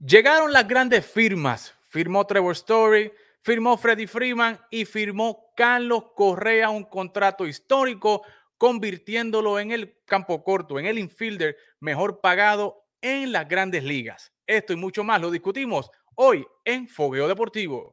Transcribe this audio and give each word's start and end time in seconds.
Llegaron 0.00 0.50
las 0.50 0.66
grandes 0.66 1.04
firmas. 1.04 1.74
Firmó 1.90 2.26
Trevor 2.26 2.52
Story, 2.52 3.12
firmó 3.42 3.76
Freddie 3.76 4.06
Freeman 4.06 4.58
y 4.70 4.86
firmó 4.86 5.52
Carlos 5.54 6.04
Correa 6.16 6.70
un 6.70 6.84
contrato 6.84 7.46
histórico, 7.46 8.22
convirtiéndolo 8.56 9.58
en 9.58 9.72
el 9.72 9.98
campo 10.06 10.42
corto, 10.42 10.78
en 10.78 10.86
el 10.86 10.98
infielder 10.98 11.58
mejor 11.80 12.22
pagado 12.22 12.86
en 13.02 13.30
las 13.30 13.46
grandes 13.46 13.84
ligas. 13.84 14.32
Esto 14.46 14.72
y 14.72 14.76
mucho 14.76 15.04
más 15.04 15.20
lo 15.20 15.30
discutimos 15.30 15.90
hoy 16.14 16.46
en 16.64 16.88
Fogueo 16.88 17.28
Deportivo. 17.28 17.92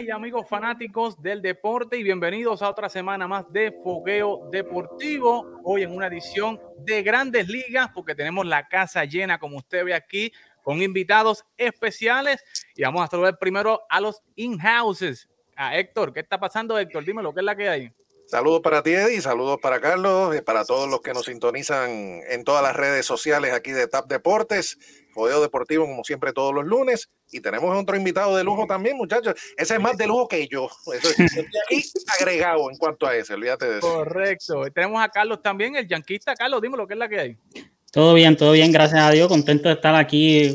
Y 0.00 0.10
amigos 0.10 0.48
fanáticos 0.48 1.20
del 1.20 1.42
deporte 1.42 1.98
y 1.98 2.02
bienvenidos 2.02 2.62
a 2.62 2.70
otra 2.70 2.88
semana 2.88 3.28
más 3.28 3.52
de 3.52 3.70
Fogueo 3.70 4.48
Deportivo. 4.50 5.60
Hoy 5.62 5.82
en 5.82 5.94
una 5.94 6.06
edición 6.06 6.58
de 6.78 7.02
grandes 7.02 7.48
ligas 7.48 7.90
porque 7.94 8.14
tenemos 8.14 8.46
la 8.46 8.66
casa 8.66 9.04
llena 9.04 9.38
como 9.38 9.58
usted 9.58 9.84
ve 9.84 9.92
aquí 9.92 10.32
con 10.62 10.80
invitados 10.80 11.44
especiales 11.58 12.42
y 12.74 12.82
vamos 12.82 13.02
a 13.02 13.08
saludar 13.08 13.38
primero 13.38 13.82
a 13.90 14.00
los 14.00 14.22
in-houses. 14.36 15.28
A 15.54 15.76
Héctor, 15.76 16.14
¿qué 16.14 16.20
está 16.20 16.40
pasando 16.40 16.78
Héctor? 16.78 17.04
Dime 17.04 17.22
lo 17.22 17.34
que 17.34 17.40
es 17.40 17.44
la 17.44 17.56
que 17.56 17.68
hay. 17.68 17.92
Saludos 18.30 18.60
para 18.60 18.80
ti, 18.84 18.90
Eddie, 18.90 19.20
saludos 19.20 19.58
para 19.60 19.80
Carlos 19.80 20.36
y 20.36 20.40
para 20.40 20.64
todos 20.64 20.88
los 20.88 21.00
que 21.00 21.12
nos 21.12 21.24
sintonizan 21.24 22.20
en 22.30 22.44
todas 22.44 22.62
las 22.62 22.76
redes 22.76 23.04
sociales 23.04 23.52
aquí 23.52 23.72
de 23.72 23.88
TAP 23.88 24.06
Deportes, 24.06 24.78
Fogueo 25.12 25.40
Deportivo, 25.40 25.84
como 25.84 26.04
siempre, 26.04 26.32
todos 26.32 26.54
los 26.54 26.64
lunes. 26.64 27.10
Y 27.32 27.40
tenemos 27.40 27.76
otro 27.76 27.96
invitado 27.96 28.36
de 28.36 28.44
lujo 28.44 28.68
también, 28.68 28.96
muchachos. 28.96 29.34
Ese 29.56 29.74
es 29.74 29.80
más 29.80 29.96
de 29.96 30.06
lujo 30.06 30.28
que 30.28 30.46
yo. 30.46 30.68
Eso 30.94 31.08
estoy 31.08 31.26
aquí 31.34 31.82
agregado 32.20 32.70
en 32.70 32.76
cuanto 32.76 33.04
a 33.04 33.16
ese, 33.16 33.34
olvídate 33.34 33.66
de 33.66 33.78
eso. 33.78 33.92
Correcto. 33.92 34.62
Tenemos 34.72 35.02
a 35.02 35.08
Carlos 35.08 35.42
también, 35.42 35.74
el 35.74 35.88
yanquista. 35.88 36.36
Carlos, 36.36 36.62
dime 36.62 36.76
lo 36.76 36.86
que 36.86 36.94
es 36.94 36.98
la 37.00 37.08
que 37.08 37.18
hay. 37.18 37.36
Todo 37.90 38.14
bien, 38.14 38.36
todo 38.36 38.52
bien, 38.52 38.70
gracias 38.70 39.00
a 39.00 39.10
Dios. 39.10 39.26
Contento 39.26 39.68
de 39.68 39.74
estar 39.74 39.96
aquí 39.96 40.54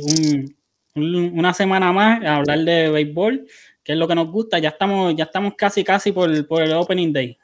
una 0.96 1.54
semana 1.54 1.92
más 1.92 2.24
a 2.24 2.38
hablar 2.38 2.60
de 2.60 2.90
béisbol, 2.90 3.46
que 3.84 3.92
es 3.92 3.98
lo 3.98 4.08
que 4.08 4.16
nos 4.16 4.32
gusta. 4.32 4.60
Ya 4.60 4.70
estamos, 4.70 5.14
ya 5.14 5.26
estamos 5.26 5.56
casi, 5.58 5.84
casi 5.84 6.14
por, 6.14 6.48
por 6.48 6.62
el 6.62 6.72
Opening 6.72 7.12
Day. 7.12 7.38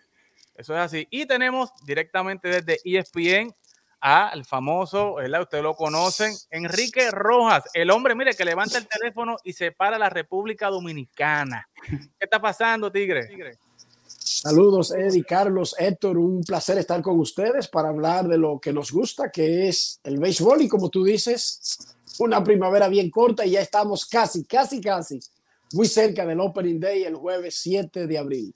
Eso 0.55 0.73
es 0.73 0.79
así. 0.79 1.07
Y 1.09 1.25
tenemos 1.25 1.71
directamente 1.85 2.61
desde 2.61 2.79
ESPN 2.83 3.53
al 3.99 4.45
famoso, 4.45 5.15
¿verdad? 5.15 5.41
Ustedes 5.41 5.63
lo 5.63 5.75
conocen, 5.75 6.33
Enrique 6.49 7.11
Rojas, 7.11 7.65
el 7.73 7.91
hombre, 7.91 8.15
mire, 8.15 8.33
que 8.33 8.43
levanta 8.43 8.79
el 8.79 8.87
teléfono 8.87 9.37
y 9.43 9.53
se 9.53 9.71
para 9.71 9.99
la 9.99 10.09
República 10.09 10.69
Dominicana. 10.69 11.69
¿Qué 11.87 12.09
está 12.19 12.41
pasando, 12.41 12.91
Tigre? 12.91 13.29
Saludos, 14.07 14.91
Eddie, 14.91 15.23
Carlos, 15.23 15.75
Héctor, 15.77 16.17
un 16.17 16.41
placer 16.41 16.79
estar 16.79 17.01
con 17.01 17.19
ustedes 17.19 17.67
para 17.67 17.89
hablar 17.89 18.27
de 18.27 18.37
lo 18.39 18.59
que 18.59 18.73
nos 18.73 18.91
gusta, 18.91 19.29
que 19.29 19.67
es 19.67 19.99
el 20.03 20.19
béisbol 20.19 20.63
y 20.63 20.67
como 20.67 20.89
tú 20.89 21.03
dices, 21.03 21.77
una 22.17 22.43
primavera 22.43 22.87
bien 22.87 23.11
corta 23.11 23.45
y 23.45 23.51
ya 23.51 23.61
estamos 23.61 24.05
casi, 24.05 24.43
casi, 24.45 24.81
casi 24.81 25.19
muy 25.73 25.87
cerca 25.87 26.25
del 26.25 26.39
Opening 26.39 26.79
Day 26.79 27.03
el 27.03 27.15
jueves 27.15 27.55
7 27.61 28.07
de 28.07 28.17
abril. 28.17 28.53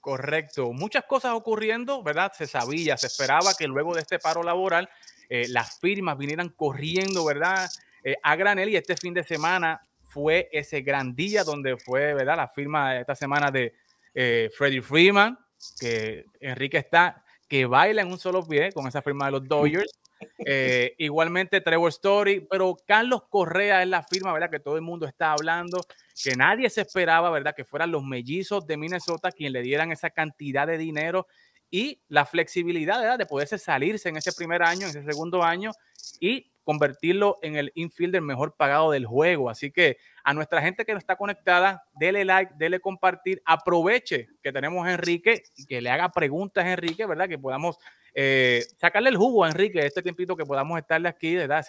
Correcto. 0.00 0.72
Muchas 0.72 1.04
cosas 1.04 1.32
ocurriendo, 1.34 2.02
¿verdad? 2.02 2.32
Se 2.36 2.46
sabía, 2.46 2.96
se 2.96 3.08
esperaba 3.08 3.54
que 3.58 3.66
luego 3.66 3.94
de 3.94 4.00
este 4.00 4.18
paro 4.18 4.42
laboral 4.42 4.88
eh, 5.28 5.46
las 5.48 5.78
firmas 5.78 6.16
vinieran 6.16 6.50
corriendo, 6.50 7.24
¿verdad? 7.24 7.68
Eh, 8.04 8.14
a 8.22 8.36
granel 8.36 8.70
y 8.70 8.76
este 8.76 8.96
fin 8.96 9.12
de 9.12 9.24
semana 9.24 9.80
fue 10.04 10.48
ese 10.52 10.80
gran 10.82 11.14
día 11.14 11.44
donde 11.44 11.76
fue, 11.76 12.14
¿verdad? 12.14 12.36
La 12.36 12.48
firma 12.48 12.98
esta 12.98 13.14
semana 13.14 13.50
de 13.50 13.74
eh, 14.14 14.50
Freddie 14.56 14.82
Freeman, 14.82 15.38
que 15.78 16.24
Enrique 16.40 16.78
está, 16.78 17.24
que 17.48 17.66
baila 17.66 18.02
en 18.02 18.08
un 18.08 18.18
solo 18.18 18.46
pie 18.46 18.72
con 18.72 18.86
esa 18.86 19.02
firma 19.02 19.26
de 19.26 19.32
los 19.32 19.48
Dodgers. 19.48 19.90
Igualmente 20.98 21.60
Trevor 21.60 21.90
Story, 21.90 22.46
pero 22.50 22.76
Carlos 22.86 23.22
Correa 23.28 23.82
es 23.82 23.88
la 23.88 24.02
firma, 24.02 24.32
¿verdad? 24.32 24.50
Que 24.50 24.60
todo 24.60 24.76
el 24.76 24.82
mundo 24.82 25.06
está 25.06 25.32
hablando 25.32 25.80
que 26.22 26.34
nadie 26.34 26.68
se 26.70 26.80
esperaba, 26.80 27.30
¿verdad? 27.30 27.54
Que 27.54 27.64
fueran 27.64 27.92
los 27.92 28.02
mellizos 28.02 28.66
de 28.66 28.76
Minnesota 28.76 29.30
quien 29.30 29.52
le 29.52 29.62
dieran 29.62 29.92
esa 29.92 30.10
cantidad 30.10 30.66
de 30.66 30.78
dinero 30.78 31.26
y 31.70 32.00
la 32.08 32.24
flexibilidad 32.24 33.00
¿verdad? 33.00 33.18
de 33.18 33.26
poderse 33.26 33.58
salirse 33.58 34.08
en 34.08 34.16
ese 34.16 34.32
primer 34.32 34.62
año, 34.62 34.86
en 34.86 34.90
ese 34.90 35.04
segundo 35.04 35.42
año 35.42 35.72
y 36.20 36.50
convertirlo 36.68 37.38
en 37.40 37.56
el 37.56 37.72
infielder 37.76 38.20
mejor 38.20 38.54
pagado 38.54 38.90
del 38.90 39.06
juego. 39.06 39.48
Así 39.48 39.70
que 39.70 39.96
a 40.22 40.34
nuestra 40.34 40.60
gente 40.60 40.84
que 40.84 40.92
no 40.92 40.98
está 40.98 41.16
conectada, 41.16 41.82
dele 41.94 42.26
like, 42.26 42.52
dele 42.58 42.78
compartir, 42.78 43.40
aproveche 43.46 44.28
que 44.42 44.52
tenemos 44.52 44.86
a 44.86 44.92
Enrique 44.92 45.44
y 45.56 45.64
que 45.64 45.80
le 45.80 45.88
haga 45.88 46.10
preguntas 46.10 46.66
a 46.66 46.72
Enrique, 46.72 47.06
¿verdad? 47.06 47.26
Que 47.26 47.38
podamos 47.38 47.78
eh, 48.12 48.66
sacarle 48.76 49.08
el 49.08 49.16
jugo 49.16 49.44
a 49.44 49.48
Enrique 49.48 49.78
este 49.78 50.02
tiempito 50.02 50.36
que 50.36 50.44
podamos 50.44 50.78
estarle 50.78 51.08
aquí, 51.08 51.36
¿verdad? 51.36 51.64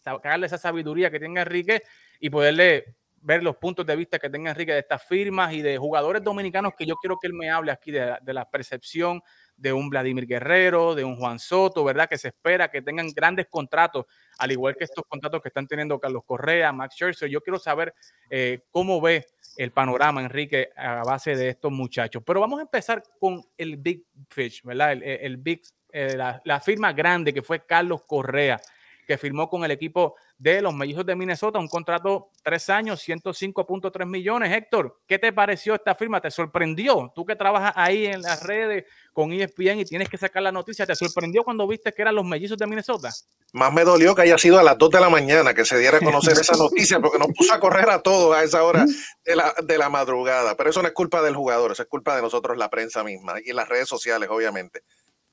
sacarle 0.00 0.46
esa 0.46 0.58
sabiduría 0.58 1.10
que 1.10 1.18
tenga 1.18 1.42
Enrique 1.42 1.82
y 2.20 2.30
poderle 2.30 2.94
ver 3.16 3.42
los 3.42 3.56
puntos 3.56 3.84
de 3.84 3.96
vista 3.96 4.20
que 4.20 4.30
tenga 4.30 4.52
Enrique 4.52 4.74
de 4.74 4.78
estas 4.78 5.02
firmas 5.02 5.52
y 5.54 5.60
de 5.60 5.76
jugadores 5.76 6.22
dominicanos 6.22 6.74
que 6.78 6.86
yo 6.86 6.94
quiero 6.94 7.18
que 7.20 7.26
él 7.26 7.32
me 7.32 7.50
hable 7.50 7.72
aquí 7.72 7.90
de, 7.90 8.16
la 8.26 8.48
percepción 8.48 9.20
de 9.56 9.72
un 9.72 9.88
Vladimir 9.88 10.26
Guerrero, 10.26 10.94
de 10.94 11.04
un 11.04 11.16
Juan 11.16 11.38
Soto, 11.38 11.82
¿verdad? 11.84 12.08
Que 12.08 12.18
se 12.18 12.28
espera 12.28 12.70
que 12.70 12.82
tengan 12.82 13.08
grandes 13.12 13.46
contratos, 13.48 14.06
al 14.38 14.52
igual 14.52 14.76
que 14.76 14.84
estos 14.84 15.04
contratos 15.08 15.40
que 15.42 15.48
están 15.48 15.66
teniendo 15.66 15.98
Carlos 15.98 16.22
Correa, 16.24 16.72
Max 16.72 16.94
Scherzer. 16.94 17.28
Yo 17.28 17.40
quiero 17.40 17.58
saber 17.58 17.94
eh, 18.30 18.60
cómo 18.70 19.00
ve 19.00 19.26
el 19.56 19.72
panorama, 19.72 20.20
Enrique, 20.20 20.70
a 20.76 21.02
base 21.02 21.34
de 21.34 21.50
estos 21.50 21.72
muchachos. 21.72 22.22
Pero 22.26 22.40
vamos 22.40 22.58
a 22.58 22.62
empezar 22.62 23.02
con 23.18 23.42
el 23.56 23.76
Big 23.76 24.04
Fish, 24.28 24.62
¿verdad? 24.62 24.92
El, 24.92 25.38
Big, 25.38 25.62
eh, 25.92 26.14
la, 26.16 26.40
la 26.44 26.60
firma 26.60 26.92
grande 26.92 27.32
que 27.32 27.42
fue 27.42 27.64
Carlos 27.64 28.02
Correa, 28.06 28.60
que 29.06 29.16
firmó 29.16 29.48
con 29.48 29.64
el 29.64 29.70
equipo 29.70 30.16
de 30.36 30.60
los 30.60 30.74
Mellizos 30.74 31.06
de 31.06 31.14
Minnesota, 31.14 31.58
un 31.58 31.68
contrato 31.68 32.30
tres 32.42 32.68
años, 32.68 33.06
105.3 33.06 34.04
millones. 34.04 34.52
Héctor, 34.52 35.00
¿qué 35.06 35.18
te 35.18 35.32
pareció 35.32 35.74
esta 35.74 35.94
firma? 35.94 36.20
¿Te 36.20 36.30
sorprendió? 36.30 37.12
Tú 37.14 37.24
que 37.24 37.36
trabajas 37.36 37.72
ahí 37.76 38.06
en 38.06 38.20
las 38.20 38.42
redes 38.42 38.84
con 39.12 39.32
ESPN 39.32 39.80
y 39.80 39.84
tienes 39.84 40.08
que 40.08 40.18
sacar 40.18 40.42
la 40.42 40.52
noticia, 40.52 40.84
¿te 40.84 40.94
sorprendió 40.94 41.42
cuando 41.44 41.66
viste 41.66 41.92
que 41.92 42.02
eran 42.02 42.14
los 42.14 42.24
Mellizos 42.24 42.58
de 42.58 42.66
Minnesota? 42.66 43.10
Más 43.52 43.72
me 43.72 43.84
dolió 43.84 44.14
que 44.14 44.22
haya 44.22 44.36
sido 44.36 44.58
a 44.58 44.62
las 44.62 44.76
2 44.76 44.90
de 44.90 45.00
la 45.00 45.08
mañana 45.08 45.54
que 45.54 45.64
se 45.64 45.78
diera 45.78 45.98
a 45.98 46.00
conocer 46.00 46.34
esa 46.34 46.56
noticia, 46.56 47.00
porque 47.00 47.18
nos 47.18 47.28
puso 47.28 47.54
a 47.54 47.60
correr 47.60 47.88
a 47.88 48.02
todos 48.02 48.36
a 48.36 48.42
esa 48.42 48.62
hora 48.64 48.84
de 49.24 49.36
la, 49.36 49.54
de 49.64 49.78
la 49.78 49.88
madrugada. 49.88 50.56
Pero 50.56 50.70
eso 50.70 50.82
no 50.82 50.88
es 50.88 50.94
culpa 50.94 51.22
del 51.22 51.34
jugador, 51.34 51.72
eso 51.72 51.82
es 51.82 51.88
culpa 51.88 52.14
de 52.16 52.22
nosotros, 52.22 52.58
la 52.58 52.68
prensa 52.68 53.04
misma, 53.04 53.36
y 53.42 53.52
las 53.52 53.68
redes 53.68 53.88
sociales, 53.88 54.28
obviamente 54.30 54.82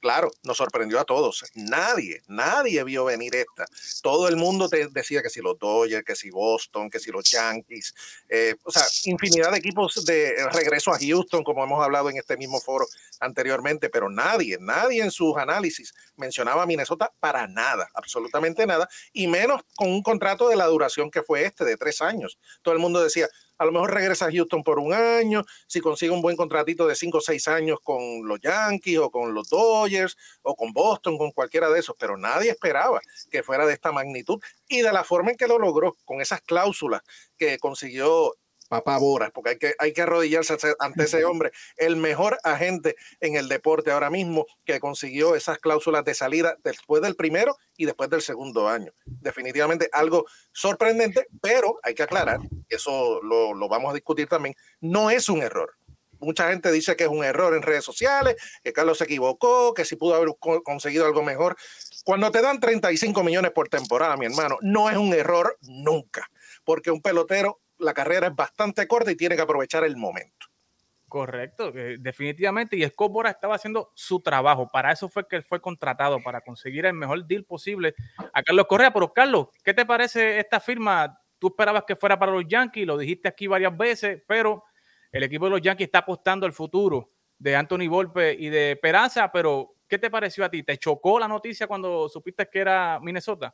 claro, 0.03 0.30
nos 0.44 0.58
sorprendió 0.58 1.00
a 1.00 1.06
todos. 1.06 1.46
Nadie, 1.56 2.22
nadie 2.28 2.84
vio 2.84 3.06
venir 3.06 3.34
esta. 3.38 3.66
Todo 4.02 4.28
el 4.28 4.36
mundo 4.36 4.68
te 4.68 4.90
decía 4.90 5.22
que 5.22 5.30
si 5.30 5.40
los 5.40 5.58
Dodgers, 5.58 6.03
que 6.03 6.14
si 6.14 6.30
Boston, 6.30 6.90
que 6.90 7.00
si 7.00 7.09
los 7.09 7.24
Yankees, 7.24 7.96
eh, 8.28 8.56
o 8.66 8.69
sea, 8.69 8.84
infinidad 9.06 9.52
de 9.52 9.59
equipos 9.59 10.03
de 10.03 10.36
regreso 10.52 10.91
a 10.91 11.00
Houston, 11.00 11.41
como 11.46 11.64
hemos 11.64 11.81
hablado 11.81 12.09
en 12.09 12.18
este 12.18 12.36
mismo 12.36 12.59
foro 12.59 12.86
anteriormente, 13.22 13.90
pero 13.90 14.09
nadie, 14.09 14.58
nadie 14.59 15.02
en 15.02 15.09
sus 15.09 15.38
análisis 15.38 15.94
mencionaba 16.18 16.64
a 16.64 16.66
Minnesota 16.66 17.09
para 17.22 17.47
nada, 17.47 17.90
absolutamente 17.94 18.68
nada, 18.68 18.90
y 19.14 19.28
menos 19.28 19.62
con 19.74 19.90
un 19.90 20.03
contrato 20.03 20.50
de 20.50 20.58
la 20.58 20.66
duración 20.66 21.09
que 21.09 21.23
fue 21.23 21.46
este, 21.46 21.64
de 21.64 21.78
tres 21.78 22.02
años. 22.02 22.38
Todo 22.61 22.73
el 22.73 22.82
mundo 22.82 23.02
decía, 23.02 23.29
a 23.64 23.66
lo 23.66 23.72
mejor 23.72 23.94
regresa 23.94 24.26
a 24.26 24.32
Houston 24.32 24.62
por 24.62 24.78
un 24.78 24.94
año, 24.94 25.44
si 25.68 25.80
consigue 25.80 26.12
un 26.12 26.22
buen 26.22 26.36
contratito 26.36 26.86
de 26.86 26.96
cinco 26.96 27.20
o 27.20 27.22
seis 27.22 27.48
años 27.48 27.80
con 27.82 28.28
los 28.28 28.40
Yankees 28.42 29.00
o 29.00 29.10
con 29.10 29.34
los 29.34 29.50
Dodgers 29.50 30.18
o 30.42 30.56
con 30.56 30.74
Boston, 30.74 31.18
con 31.18 31.32
cualquiera 31.32 31.70
de 31.70 31.80
esos, 31.80 31.96
pero 31.98 32.18
nadie 32.18 32.52
esperaba 32.52 33.00
que 33.32 33.42
fuera 33.42 33.66
de 33.66 33.74
esta 33.74 33.92
magnitud. 33.94 34.42
Y 34.68 34.82
de 34.82 34.92
la 34.92 35.06
forma 35.06 35.32
en 35.32 35.38
que 35.38 35.48
lo 35.48 35.58
logró, 35.60 35.96
con 36.04 36.20
esas 36.20 36.42
cláusulas 36.42 37.02
que 37.38 37.58
consiguió 37.58 38.34
papá 38.73 38.97
Boras, 38.97 39.29
porque 39.31 39.52
hay 39.52 39.58
que, 39.59 39.75
hay 39.78 39.93
que 39.93 40.02
arrodillarse 40.02 40.58
ante 40.79 41.03
ese 41.03 41.25
hombre, 41.25 41.52
el 41.78 41.96
mejor 41.96 42.40
agente 42.43 42.96
en 43.20 43.35
el 43.35 43.47
deporte 43.47 43.91
ahora 43.91 44.09
mismo 44.09 44.47
que 44.66 44.79
consiguió 44.79 45.35
esas 45.35 45.59
cláusulas 45.59 46.03
de 46.03 46.16
salida 46.16 46.58
después 46.64 47.03
del 47.03 47.16
primero 47.16 47.55
y 47.78 47.85
después 47.85 48.09
del 48.09 48.23
segundo 48.23 48.67
año. 48.67 48.91
Definitivamente 49.05 49.90
algo 49.91 50.25
sorprendente, 50.52 51.28
pero 51.40 51.79
hay 51.84 51.93
que 51.93 52.02
aclarar, 52.02 52.40
eso 52.67 53.22
lo, 53.22 53.53
lo 53.53 53.70
vamos 53.70 53.91
a 53.91 53.93
discutir 53.93 54.28
también, 54.28 54.55
no 54.81 55.11
es 55.11 55.29
un 55.29 55.43
error 55.43 55.76
mucha 56.23 56.49
gente 56.49 56.72
dice 56.72 56.96
que 56.96 57.03
es 57.03 57.09
un 57.09 57.23
error 57.23 57.53
en 57.53 57.61
redes 57.61 57.84
sociales, 57.84 58.37
que 58.64 58.73
Carlos 58.73 58.97
se 58.97 59.03
equivocó, 59.03 59.73
que 59.73 59.85
si 59.85 59.96
pudo 59.96 60.16
haber 60.16 60.29
conseguido 60.64 61.05
algo 61.05 61.22
mejor. 61.22 61.55
Cuando 62.05 62.31
te 62.31 62.41
dan 62.41 62.59
35 62.59 63.23
millones 63.23 63.52
por 63.52 63.69
temporada, 63.69 64.17
mi 64.17 64.26
hermano, 64.26 64.58
no 64.61 64.90
es 64.90 64.97
un 64.97 65.14
error 65.14 65.58
nunca, 65.61 66.29
porque 66.64 66.91
un 66.91 67.02
pelotero, 67.02 67.59
la 67.79 67.93
carrera 67.93 68.28
es 68.28 68.35
bastante 68.35 68.87
corta 68.87 69.11
y 69.11 69.16
tiene 69.16 69.35
que 69.35 69.41
aprovechar 69.41 69.84
el 69.84 69.97
momento. 69.97 70.47
Correcto, 71.14 71.72
definitivamente. 71.72 72.75
Y 72.75 72.84
Scott 72.90 73.28
estaba 73.28 73.53
haciendo 73.53 73.91
su 73.93 74.20
trabajo. 74.20 74.67
Para 74.72 74.91
eso 74.91 75.08
fue 75.09 75.28
que 75.28 75.43
fue 75.43 75.61
contratado, 75.61 76.20
para 76.23 76.41
conseguir 76.41 76.87
el 76.87 76.93
mejor 76.93 77.23
deal 77.28 77.43
posible 77.43 77.93
a 78.34 78.41
Carlos 78.41 78.66
Correa. 78.66 78.91
Pero 78.91 79.14
Carlos, 79.14 79.49
¿qué 79.64 79.75
te 79.75 79.85
parece 79.85 80.40
esta 80.40 80.59
firma? 80.59 81.16
Tú 81.37 81.49
esperabas 81.49 81.84
que 81.85 81.96
fuera 81.96 82.17
para 82.17 82.31
los 82.31 82.46
Yankees, 82.47 82.87
lo 82.87 82.97
dijiste 82.97 83.28
aquí 83.28 83.46
varias 83.46 83.78
veces, 83.78 84.23
pero 84.28 84.64
el 85.11 85.22
equipo 85.22 85.46
de 85.46 85.52
los 85.52 85.61
Yankees 85.61 85.85
está 85.85 85.99
apostando 85.99 86.47
al 86.47 86.53
futuro 86.53 87.11
de 87.37 87.55
Anthony 87.55 87.87
Volpe 87.87 88.34
y 88.34 88.49
de 88.49 88.79
Peraza. 88.81 89.31
Pero, 89.31 89.76
¿qué 89.87 89.99
te 89.99 90.09
pareció 90.09 90.43
a 90.43 90.49
ti? 90.49 90.64
¿Te 90.64 90.79
chocó 90.79 91.19
la 91.19 91.28
noticia 91.28 91.67
cuando 91.67 92.09
supiste 92.09 92.49
que 92.52 92.58
era 92.58 92.99
Minnesota? 92.99 93.53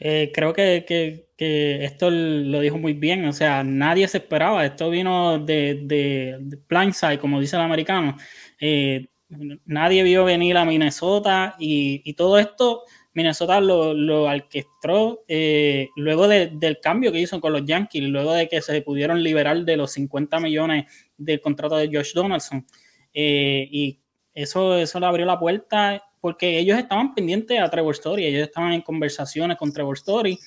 Eh, 0.00 0.30
creo 0.32 0.52
que, 0.52 0.84
que, 0.86 1.84
esto 1.84 2.10
lo 2.10 2.60
dijo 2.60 2.78
muy 2.78 2.92
bien, 2.94 3.24
o 3.26 3.32
sea, 3.32 3.64
nadie 3.64 4.06
se 4.08 4.18
esperaba, 4.18 4.64
esto 4.64 4.90
vino 4.90 5.38
de, 5.38 5.80
de, 5.84 6.58
blindside, 6.68 7.18
como 7.18 7.40
dice 7.40 7.56
el 7.56 7.62
americano, 7.62 8.16
eh, 8.60 9.08
nadie 9.64 10.02
vio 10.02 10.24
venir 10.24 10.56
a 10.56 10.64
Minnesota 10.64 11.56
y, 11.58 12.02
y 12.04 12.14
todo 12.14 12.38
esto 12.38 12.84
Minnesota 13.12 13.60
lo, 13.60 13.94
lo 13.94 14.24
orquestó 14.24 15.24
eh, 15.28 15.88
luego 15.96 16.28
del 16.28 16.80
cambio 16.80 17.12
que 17.12 17.20
hizo 17.20 17.40
con 17.40 17.52
los 17.52 17.64
Yankees, 17.64 18.04
luego 18.04 18.32
de 18.32 18.48
que 18.48 18.62
se 18.62 18.82
pudieron 18.82 19.22
liberar 19.22 19.64
de 19.64 19.76
los 19.76 19.92
50 19.92 20.40
millones 20.40 20.86
del 21.16 21.40
contrato 21.40 21.76
de 21.76 21.88
Josh 21.92 22.14
Donaldson. 22.14 22.64
y 23.12 24.00
eso, 24.34 24.76
eso 24.76 25.00
le 25.00 25.06
abrió 25.06 25.26
la 25.26 25.38
puerta 25.38 26.07
porque 26.20 26.58
ellos 26.58 26.78
estaban 26.78 27.14
pendientes 27.14 27.60
a 27.60 27.70
Trevor 27.70 27.94
Story, 27.94 28.26
ellos 28.26 28.42
estaban 28.46 28.72
en 28.72 28.82
conversaciones 28.82 29.56
con 29.56 29.72
Trevor 29.72 29.96
Story, 29.96 30.38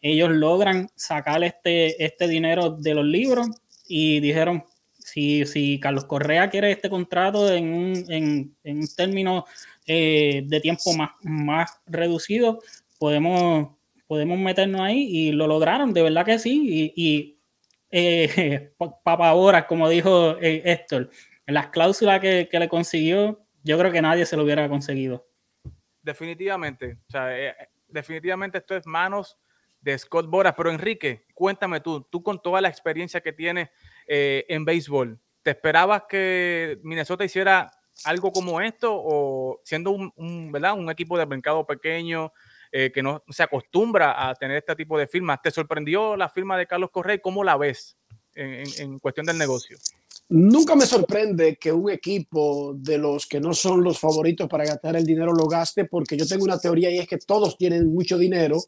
ellos 0.00 0.30
logran 0.30 0.88
sacar 0.94 1.42
este, 1.44 2.02
este 2.02 2.26
dinero 2.26 2.70
de 2.70 2.94
los 2.94 3.04
libros 3.04 3.48
y 3.86 4.20
dijeron, 4.20 4.64
si, 4.98 5.44
si 5.44 5.80
Carlos 5.80 6.04
Correa 6.04 6.48
quiere 6.48 6.70
este 6.70 6.88
contrato 6.88 7.52
en 7.52 7.72
un, 7.72 8.04
en, 8.08 8.54
un 8.64 8.88
término 8.96 9.44
eh, 9.86 10.42
de 10.46 10.60
tiempo 10.60 10.94
más, 10.94 11.10
más 11.22 11.80
reducido, 11.86 12.60
podemos, 12.98 13.76
podemos 14.06 14.38
meternos 14.38 14.80
ahí 14.80 15.06
y 15.08 15.32
lo 15.32 15.46
lograron, 15.46 15.92
de 15.92 16.02
verdad 16.02 16.24
que 16.24 16.38
sí, 16.38 16.92
y, 16.94 17.08
y 17.08 17.38
eh, 17.90 18.72
como 19.68 19.88
dijo 19.88 20.36
eh, 20.40 20.62
Héctor, 20.64 21.10
las 21.46 21.68
cláusulas 21.68 22.20
que, 22.20 22.48
que 22.50 22.58
le 22.58 22.68
consiguió 22.68 23.40
yo 23.62 23.78
creo 23.78 23.92
que 23.92 24.02
nadie 24.02 24.26
se 24.26 24.36
lo 24.36 24.44
hubiera 24.44 24.68
conseguido. 24.68 25.26
Definitivamente, 26.02 26.98
o 27.08 27.10
sea, 27.10 27.38
eh, 27.38 27.54
definitivamente 27.88 28.58
esto 28.58 28.76
es 28.76 28.86
manos 28.86 29.38
de 29.80 29.98
Scott 29.98 30.26
Boras, 30.26 30.54
pero 30.56 30.70
Enrique, 30.70 31.26
cuéntame 31.34 31.80
tú, 31.80 32.02
tú 32.10 32.22
con 32.22 32.40
toda 32.40 32.60
la 32.60 32.68
experiencia 32.68 33.20
que 33.20 33.32
tienes 33.32 33.70
eh, 34.06 34.44
en 34.48 34.64
béisbol, 34.64 35.18
¿te 35.42 35.50
esperabas 35.50 36.04
que 36.08 36.78
Minnesota 36.82 37.24
hiciera 37.24 37.70
algo 38.04 38.32
como 38.32 38.60
esto 38.60 38.92
o 38.92 39.60
siendo 39.64 39.90
un, 39.90 40.52
¿verdad? 40.52 40.74
un 40.74 40.90
equipo 40.90 41.18
de 41.18 41.26
mercado 41.26 41.66
pequeño 41.66 42.32
eh, 42.72 42.90
que 42.92 43.02
no 43.02 43.22
se 43.28 43.42
acostumbra 43.42 44.28
a 44.28 44.34
tener 44.34 44.56
este 44.56 44.76
tipo 44.76 44.98
de 44.98 45.06
firmas? 45.06 45.42
¿Te 45.42 45.50
sorprendió 45.50 46.16
la 46.16 46.28
firma 46.28 46.56
de 46.56 46.66
Carlos 46.66 46.90
Correa 46.90 47.18
cómo 47.18 47.44
la 47.44 47.56
ves 47.56 47.98
en 48.34 48.98
cuestión 49.00 49.26
del 49.26 49.36
negocio? 49.36 49.76
Nunca 50.30 50.76
me 50.76 50.86
sorprende 50.86 51.56
que 51.56 51.72
un 51.72 51.90
equipo 51.90 52.72
de 52.76 52.98
los 52.98 53.26
que 53.26 53.40
no 53.40 53.52
son 53.52 53.82
los 53.82 53.98
favoritos 53.98 54.48
para 54.48 54.64
gastar 54.64 54.94
el 54.94 55.04
dinero 55.04 55.32
lo 55.32 55.48
gaste, 55.48 55.86
porque 55.86 56.16
yo 56.16 56.24
tengo 56.24 56.44
una 56.44 56.60
teoría 56.60 56.88
y 56.88 56.98
es 56.98 57.08
que 57.08 57.18
todos 57.18 57.58
tienen 57.58 57.92
mucho 57.92 58.16
dinero. 58.16 58.62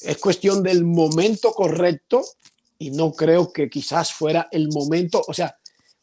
Es 0.00 0.16
cuestión 0.18 0.62
del 0.62 0.84
momento 0.84 1.50
correcto 1.50 2.22
y 2.78 2.92
no 2.92 3.12
creo 3.14 3.52
que 3.52 3.68
quizás 3.68 4.12
fuera 4.12 4.46
el 4.52 4.68
momento. 4.68 5.24
O 5.26 5.34
sea, 5.34 5.58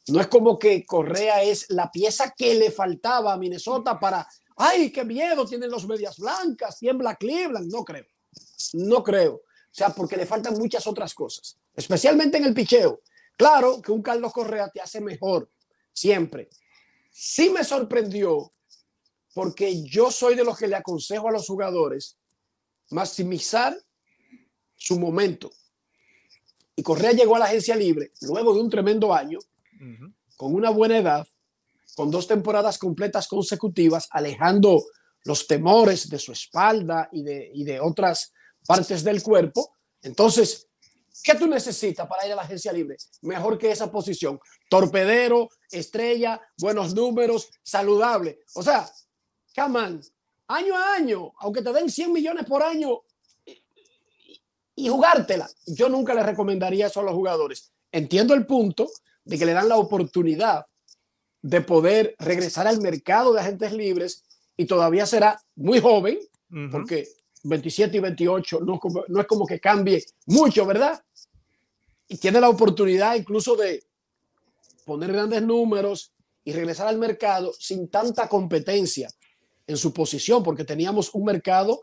no 0.10 0.20
es 0.20 0.28
como 0.28 0.60
que 0.60 0.86
Correa 0.86 1.42
es 1.42 1.68
la 1.70 1.90
pieza 1.90 2.34
que 2.38 2.56
le 2.56 2.72
faltaba 2.72 3.32
a 3.32 3.38
Minnesota 3.38 3.98
para, 3.98 4.28
ay, 4.58 4.92
qué 4.92 5.06
miedo, 5.06 5.46
tienen 5.46 5.72
los 5.72 5.88
medias 5.88 6.18
blancas, 6.18 6.78
tiembla 6.78 7.16
Cleveland. 7.16 7.72
No 7.72 7.86
creo. 7.86 8.06
No 8.74 9.02
creo. 9.02 9.36
O 9.36 9.44
sea, 9.72 9.92
porque 9.92 10.18
le 10.18 10.26
faltan 10.26 10.58
muchas 10.58 10.86
otras 10.88 11.14
cosas, 11.14 11.56
especialmente 11.74 12.38
en 12.38 12.44
el 12.44 12.54
picheo. 12.54 13.00
Claro 13.38 13.82
que 13.82 13.92
un 13.92 14.02
Carlos 14.02 14.32
Correa 14.32 14.70
te 14.70 14.82
hace 14.82 15.02
mejor, 15.02 15.50
siempre. 15.92 16.50
Sí 17.12 17.50
me 17.50 17.64
sorprendió 17.64 18.52
porque 19.34 19.84
yo 19.84 20.12
soy 20.12 20.36
de 20.36 20.44
los 20.44 20.58
que 20.58 20.68
le 20.68 20.76
aconsejo 20.76 21.28
a 21.28 21.32
los 21.32 21.48
jugadores 21.48 22.18
maximizar 22.92 23.78
su 24.76 25.00
momento. 25.00 25.52
Y 26.76 26.84
Correa 26.84 27.12
llegó 27.12 27.36
a 27.36 27.40
la 27.40 27.46
agencia 27.46 27.76
libre 27.76 28.12
luego 28.22 28.54
de 28.54 28.62
un 28.62 28.70
tremendo 28.70 29.14
año, 29.14 29.40
con 30.38 30.54
una 30.54 30.70
buena 30.70 30.98
edad, 30.98 31.28
con 31.96 32.12
dos 32.12 32.28
temporadas 32.28 32.78
completas 32.78 33.28
consecutivas, 33.28 34.08
alejando 34.12 34.84
los 35.24 35.48
temores 35.48 36.10
de 36.10 36.20
su 36.20 36.32
espalda 36.32 37.10
y 37.12 37.24
de, 37.24 37.52
y 37.54 37.64
de 37.64 37.80
otras 37.80 38.34
partes 38.66 39.04
del 39.04 39.24
cuerpo. 39.24 39.74
Entonces, 40.02 40.68
¿Qué 41.24 41.36
tú 41.36 41.48
necesitas 41.48 42.08
para 42.08 42.26
ir 42.26 42.34
a 42.34 42.36
la 42.36 42.42
agencia 42.44 42.72
libre? 42.72 42.98
Mejor 43.22 43.58
que 43.58 43.72
esa 43.72 43.92
posición. 43.92 44.40
Torpedero, 44.70 45.50
estrella, 45.72 46.42
buenos 46.58 46.94
números, 46.94 47.50
saludable. 47.64 48.40
O 48.54 48.64
sea, 48.64 48.90
come 49.56 50.02
año 50.48 50.78
a 50.78 50.94
año, 50.94 51.32
aunque 51.40 51.62
te 51.62 51.74
den 51.74 51.90
100 51.90 52.14
millones 52.14 52.46
por 52.46 52.62
año 52.62 53.02
y, 54.76 54.88
jugártela. 54.90 55.50
Yo 55.66 55.90
nunca 55.90 56.14
le 56.14 56.24
recomendaría 56.24 56.88
eso 56.88 57.00
a 57.00 57.04
los 57.04 57.14
jugadores. 57.14 57.74
Entiendo 57.92 58.34
el 58.34 58.46
punto 58.46 58.90
de 59.24 59.38
que 59.38 59.46
le 59.46 59.54
dan 59.54 59.70
la 59.70 59.78
oportunidad 59.78 60.66
de 61.42 61.62
poder 61.62 62.16
regresar 62.20 62.68
al 62.68 62.82
mercado 62.82 63.34
de 63.34 63.40
agentes 63.40 63.72
libres 63.72 64.26
y 64.58 64.66
todavía 64.66 65.06
será 65.06 65.42
muy 65.56 65.80
joven, 65.80 66.20
porque 66.72 67.08
27 67.46 67.98
y 67.98 68.00
28 68.00 68.60
no, 68.62 68.80
no 69.08 69.22
es 69.22 69.28
como 69.28 69.46
que 69.46 69.60
cambie 69.60 70.04
mucho, 70.26 70.66
¿verdad? 70.66 71.02
Y 72.08 72.18
tiene 72.18 72.42
la 72.42 72.50
oportunidad 72.50 73.16
incluso 73.16 73.56
de 73.56 73.84
poner 74.86 75.12
grandes 75.12 75.42
números 75.42 76.12
y 76.44 76.54
regresar 76.54 76.88
al 76.88 76.98
mercado 76.98 77.52
sin 77.58 77.90
tanta 77.90 78.28
competencia 78.28 79.10
en 79.68 79.78
su 79.78 79.94
posición, 79.94 80.44
porque 80.44 80.64
teníamos 80.64 81.14
un 81.14 81.26
mercado, 81.26 81.82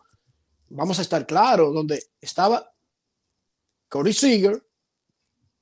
vamos 0.68 0.98
a 0.98 1.02
estar 1.02 1.26
claros, 1.26 1.74
donde 1.74 2.02
estaba 2.20 2.72
Corey 3.88 4.12
Seager, 4.12 4.64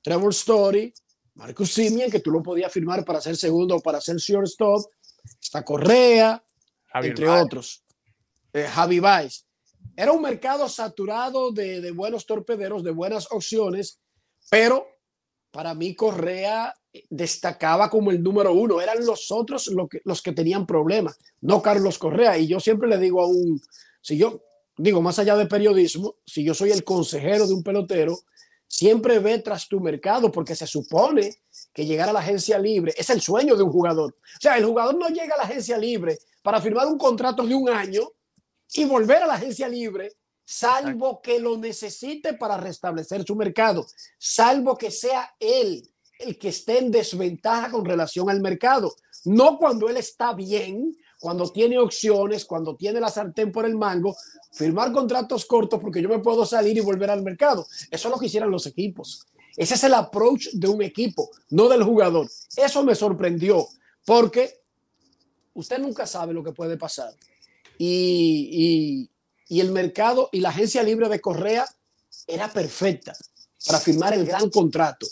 Trevor 0.01 0.31
Story, 0.31 0.93
Marcus 1.35 1.73
Simeon, 1.73 2.11
que 2.11 2.19
tú 2.19 2.31
lo 2.31 2.43
podías 2.43 2.71
firmar 2.71 3.03
para 3.03 3.21
ser 3.21 3.35
segundo 3.35 3.75
o 3.75 3.81
para 3.81 3.99
ser 4.01 4.17
shortstop, 4.17 4.85
está 5.41 5.63
Correa, 5.63 6.43
entre 6.93 7.27
otros, 7.27 7.83
eh, 8.53 8.67
Javi 8.67 8.99
Baez. 8.99 9.45
Era 9.95 10.11
un 10.11 10.21
mercado 10.21 10.67
saturado 10.69 11.51
de, 11.51 11.81
de, 11.81 11.91
buenos 11.91 12.25
torpederos, 12.25 12.83
de 12.83 12.91
buenas 12.91 13.27
opciones, 13.31 13.99
pero 14.49 14.87
para 15.51 15.73
mí 15.73 15.95
Correa 15.95 16.73
destacaba 17.09 17.89
como 17.89 18.11
el 18.11 18.21
número 18.23 18.53
uno. 18.53 18.81
Eran 18.81 19.05
los 19.05 19.31
otros 19.31 19.67
los 19.67 19.89
que, 19.89 20.01
los 20.03 20.21
que 20.21 20.31
tenían 20.31 20.65
problemas, 20.65 21.17
no 21.41 21.61
Carlos 21.61 21.97
Correa. 21.97 22.37
Y 22.37 22.47
yo 22.47 22.59
siempre 22.59 22.87
le 22.87 22.97
digo 22.97 23.21
a 23.21 23.27
un, 23.27 23.61
si 24.01 24.17
yo 24.17 24.41
digo 24.77 25.01
más 25.01 25.19
allá 25.19 25.35
de 25.35 25.45
periodismo, 25.45 26.15
si 26.25 26.43
yo 26.43 26.53
soy 26.53 26.71
el 26.71 26.83
consejero 26.83 27.47
de 27.47 27.53
un 27.53 27.63
pelotero, 27.63 28.17
siempre 28.67 29.19
ve 29.19 29.39
tras 29.39 29.67
tu 29.67 29.81
mercado 29.81 30.31
porque 30.31 30.55
se 30.55 30.65
supone 30.65 31.35
que 31.73 31.85
llegar 31.85 32.09
a 32.09 32.13
la 32.13 32.19
agencia 32.19 32.57
libre 32.57 32.93
es 32.97 33.09
el 33.09 33.21
sueño 33.21 33.55
de 33.55 33.63
un 33.63 33.71
jugador. 33.71 34.13
O 34.13 34.41
sea, 34.41 34.57
el 34.57 34.65
jugador 34.65 34.97
no 34.97 35.09
llega 35.09 35.35
a 35.35 35.39
la 35.39 35.43
agencia 35.43 35.77
libre 35.77 36.17
para 36.41 36.61
firmar 36.61 36.87
un 36.87 36.97
contrato 36.97 37.45
de 37.45 37.53
un 37.53 37.69
año 37.69 38.09
y 38.73 38.85
volver 38.85 39.23
a 39.23 39.27
la 39.27 39.33
agencia 39.33 39.67
libre, 39.67 40.13
salvo 40.45 41.21
que 41.21 41.39
lo 41.39 41.57
necesite 41.57 42.33
para 42.33 42.57
restablecer 42.57 43.23
su 43.23 43.35
mercado, 43.35 43.85
salvo 44.17 44.77
que 44.77 44.91
sea 44.91 45.35
él 45.39 45.87
el 46.19 46.37
que 46.37 46.49
esté 46.49 46.77
en 46.77 46.91
desventaja 46.91 47.71
con 47.71 47.83
relación 47.83 48.29
al 48.29 48.41
mercado, 48.41 48.93
no 49.25 49.57
cuando 49.57 49.89
él 49.89 49.97
está 49.97 50.33
bien, 50.33 50.95
cuando 51.19 51.51
tiene 51.51 51.79
opciones, 51.79 52.45
cuando 52.45 52.75
tiene 52.75 52.99
la 52.99 53.09
sartén 53.09 53.51
por 53.51 53.65
el 53.65 53.75
mango, 53.75 54.15
firmar 54.51 54.91
contratos 54.91 55.45
cortos 55.45 55.79
porque 55.79 56.01
yo 56.01 56.09
me 56.09 56.19
puedo 56.19 56.45
salir 56.45 56.77
y 56.77 56.81
volver 56.81 57.09
al 57.09 57.23
mercado. 57.23 57.65
Eso 57.89 58.07
es 58.07 58.11
lo 58.13 58.19
que 58.19 58.25
hicieran 58.25 58.51
los 58.51 58.65
equipos. 58.65 59.25
Ese 59.55 59.75
es 59.75 59.83
el 59.83 59.93
approach 59.93 60.49
de 60.53 60.67
un 60.67 60.81
equipo, 60.81 61.29
no 61.49 61.67
del 61.67 61.83
jugador. 61.83 62.29
Eso 62.55 62.83
me 62.83 62.95
sorprendió 62.95 63.67
porque 64.05 64.61
usted 65.53 65.79
nunca 65.79 66.05
sabe 66.05 66.33
lo 66.33 66.43
que 66.43 66.53
puede 66.53 66.77
pasar 66.77 67.13
y, 67.83 69.09
el 69.49 69.71
mercado 69.71 70.29
y 70.31 70.39
la 70.39 70.49
agencia 70.49 70.83
libre 70.83 71.09
de 71.09 71.19
Correa 71.19 71.65
era 72.27 72.51
perfecta 72.51 73.13
para 73.65 73.79
firmar 73.79 74.13
el 74.13 74.25
gran 74.25 74.49
contrato. 74.49 75.07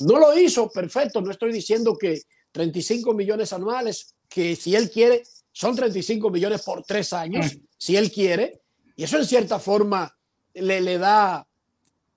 No 0.00 0.18
lo 0.18 0.36
hizo, 0.38 0.70
perfecto. 0.70 1.20
No 1.20 1.30
estoy 1.30 1.52
diciendo 1.52 1.96
que 1.96 2.22
35 2.52 3.12
millones 3.12 3.52
anuales, 3.52 4.14
que 4.28 4.56
si 4.56 4.74
él 4.74 4.90
quiere, 4.90 5.22
son 5.52 5.76
35 5.76 6.30
millones 6.30 6.62
por 6.62 6.82
tres 6.84 7.12
años, 7.12 7.56
si 7.76 7.96
él 7.96 8.10
quiere. 8.10 8.62
Y 8.96 9.04
eso 9.04 9.18
en 9.18 9.26
cierta 9.26 9.58
forma 9.58 10.12
le, 10.54 10.80
le 10.80 10.98
da 10.98 11.46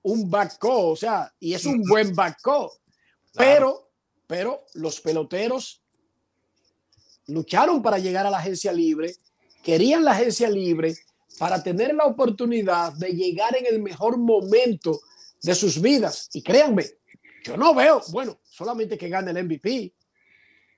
un 0.04 0.30
backco, 0.30 0.92
o 0.92 0.96
sea, 0.96 1.32
y 1.40 1.54
es 1.54 1.66
un 1.66 1.84
buen 1.84 2.16
backco. 2.16 2.72
Pero, 3.34 3.92
pero 4.28 4.66
los 4.76 5.02
peloteros 5.02 5.82
lucharon 7.28 7.82
para 7.82 8.00
llegar 8.00 8.26
a 8.26 8.30
la 8.30 8.38
agencia 8.38 8.72
libre, 8.72 9.16
querían 9.64 10.04
la 10.04 10.12
agencia 10.12 10.50
libre 10.50 10.96
para 11.40 11.64
tener 11.64 11.96
la 11.96 12.06
oportunidad 12.06 12.94
de 12.94 13.10
llegar 13.10 13.56
en 13.58 13.66
el 13.66 13.82
mejor 13.82 14.18
momento 14.18 15.00
de 15.42 15.56
sus 15.56 15.82
vidas. 15.82 16.30
Y 16.34 16.44
créanme, 16.44 16.86
yo 17.44 17.58
no 17.58 17.74
veo, 17.74 18.02
bueno, 18.10 18.40
solamente 18.44 18.98
que 18.98 19.10
gane 19.10 19.32
el 19.32 19.46
MVP 19.46 19.94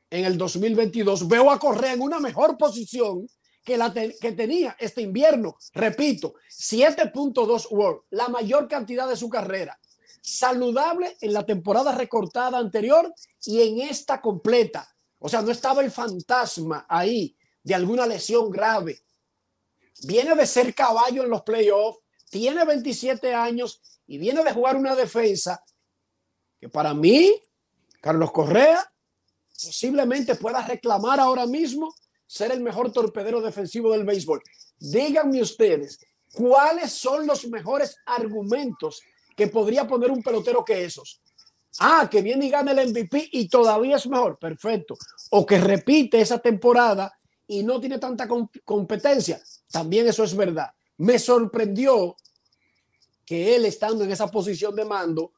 en 0.09 0.25
el 0.25 0.37
2022, 0.37 1.27
veo 1.27 1.51
a 1.51 1.59
Correa 1.59 1.93
en 1.93 2.01
una 2.01 2.19
mejor 2.19 2.57
posición 2.57 3.27
que 3.63 3.77
la 3.77 3.91
que 3.91 4.31
tenía 4.31 4.75
este 4.79 5.01
invierno. 5.01 5.57
Repito, 5.73 6.35
7.2 6.49 7.71
World, 7.71 8.01
la 8.11 8.29
mayor 8.29 8.67
cantidad 8.67 9.09
de 9.09 9.17
su 9.17 9.27
carrera. 9.27 9.77
Saludable 10.21 11.17
en 11.19 11.33
la 11.33 11.45
temporada 11.45 11.91
recortada 11.91 12.59
anterior 12.59 13.11
y 13.43 13.61
en 13.61 13.89
esta 13.89 14.21
completa. 14.21 14.87
O 15.19 15.27
sea, 15.27 15.41
no 15.41 15.51
estaba 15.51 15.83
el 15.83 15.91
fantasma 15.91 16.85
ahí 16.87 17.35
de 17.65 17.73
alguna 17.73 18.05
lesión 18.05 18.49
grave. 18.51 19.01
Viene 20.03 20.35
de 20.35 20.45
ser 20.45 20.73
caballo 20.75 21.23
en 21.23 21.29
los 21.31 21.41
playoffs, 21.41 21.99
tiene 22.29 22.63
27 22.63 23.33
años 23.33 23.81
y 24.05 24.19
viene 24.19 24.43
de 24.43 24.53
jugar 24.53 24.75
una 24.75 24.95
defensa 24.95 25.63
que 26.59 26.69
para 26.69 26.93
mí, 26.93 27.33
Carlos 28.01 28.31
Correa, 28.31 28.89
posiblemente 29.51 30.35
pueda 30.35 30.65
reclamar 30.65 31.19
ahora 31.19 31.47
mismo 31.47 31.93
ser 32.27 32.51
el 32.51 32.61
mejor 32.61 32.91
torpedero 32.91 33.41
defensivo 33.41 33.93
del 33.93 34.05
béisbol. 34.05 34.43
Díganme 34.77 35.41
ustedes, 35.41 35.99
¿cuáles 36.33 36.91
son 36.91 37.25
los 37.25 37.47
mejores 37.47 37.97
argumentos 38.05 39.01
que 39.35 39.47
podría 39.47 39.87
poner 39.87 40.11
un 40.11 40.21
pelotero 40.21 40.63
que 40.63 40.85
esos? 40.85 41.19
Ah, 41.79 42.07
que 42.09 42.21
viene 42.21 42.45
y 42.45 42.49
gana 42.49 42.73
el 42.73 42.91
MVP 42.91 43.29
y 43.31 43.49
todavía 43.49 43.95
es 43.95 44.05
mejor, 44.05 44.37
perfecto. 44.37 44.95
O 45.31 45.45
que 45.45 45.57
repite 45.57 46.21
esa 46.21 46.37
temporada 46.37 47.11
y 47.47 47.63
no 47.63 47.79
tiene 47.79 47.99
tanta 47.99 48.27
competencia, 48.63 49.41
también 49.71 50.07
eso 50.07 50.23
es 50.23 50.35
verdad. 50.35 50.71
Me 50.97 51.19
sorprendió 51.19 52.15
que 53.25 53.55
él, 53.55 53.65
estando 53.65 54.03
en 54.03 54.11
esa 54.11 54.27
posición 54.27 54.75
de 54.75 54.85
mando, 54.85 55.33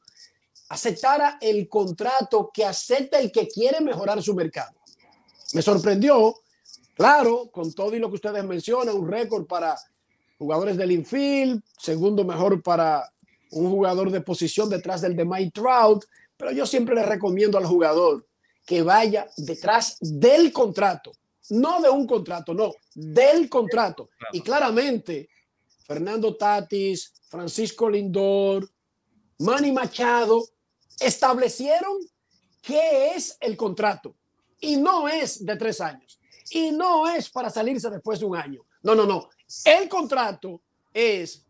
aceptara 0.68 1.38
el 1.40 1.68
contrato 1.68 2.50
que 2.52 2.64
acepta 2.64 3.18
el 3.18 3.32
que 3.32 3.48
quiere 3.48 3.80
mejorar 3.80 4.22
su 4.22 4.34
mercado. 4.34 4.76
Me 5.54 5.62
sorprendió, 5.62 6.34
claro, 6.94 7.50
con 7.50 7.72
todo 7.72 7.94
y 7.96 7.98
lo 7.98 8.08
que 8.08 8.16
ustedes 8.16 8.44
mencionan, 8.44 8.96
un 8.96 9.08
récord 9.08 9.46
para 9.46 9.76
jugadores 10.38 10.76
del 10.76 10.92
infield, 10.92 11.62
segundo 11.78 12.24
mejor 12.24 12.62
para 12.62 13.10
un 13.50 13.70
jugador 13.70 14.10
de 14.10 14.20
posición 14.20 14.68
detrás 14.68 15.00
del 15.00 15.16
de 15.16 15.24
Mike 15.24 15.52
Trout, 15.52 16.04
pero 16.36 16.52
yo 16.52 16.66
siempre 16.66 16.94
le 16.94 17.02
recomiendo 17.02 17.58
al 17.58 17.66
jugador 17.66 18.26
que 18.66 18.82
vaya 18.82 19.26
detrás 19.38 19.96
del 20.00 20.52
contrato, 20.52 21.12
no 21.50 21.80
de 21.80 21.88
un 21.88 22.06
contrato, 22.06 22.54
no, 22.54 22.74
del 22.94 23.48
contrato. 23.48 24.10
Y 24.32 24.40
claramente, 24.40 25.28
Fernando 25.84 26.36
Tatis, 26.36 27.12
Francisco 27.28 27.88
Lindor, 27.88 28.68
Manny 29.38 29.72
Machado, 29.72 30.44
establecieron 31.00 31.96
qué 32.62 33.12
es 33.14 33.36
el 33.40 33.56
contrato. 33.56 34.14
Y 34.60 34.76
no 34.76 35.08
es 35.08 35.44
de 35.44 35.56
tres 35.56 35.80
años. 35.80 36.18
Y 36.50 36.72
no 36.72 37.08
es 37.08 37.30
para 37.30 37.50
salirse 37.50 37.90
después 37.90 38.18
de 38.18 38.26
un 38.26 38.36
año. 38.36 38.62
No, 38.82 38.94
no, 38.94 39.06
no. 39.06 39.28
El 39.64 39.88
contrato 39.88 40.60
es 40.92 41.44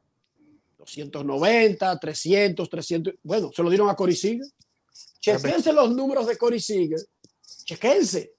290, 0.78 1.98
300, 1.98 2.68
300. 2.68 3.14
Bueno, 3.22 3.50
se 3.54 3.62
lo 3.62 3.70
dieron 3.70 3.88
a 3.88 3.96
Cory 3.96 4.14
Seager. 4.14 4.46
Chequense 5.20 5.72
los 5.72 5.94
números 5.94 6.26
de 6.26 6.36
Cory 6.36 6.60
Seager. 6.60 7.00
Chequense. 7.64 8.34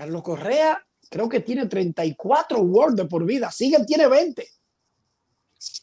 Carlos 0.00 0.22
Correa 0.22 0.82
creo 1.10 1.28
que 1.28 1.40
tiene 1.40 1.66
34 1.66 2.58
World 2.58 2.96
de 2.96 3.04
por 3.04 3.22
vida. 3.22 3.50
Seager 3.50 3.84
tiene 3.84 4.08
20. 4.08 4.48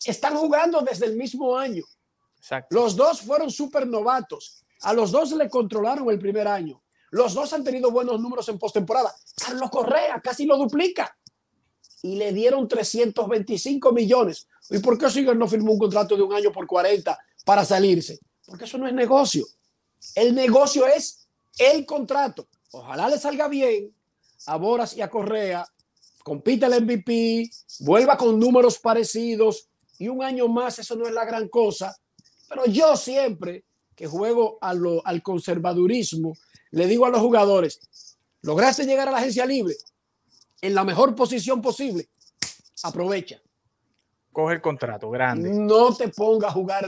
Están 0.05 0.36
jugando 0.36 0.81
desde 0.81 1.05
el 1.05 1.15
mismo 1.15 1.55
año. 1.55 1.83
Los 2.71 2.95
dos 2.95 3.21
fueron 3.21 3.51
super 3.51 3.86
novatos. 3.86 4.65
A 4.81 4.93
los 4.93 5.12
dos 5.12 5.33
le 5.33 5.47
controlaron 5.51 6.09
el 6.09 6.17
primer 6.17 6.47
año. 6.47 6.81
Los 7.12 7.36
dos 7.36 7.53
han 7.53 7.63
tenido 7.63 7.91
buenos 7.91 8.19
números 8.19 8.50
en 8.50 8.57
postemporada. 8.57 9.13
Carlos 9.36 9.69
Correa 9.69 10.19
casi 10.19 10.47
lo 10.47 10.57
duplica. 10.57 11.15
Y 12.01 12.15
le 12.15 12.33
dieron 12.33 12.67
325 12.67 13.91
millones. 13.91 14.47
¿Y 14.71 14.79
por 14.79 14.97
qué 14.97 15.12
Seager 15.12 15.38
no 15.38 15.47
firmó 15.47 15.74
un 15.74 15.77
contrato 15.77 16.17
de 16.17 16.24
un 16.24 16.33
año 16.33 16.51
por 16.51 16.65
40 16.65 17.15
para 17.45 17.63
salirse? 17.63 18.17
Porque 18.47 18.65
eso 18.65 18.79
no 18.79 18.88
es 18.88 18.95
negocio. 18.95 19.45
El 20.15 20.33
negocio 20.33 20.88
es 20.88 21.27
el 21.59 21.86
contrato. 21.86 22.47
Ojalá 22.71 23.09
le 23.09 23.19
salga 23.19 23.47
bien 23.47 23.95
a 24.46 24.58
Boras 24.58 24.96
y 24.96 25.01
a 25.01 25.10
Correa. 25.10 25.67
Compite 26.24 26.65
el 26.65 26.84
MVP, 26.84 27.50
vuelva 27.79 28.17
con 28.17 28.39
números 28.39 28.79
parecidos 28.79 29.70
y 29.98 30.08
un 30.10 30.24
año 30.24 30.48
más, 30.48 30.79
eso 30.79 30.96
no 30.96 31.08
es 31.08 31.13
la 31.13 31.25
gran 31.25 31.48
cosa 31.48 31.96
pero 32.48 32.65
yo 32.65 32.96
siempre 32.96 33.65
que 33.96 34.08
juego 34.08 34.58
al 34.62 35.24
conservadurismo, 35.24 36.34
le 36.72 36.88
digo 36.88 37.06
a 37.06 37.10
los 37.10 37.20
jugadores, 37.20 38.17
lograste 38.41 38.86
llegar 38.86 39.08
a 39.08 39.12
la 39.12 39.17
agencia 39.17 39.46
libre 39.46 39.75
en 40.62 40.75
la 40.75 40.84
mejor 40.84 41.15
posición 41.15 41.62
posible, 41.62 42.08
aprovecha. 42.84 43.41
Coge 44.32 44.56
el 44.56 44.62
contrato 44.62 45.10
grande. 45.10 45.50
No 45.50 45.96
te 45.96 46.10
ponga 46.10 46.50
a 46.50 46.51
jugar 46.51 46.88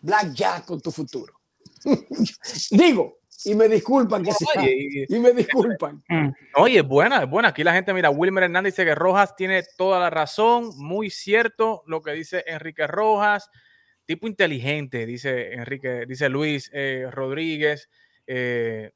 blackjack 0.00 0.66
con 0.66 0.80
tu 0.80 0.92
futuro. 0.92 1.34
digo, 2.70 3.18
y 3.44 3.54
me 3.54 3.68
disculpan 3.68 4.22
que 4.22 4.32
y, 5.08 5.18
me 5.18 5.32
disculpan. 5.32 6.02
Mm. 6.08 6.28
Oye, 6.56 6.78
es 6.80 6.86
buena, 6.86 7.22
es 7.22 7.30
buena. 7.30 7.48
Aquí 7.48 7.64
la 7.64 7.72
gente 7.72 7.94
mira, 7.94 8.10
Wilmer 8.10 8.44
Hernández 8.44 8.74
dice 8.74 8.84
que 8.84 8.94
Rojas 8.94 9.34
tiene 9.36 9.62
toda 9.76 9.98
la 10.00 10.10
razón, 10.10 10.70
muy 10.76 11.10
cierto 11.10 11.82
lo 11.86 12.02
que 12.02 12.12
dice 12.12 12.44
Enrique 12.46 12.86
Rojas 12.86 13.50
tipo 14.10 14.26
inteligente, 14.26 15.06
dice 15.06 15.52
Enrique, 15.52 16.04
dice 16.04 16.28
Luis 16.28 16.68
eh, 16.72 17.06
Rodríguez. 17.12 17.88
Eh, 18.26 18.90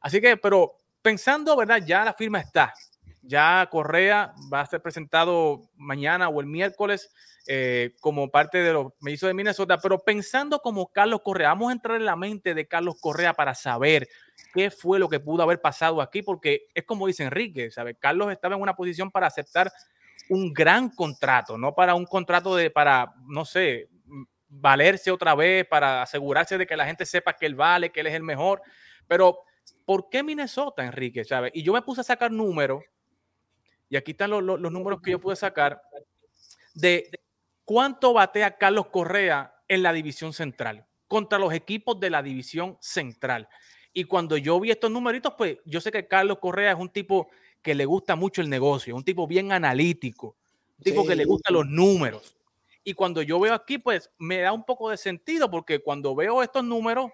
así 0.00 0.22
que, 0.22 0.38
pero 0.38 0.80
pensando, 1.02 1.54
¿verdad? 1.54 1.82
Ya 1.84 2.02
la 2.02 2.14
firma 2.14 2.40
está. 2.40 2.72
Ya 3.20 3.68
Correa 3.70 4.32
va 4.50 4.62
a 4.62 4.66
ser 4.66 4.80
presentado 4.80 5.68
mañana 5.76 6.30
o 6.30 6.40
el 6.40 6.46
miércoles 6.46 7.12
eh, 7.46 7.94
como 8.00 8.30
parte 8.30 8.58
de 8.58 8.72
los 8.72 8.92
hizo 9.06 9.26
de 9.26 9.34
Minnesota, 9.34 9.78
pero 9.78 9.98
pensando 9.98 10.60
como 10.60 10.90
Carlos 10.90 11.20
Correa, 11.22 11.48
vamos 11.48 11.68
a 11.68 11.72
entrar 11.72 11.96
en 11.96 12.06
la 12.06 12.16
mente 12.16 12.54
de 12.54 12.66
Carlos 12.66 12.96
Correa 12.98 13.34
para 13.34 13.54
saber 13.54 14.08
qué 14.54 14.70
fue 14.70 14.98
lo 14.98 15.08
que 15.08 15.20
pudo 15.20 15.42
haber 15.42 15.60
pasado 15.60 16.00
aquí, 16.00 16.22
porque 16.22 16.68
es 16.74 16.84
como 16.84 17.06
dice 17.06 17.24
Enrique, 17.24 17.70
¿sabe? 17.70 17.96
Carlos 17.96 18.32
estaba 18.32 18.54
en 18.54 18.62
una 18.62 18.74
posición 18.74 19.10
para 19.10 19.26
aceptar 19.26 19.70
un 20.30 20.54
gran 20.54 20.88
contrato, 20.88 21.58
no 21.58 21.74
para 21.74 21.94
un 21.94 22.06
contrato 22.06 22.56
de, 22.56 22.70
para, 22.70 23.12
no 23.26 23.44
sé, 23.44 23.88
valerse 24.48 25.10
otra 25.10 25.34
vez, 25.34 25.66
para 25.66 26.02
asegurarse 26.02 26.56
de 26.56 26.66
que 26.66 26.76
la 26.76 26.86
gente 26.86 27.04
sepa 27.04 27.36
que 27.36 27.46
él 27.46 27.54
vale, 27.54 27.90
que 27.90 28.00
él 28.00 28.06
es 28.06 28.14
el 28.14 28.22
mejor. 28.22 28.62
Pero, 29.06 29.40
¿por 29.84 30.08
qué 30.08 30.22
Minnesota, 30.22 30.84
Enrique? 30.84 31.24
¿Sabes? 31.24 31.52
Y 31.54 31.62
yo 31.62 31.72
me 31.72 31.82
puse 31.82 32.00
a 32.00 32.04
sacar 32.04 32.30
números, 32.30 32.82
y 33.88 33.96
aquí 33.96 34.12
están 34.12 34.30
los, 34.30 34.42
números 34.42 35.00
que 35.02 35.10
yo 35.10 35.20
pude 35.20 35.36
sacar, 35.36 35.80
de 36.74 37.08
cuánto 37.64 38.12
batea 38.12 38.56
Carlos 38.56 38.86
Correa 38.86 39.54
en 39.68 39.82
la 39.82 39.92
división 39.92 40.32
central 40.32 40.86
contra 41.08 41.38
los 41.38 41.52
equipos 41.52 41.98
de 42.00 42.10
la 42.10 42.22
división 42.22 42.76
central. 42.80 43.48
Y 43.92 44.04
cuando 44.04 44.36
yo 44.36 44.58
vi 44.58 44.70
estos 44.70 44.90
numeritos, 44.90 45.34
pues 45.38 45.58
yo 45.64 45.80
sé 45.80 45.92
que 45.92 46.08
Carlos 46.08 46.38
Correa 46.38 46.72
es 46.72 46.78
un 46.78 46.88
tipo 46.88 47.28
que 47.62 47.74
le 47.74 47.84
gusta 47.84 48.16
mucho 48.16 48.42
el 48.42 48.50
negocio, 48.50 48.96
un 48.96 49.04
tipo 49.04 49.26
bien 49.26 49.52
analítico, 49.52 50.36
un 50.78 50.84
tipo 50.84 51.06
que 51.06 51.14
le 51.14 51.24
gustan 51.24 51.54
los 51.54 51.66
números. 51.66 52.36
Y 52.82 52.92
cuando 52.94 53.22
yo 53.22 53.40
veo 53.40 53.54
aquí, 53.54 53.78
pues 53.78 54.10
me 54.18 54.38
da 54.38 54.52
un 54.52 54.64
poco 54.64 54.90
de 54.90 54.96
sentido, 54.96 55.50
porque 55.50 55.78
cuando 55.78 56.14
veo 56.14 56.42
estos 56.42 56.64
números, 56.64 57.10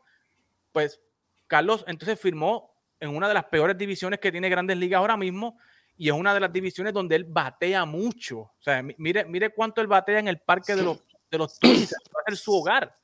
pues 0.73 1.01
Carlos 1.47 1.85
entonces 1.87 2.19
firmó 2.19 2.75
en 2.99 3.15
una 3.15 3.29
de 3.29 3.35
las 3.35 3.45
peores 3.45 3.77
divisiones 3.79 4.19
que 4.19 4.33
tiene 4.33 4.49
Grandes 4.49 4.77
Ligas 4.77 4.99
ahora 4.99 5.17
mismo, 5.17 5.59
y 6.01 6.09
es 6.09 6.15
una 6.15 6.33
de 6.33 6.41
las 6.41 6.51
divisiones 6.51 6.95
donde 6.95 7.15
él 7.15 7.25
batea 7.25 7.85
mucho. 7.85 8.39
O 8.39 8.57
sea, 8.59 8.83
mire, 8.97 9.27
mire 9.27 9.51
cuánto 9.51 9.83
él 9.83 9.87
batea 9.87 10.19
en 10.19 10.29
el 10.29 10.41
parque 10.41 10.75
de 10.75 10.83
los, 10.83 11.05
de 11.31 11.37
los 11.37 11.59
Twins, 11.61 11.93
va 11.93 12.35
su 12.35 12.55
hogar. 12.55 12.95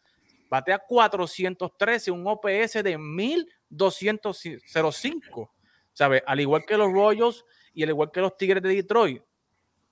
Batea 0.48 0.78
413, 0.78 2.10
un 2.10 2.26
OPS 2.26 2.82
de 2.82 2.96
1205. 2.96 5.52
¿Sabe? 5.92 6.22
Al 6.26 6.40
igual 6.40 6.64
que 6.66 6.78
los 6.78 6.90
Royals 6.90 7.44
y 7.74 7.82
al 7.82 7.90
igual 7.90 8.10
que 8.10 8.22
los 8.22 8.34
Tigres 8.38 8.62
de 8.62 8.70
Detroit. 8.70 9.22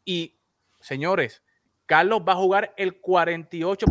Y, 0.06 0.40
señores, 0.80 1.42
Carlos 1.84 2.22
va 2.26 2.32
a 2.32 2.36
jugar 2.36 2.72
el 2.74 3.02
48, 3.02 3.84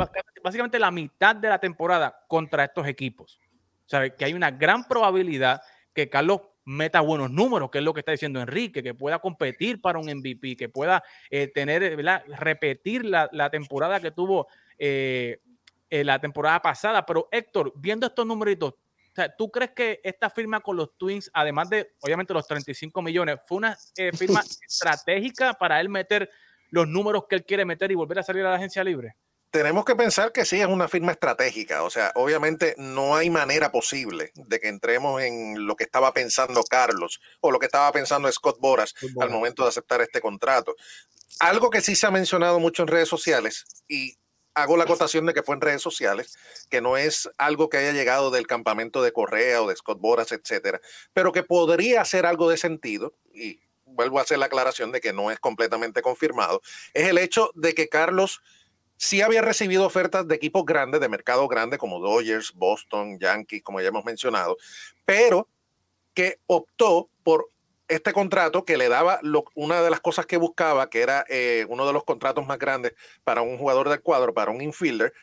básicamente 0.44 0.80
la 0.80 0.90
mitad 0.90 1.36
de 1.36 1.50
la 1.50 1.60
temporada 1.60 2.26
contra 2.28 2.64
estos 2.64 2.88
equipos. 2.88 3.40
¿sabe? 3.86 4.16
Que 4.16 4.26
hay 4.26 4.34
una 4.34 4.50
gran 4.50 4.88
probabilidad 4.88 5.62
que 5.94 6.10
Carlos 6.10 6.42
meta 6.66 7.02
buenos 7.02 7.32
números, 7.32 7.70
que 7.70 7.80
es 7.80 7.84
lo 7.84 7.94
que 7.94 8.02
está 8.02 8.12
diciendo 8.12 8.42
Enrique, 8.42 8.84
que 8.84 8.94
pueda 8.94 9.20
competir 9.20 9.82
para 9.82 10.00
un 10.00 10.06
MVP, 10.06 10.56
que 10.56 10.70
pueda 10.70 11.04
eh, 11.30 11.48
tener, 11.48 11.96
¿verdad? 11.96 12.24
repetir 12.28 13.06
la, 13.06 13.50
temporada 13.50 14.00
que 14.00 14.12
tuvo 14.12 14.48
eh, 14.78 15.40
la 15.90 16.20
temporada 16.20 16.62
pasada. 16.62 17.06
Pero 17.06 17.28
Héctor, 17.32 17.74
viendo 17.76 18.08
estos 18.08 18.26
numeritos, 18.26 18.76
¿tú 19.38 19.52
crees 19.52 19.72
que 19.72 20.00
esta 20.04 20.30
firma 20.30 20.60
con 20.60 20.78
los 20.78 20.98
Twins, 20.98 21.30
además 21.34 21.70
de 21.70 21.92
obviamente 22.02 22.34
los 22.34 22.48
35 22.48 23.02
millones, 23.02 23.40
fue 23.46 23.58
una 23.58 23.78
eh, 23.96 24.12
firma 24.12 24.42
estratégica 24.68 25.54
para 25.54 25.80
él 25.80 25.90
meter 25.90 26.30
los 26.70 26.88
números 26.88 27.26
que 27.30 27.36
él 27.36 27.46
quiere 27.46 27.66
meter 27.66 27.92
y 27.92 27.96
volver 27.96 28.20
a 28.20 28.24
salir 28.24 28.46
a 28.46 28.50
la 28.50 28.56
agencia 28.56 28.84
libre? 28.84 29.16
Tenemos 29.54 29.86
que 29.86 29.96
pensar 29.96 30.32
que 30.32 30.46
sí 30.46 30.60
es 30.60 30.66
una 30.66 30.88
firma 30.88 31.12
estratégica. 31.12 31.84
O 31.84 31.92
sea, 31.92 32.12
obviamente 32.16 32.74
no 32.80 33.16
hay 33.16 33.30
manera 33.30 33.72
posible 33.72 34.32
de 34.34 34.60
que 34.60 34.68
entremos 34.68 35.22
en 35.22 35.68
lo 35.68 35.76
que 35.76 35.84
estaba 35.84 36.12
pensando 36.12 36.64
Carlos 36.64 37.22
o 37.40 37.52
lo 37.52 37.60
que 37.60 37.68
estaba 37.68 37.92
pensando 37.92 38.32
Scott 38.32 38.58
Boras 38.60 38.96
al 39.22 39.30
momento 39.30 39.62
de 39.62 39.70
aceptar 39.70 40.02
este 40.02 40.22
contrato. 40.22 40.76
Algo 41.40 41.70
que 41.70 41.82
sí 41.82 41.96
se 41.96 42.08
ha 42.08 42.12
mencionado 42.12 42.60
mucho 42.60 42.82
en 42.82 42.88
redes 42.88 43.08
sociales 43.08 43.66
y 43.88 44.18
hago 44.56 44.76
la 44.76 44.86
acotación 44.86 45.28
de 45.28 45.36
que 45.36 45.44
fue 45.44 45.54
en 45.54 45.62
redes 45.62 45.84
sociales, 45.84 46.36
que 46.72 46.82
no 46.82 46.98
es 46.98 47.30
algo 47.38 47.70
que 47.70 47.78
haya 47.78 47.92
llegado 47.92 48.32
del 48.32 48.48
campamento 48.48 49.04
de 49.04 49.14
Correa 49.14 49.62
o 49.62 49.68
de 49.68 49.76
Scott 49.76 50.00
Boras, 50.00 50.32
etcétera, 50.32 50.82
pero 51.14 51.32
que 51.32 51.44
podría 51.44 52.04
ser 52.06 52.26
algo 52.26 52.50
de 52.50 52.58
sentido 52.58 53.14
y 53.32 53.60
vuelvo 53.86 54.18
a 54.18 54.24
hacer 54.24 54.40
la 54.40 54.48
aclaración 54.48 54.92
de 54.92 55.00
que 55.00 55.14
no 55.14 55.30
es 55.30 55.40
completamente 55.40 56.02
confirmado, 56.02 56.64
es 56.96 57.08
el 57.08 57.20
hecho 57.20 57.52
de 57.54 57.76
que 57.76 57.88
Carlos 57.88 58.42
sí 59.04 59.22
había 59.22 59.42
recibido 59.42 59.86
ofertas 59.86 60.26
de 60.28 60.36
equipos 60.36 60.66
grandes, 60.66 61.02
de 61.02 61.10
mercado 61.10 61.48
grande, 61.50 61.78
como 61.78 62.00
Dodgers, 62.00 62.54
Boston, 62.56 63.20
Yankees, 63.20 63.62
como 63.62 63.82
ya 63.82 63.90
hemos 63.90 64.06
mencionado, 64.06 64.56
pero 65.04 65.50
que 66.14 66.40
optó 66.48 67.10
por 67.22 67.50
este 67.90 68.14
contrato 68.14 68.64
que 68.64 68.78
le 68.78 68.88
daba 68.88 69.20
una 69.56 69.82
de 69.82 69.90
las 69.90 70.00
cosas 70.00 70.26
que 70.26 70.38
buscaba, 70.38 70.90
que 70.90 71.02
era 71.02 71.26
eh, 71.28 71.66
uno 71.68 71.86
de 71.86 71.92
los 71.92 72.06
contratos 72.06 72.48
más 72.48 72.58
grandes 72.58 72.94
para 73.26 73.42
un 73.42 73.58
jugador 73.58 73.90
del 73.90 74.02
cuadro, 74.02 74.34
para 74.34 74.52
un 74.52 74.62
infielder, 74.62 75.14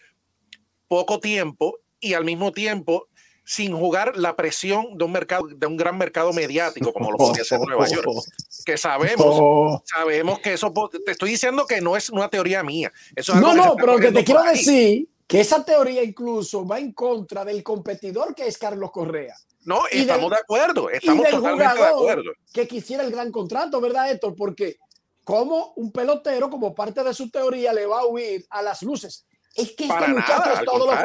poco 0.87 1.19
tiempo 1.19 1.79
y 2.01 2.13
al 2.13 2.27
mismo 2.27 2.53
tiempo 2.53 3.09
sin 3.45 3.77
jugar 3.77 4.17
la 4.17 4.37
presión 4.37 4.97
de 4.97 5.05
un 5.05 5.13
mercado, 5.13 5.47
de 5.49 5.67
un 5.67 5.77
gran 5.77 5.99
mercado 5.99 6.33
mediático 6.33 6.93
como 6.93 7.11
lo 7.11 7.17
podría 7.17 7.45
ser 7.45 7.61
Nueva 7.61 7.87
York. 7.89 8.07
Que 8.65 8.77
sabemos, 8.77 9.27
oh. 9.27 9.83
sabemos 9.85 10.39
que 10.41 10.53
eso, 10.53 10.73
te 11.05 11.13
estoy 11.13 11.31
diciendo 11.31 11.67
que 11.67 11.81
no 11.81 11.97
es 11.97 12.11
una 12.11 12.29
teoría 12.29 12.63
mía. 12.63 12.93
Eso 13.17 13.35
no, 13.35 13.55
no, 13.55 13.75
pero 13.75 13.99
que 13.99 14.13
te 14.13 14.23
quiero 14.23 14.43
decir 14.43 15.09
que 15.27 15.41
esa 15.41 15.65
teoría 15.65 16.03
incluso 16.03 16.67
va 16.67 16.79
en 16.79 16.93
contra 16.93 17.45
del 17.45 17.63
competidor 17.63 18.35
que 18.35 18.47
es 18.47 18.59
Carlos 18.59 18.91
Correa. 18.91 19.35
No, 19.65 19.83
y 19.91 20.01
estamos 20.01 20.31
de 20.31 20.37
acuerdo, 20.37 20.91
estamos 20.91 21.29
totalmente 21.29 21.79
de 21.79 21.87
acuerdo. 21.87 22.33
Que 22.53 22.67
quisiera 22.67 23.03
el 23.03 23.11
gran 23.11 23.31
contrato, 23.31 23.81
¿verdad, 23.81 24.11
Héctor? 24.11 24.35
Porque 24.37 24.79
como 25.25 25.73
un 25.77 25.93
pelotero, 25.93 26.51
como 26.51 26.75
parte 26.75 27.05
de 27.05 27.15
su 27.15 27.31
teoría, 27.31 27.73
le 27.73 27.87
va 27.87 28.01
a 28.01 28.07
huir 28.07 28.45
a 28.51 28.63
las 28.63 28.83
luces. 28.83 29.27
Es 29.55 29.73
que 29.73 29.85
este 29.85 30.09
muchacho 30.09 30.53
es 30.53 30.65
todo 30.65 30.87
lo 30.87 30.97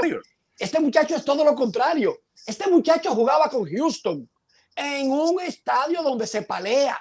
este 0.58 0.80
muchacho 0.80 1.16
es 1.16 1.26
todo 1.26 1.44
lo 1.44 1.56
contrario. 1.56 2.18
Este 2.46 2.70
muchacho 2.70 3.14
jugaba 3.14 3.50
con 3.50 3.66
Houston 3.66 4.30
en 4.76 5.12
un 5.12 5.40
estadio 5.42 6.02
donde 6.02 6.28
se 6.28 6.42
palea. 6.42 7.00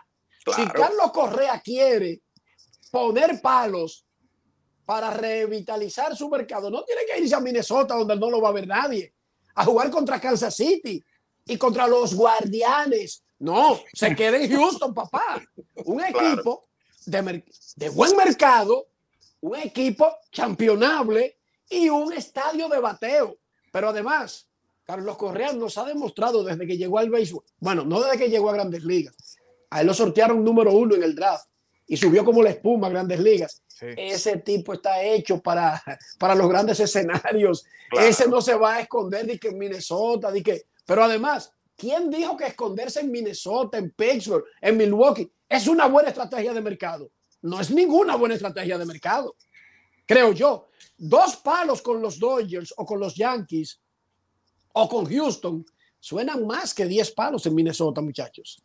Si 0.54 0.66
Carlos 0.68 1.10
Correa 1.12 1.60
quiere 1.60 2.22
poner 2.90 3.40
palos 3.40 4.06
para 4.84 5.10
revitalizar 5.10 6.14
su 6.16 6.28
mercado, 6.28 6.70
no 6.70 6.84
tiene 6.84 7.02
que 7.06 7.18
irse 7.20 7.34
a 7.34 7.40
Minnesota 7.40 7.94
donde 7.94 8.16
no 8.16 8.30
lo 8.30 8.40
va 8.40 8.50
a 8.50 8.52
ver 8.52 8.66
nadie, 8.66 9.14
a 9.54 9.64
jugar 9.64 9.90
contra 9.90 10.20
Kansas 10.20 10.54
City 10.54 11.02
y 11.46 11.56
contra 11.56 11.86
los 11.86 12.14
Guardianes. 12.14 13.24
No, 13.38 13.80
se 13.92 14.14
queda 14.16 14.36
en 14.36 14.50
Houston, 14.50 14.92
papá. 14.92 15.42
Un 15.84 16.04
equipo 16.04 16.66
de, 17.06 17.44
de 17.76 17.88
buen 17.88 18.16
mercado, 18.16 18.88
un 19.40 19.56
equipo 19.56 20.14
championable 20.30 21.38
y 21.70 21.88
un 21.88 22.12
estadio 22.12 22.68
de 22.68 22.78
bateo. 22.78 23.38
Pero 23.74 23.88
además, 23.88 24.46
Carlos 24.84 25.16
Correa 25.16 25.52
nos 25.52 25.76
ha 25.78 25.84
demostrado 25.84 26.44
desde 26.44 26.64
que 26.64 26.76
llegó 26.76 27.00
al 27.00 27.10
béisbol, 27.10 27.42
bueno, 27.58 27.84
no 27.84 28.00
desde 28.00 28.18
que 28.18 28.30
llegó 28.30 28.48
a 28.48 28.52
Grandes 28.52 28.84
Ligas, 28.84 29.16
a 29.68 29.80
él 29.80 29.88
lo 29.88 29.94
sortearon 29.94 30.44
número 30.44 30.70
uno 30.70 30.94
en 30.94 31.02
el 31.02 31.16
draft 31.16 31.48
y 31.84 31.96
subió 31.96 32.24
como 32.24 32.40
la 32.40 32.50
espuma 32.50 32.86
a 32.86 32.90
Grandes 32.90 33.18
Ligas. 33.18 33.62
Ese 33.80 34.36
tipo 34.36 34.74
está 34.74 35.02
hecho 35.02 35.42
para, 35.42 35.82
para 36.20 36.36
los 36.36 36.48
grandes 36.48 36.78
escenarios. 36.78 37.66
Ese 37.90 38.28
no 38.28 38.40
se 38.40 38.54
va 38.54 38.74
a 38.74 38.80
esconder 38.82 39.26
de 39.26 39.40
que 39.40 39.48
en 39.48 39.58
Minnesota, 39.58 40.30
de 40.30 40.40
que, 40.40 40.66
pero 40.86 41.02
además, 41.02 41.50
¿quién 41.76 42.10
dijo 42.10 42.36
que 42.36 42.46
esconderse 42.46 43.00
en 43.00 43.10
Minnesota, 43.10 43.76
en 43.76 43.90
Pittsburgh, 43.90 44.44
en 44.60 44.76
Milwaukee 44.76 45.28
es 45.48 45.66
una 45.66 45.88
buena 45.88 46.10
estrategia 46.10 46.54
de 46.54 46.60
mercado? 46.60 47.10
No 47.42 47.60
es 47.60 47.72
ninguna 47.72 48.14
buena 48.14 48.36
estrategia 48.36 48.78
de 48.78 48.86
mercado, 48.86 49.34
creo 50.06 50.30
yo. 50.30 50.68
Dos 50.96 51.36
palos 51.36 51.82
con 51.82 52.00
los 52.00 52.18
Dodgers 52.18 52.72
o 52.76 52.86
con 52.86 53.00
los 53.00 53.14
Yankees 53.14 53.80
o 54.72 54.88
con 54.88 55.06
Houston 55.06 55.64
suenan 55.98 56.46
más 56.46 56.74
que 56.74 56.86
10 56.86 57.12
palos 57.12 57.46
en 57.46 57.54
Minnesota, 57.54 58.00
muchachos. 58.00 58.62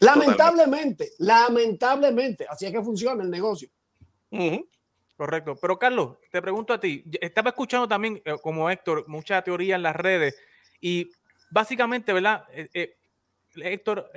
Lamentablemente, 0.00 1.12
lamentablemente, 1.18 2.46
así 2.48 2.66
es 2.66 2.72
que 2.72 2.82
funciona 2.82 3.22
el 3.22 3.30
negocio. 3.30 3.68
Correcto. 5.18 5.56
Pero 5.60 5.78
Carlos, 5.78 6.16
te 6.30 6.40
pregunto 6.40 6.72
a 6.72 6.78
ti, 6.78 7.02
estaba 7.20 7.50
escuchando 7.50 7.88
también, 7.88 8.22
eh, 8.24 8.36
como 8.40 8.70
Héctor, 8.70 9.08
mucha 9.08 9.42
teoría 9.42 9.74
en 9.74 9.82
las 9.82 9.96
redes 9.96 10.36
y 10.80 11.10
básicamente, 11.50 12.12
¿verdad? 12.12 12.44
Eh, 12.52 12.68
eh, 12.72 12.96
Héctor 13.56 14.12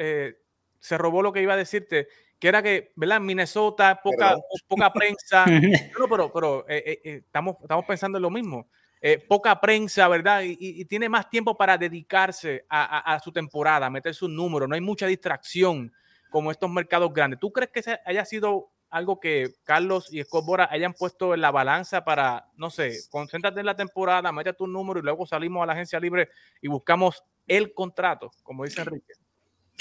se 0.79 0.97
robó 0.99 1.23
lo 1.23 1.33
que 1.33 1.41
iba 1.41 1.53
a 1.53 1.57
decirte, 1.57 2.07
que 2.41 2.47
era 2.47 2.63
que, 2.63 2.91
¿verdad? 2.95 3.21
Minnesota, 3.21 4.01
poca, 4.03 4.35
poca 4.67 4.91
prensa. 4.91 5.45
no, 5.99 6.07
pero, 6.09 6.33
pero 6.33 6.65
estamos, 6.67 7.55
estamos 7.61 7.85
pensando 7.85 8.17
en 8.17 8.23
lo 8.23 8.31
mismo. 8.31 8.67
Eh, 8.99 9.19
poca 9.19 9.61
prensa, 9.61 10.07
¿verdad? 10.07 10.41
Y, 10.43 10.83
tiene 10.85 11.07
más 11.07 11.29
tiempo 11.29 11.55
para 11.55 11.77
dedicarse 11.77 12.65
a, 12.67 13.19
su 13.23 13.31
temporada, 13.31 13.85
a 13.85 13.89
meter 13.91 14.15
su 14.15 14.27
número. 14.27 14.67
No 14.67 14.73
hay 14.73 14.81
mucha 14.81 15.05
distracción 15.05 15.93
como 16.31 16.49
estos 16.49 16.69
mercados 16.71 17.13
grandes. 17.13 17.39
¿Tú 17.39 17.51
crees 17.51 17.69
que 17.71 17.99
haya 18.05 18.25
sido 18.25 18.71
algo 18.89 19.19
que 19.19 19.53
Carlos 19.63 20.11
y 20.11 20.23
Scott 20.23 20.45
Bora 20.45 20.67
hayan 20.71 20.93
puesto 20.93 21.35
en 21.35 21.41
la 21.41 21.51
balanza 21.51 22.03
para, 22.03 22.49
no 22.57 22.71
sé, 22.71 22.97
concéntrate 23.11 23.59
en 23.59 23.67
la 23.67 23.75
temporada, 23.75 24.31
mete 24.31 24.51
tu 24.53 24.65
número 24.65 24.99
y 24.99 25.03
luego 25.03 25.27
salimos 25.27 25.61
a 25.61 25.67
la 25.67 25.73
agencia 25.73 25.99
libre 25.99 26.29
y 26.59 26.67
buscamos 26.67 27.23
el 27.45 27.73
contrato, 27.75 28.31
como 28.41 28.65
dice 28.65 28.81
Enrique? 28.81 29.13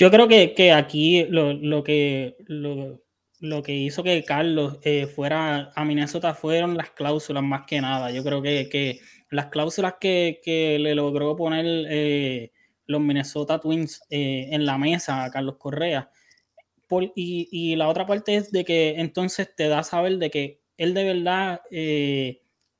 Yo 0.01 0.11
creo 0.11 0.29
que, 0.29 0.73
aquí 0.73 1.27
lo, 1.27 1.85
que 1.85 2.35
lo, 2.47 3.63
que 3.63 3.75
hizo 3.75 4.03
que 4.03 4.25
Carlos 4.25 4.79
eh, 4.83 5.07
fuera 5.07 5.73
a 5.77 5.85
Minnesota 5.85 6.33
fueron 6.33 6.75
las 6.75 6.89
cláusulas 6.93 7.43
más 7.43 7.67
que 7.67 7.83
nada. 7.83 8.11
Yo 8.11 8.25
creo 8.25 8.41
que, 8.41 8.99
las 9.29 9.49
cláusulas 9.49 9.97
que, 10.01 10.41
le 10.81 10.95
logró 10.95 11.37
poner 11.37 11.67
eh, 11.91 12.51
los 12.87 13.03
Minnesota 13.03 13.61
Twins 13.61 14.01
eh, 14.09 14.49
en 14.53 14.65
la 14.65 14.79
mesa 14.79 15.23
a 15.23 15.31
Carlos 15.31 15.57
Correa. 15.59 16.11
y, 17.15 17.77
la 17.77 17.89
otra 17.89 18.07
parte 18.07 18.37
es 18.37 18.51
de 18.51 18.65
que 18.65 18.95
entonces 19.01 19.55
te 19.55 19.69
da 19.69 19.83
saber 19.83 20.17
de 20.17 20.31
que 20.31 20.63
él 20.79 20.95
de 20.95 21.05
verdad, 21.05 21.61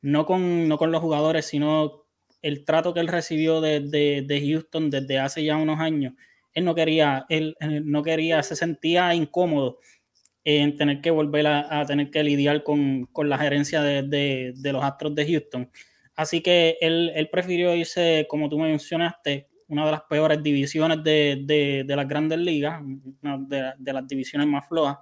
no, 0.01 0.25
con, 0.25 0.69
no 0.69 0.79
con 0.79 0.91
los 0.91 1.03
jugadores, 1.03 1.45
sino 1.45 2.07
el 2.41 2.65
trato 2.65 2.95
que 2.95 3.01
él 3.01 3.09
recibió 3.09 3.61
de, 3.61 3.81
de 3.81 4.41
Houston 4.41 4.89
desde 4.89 5.19
hace 5.19 5.45
ya 5.45 5.59
unos 5.59 5.81
años, 5.81 6.15
él 6.55 6.65
no 6.65 6.75
quería, 6.75 7.27
él 7.29 7.57
no 7.85 8.03
quería, 8.03 8.43
se 8.43 8.57
sentía 8.57 9.15
incómodo 9.15 9.79
en 10.45 10.77
tener 10.77 11.01
que 11.01 11.11
volver 11.11 11.47
a, 11.47 11.85
tener 11.87 12.11
que 12.11 12.23
lidiar 12.23 12.63
con, 12.63 13.09
la 13.17 13.39
gerencia 13.39 13.83
de, 13.83 14.55
los 14.73 14.85
Astros 14.85 15.15
de 15.15 15.27
Houston. 15.27 15.71
Así 16.15 16.41
que 16.41 16.77
él, 16.81 17.29
prefirió 17.31 17.75
irse, 17.75 18.27
como 18.29 18.49
tú 18.49 18.59
mencionaste, 18.59 19.49
una 19.69 19.85
de 19.85 19.93
las 19.93 20.03
peores 20.03 20.43
divisiones 20.43 21.03
de, 21.05 21.85
las 21.87 22.09
grandes 22.09 22.39
ligas, 22.39 22.83
de, 22.83 23.93
las 23.93 24.09
divisiones 24.09 24.49
más 24.49 24.67
flojas, 24.69 24.99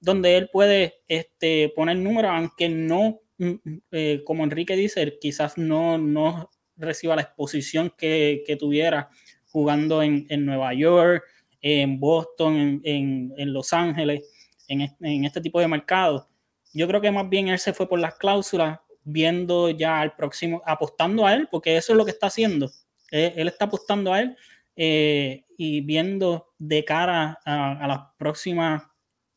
donde 0.00 0.36
él 0.36 0.48
puede 0.52 0.94
este, 1.06 1.72
poner 1.76 1.98
números, 1.98 2.32
aunque 2.34 2.68
no, 2.68 3.20
mm, 3.38 3.52
eh, 3.92 4.22
como 4.24 4.44
Enrique 4.44 4.74
dice, 4.74 5.18
quizás 5.20 5.58
no, 5.58 5.98
no 5.98 6.50
reciba 6.80 7.14
la 7.14 7.22
exposición 7.22 7.92
que, 7.96 8.42
tuviera 8.58 9.10
jugando 9.50 10.02
en, 10.02 10.26
Nueva 10.44 10.74
York, 10.74 11.24
en 11.60 12.00
Boston, 12.00 12.80
en, 12.84 13.32
en 13.36 13.52
Los 13.52 13.72
Ángeles 13.72 14.22
en, 14.70 15.24
este 15.24 15.40
tipo 15.40 15.60
de 15.60 15.68
mercados. 15.68 16.26
Yo 16.72 16.86
creo 16.86 17.00
que 17.00 17.10
más 17.10 17.28
bien 17.28 17.48
él 17.48 17.58
se 17.58 17.72
fue 17.72 17.88
por 17.88 17.98
las 17.98 18.14
cláusulas, 18.14 18.78
viendo 19.02 19.70
ya 19.70 20.00
al 20.00 20.14
próximo, 20.14 20.62
apostando 20.64 21.26
a 21.26 21.34
él, 21.34 21.48
porque 21.50 21.76
eso 21.76 21.92
es 21.92 21.96
lo 21.96 22.04
que 22.04 22.12
está 22.12 22.28
haciendo. 22.28 22.70
Él, 23.10 23.48
está 23.48 23.64
apostando 23.64 24.12
a 24.12 24.20
él 24.20 24.36
eh, 24.76 25.44
y 25.56 25.80
viendo 25.80 26.52
de 26.58 26.84
cara 26.84 27.40
a, 27.44 27.86
las 27.88 28.00
próximas 28.16 28.84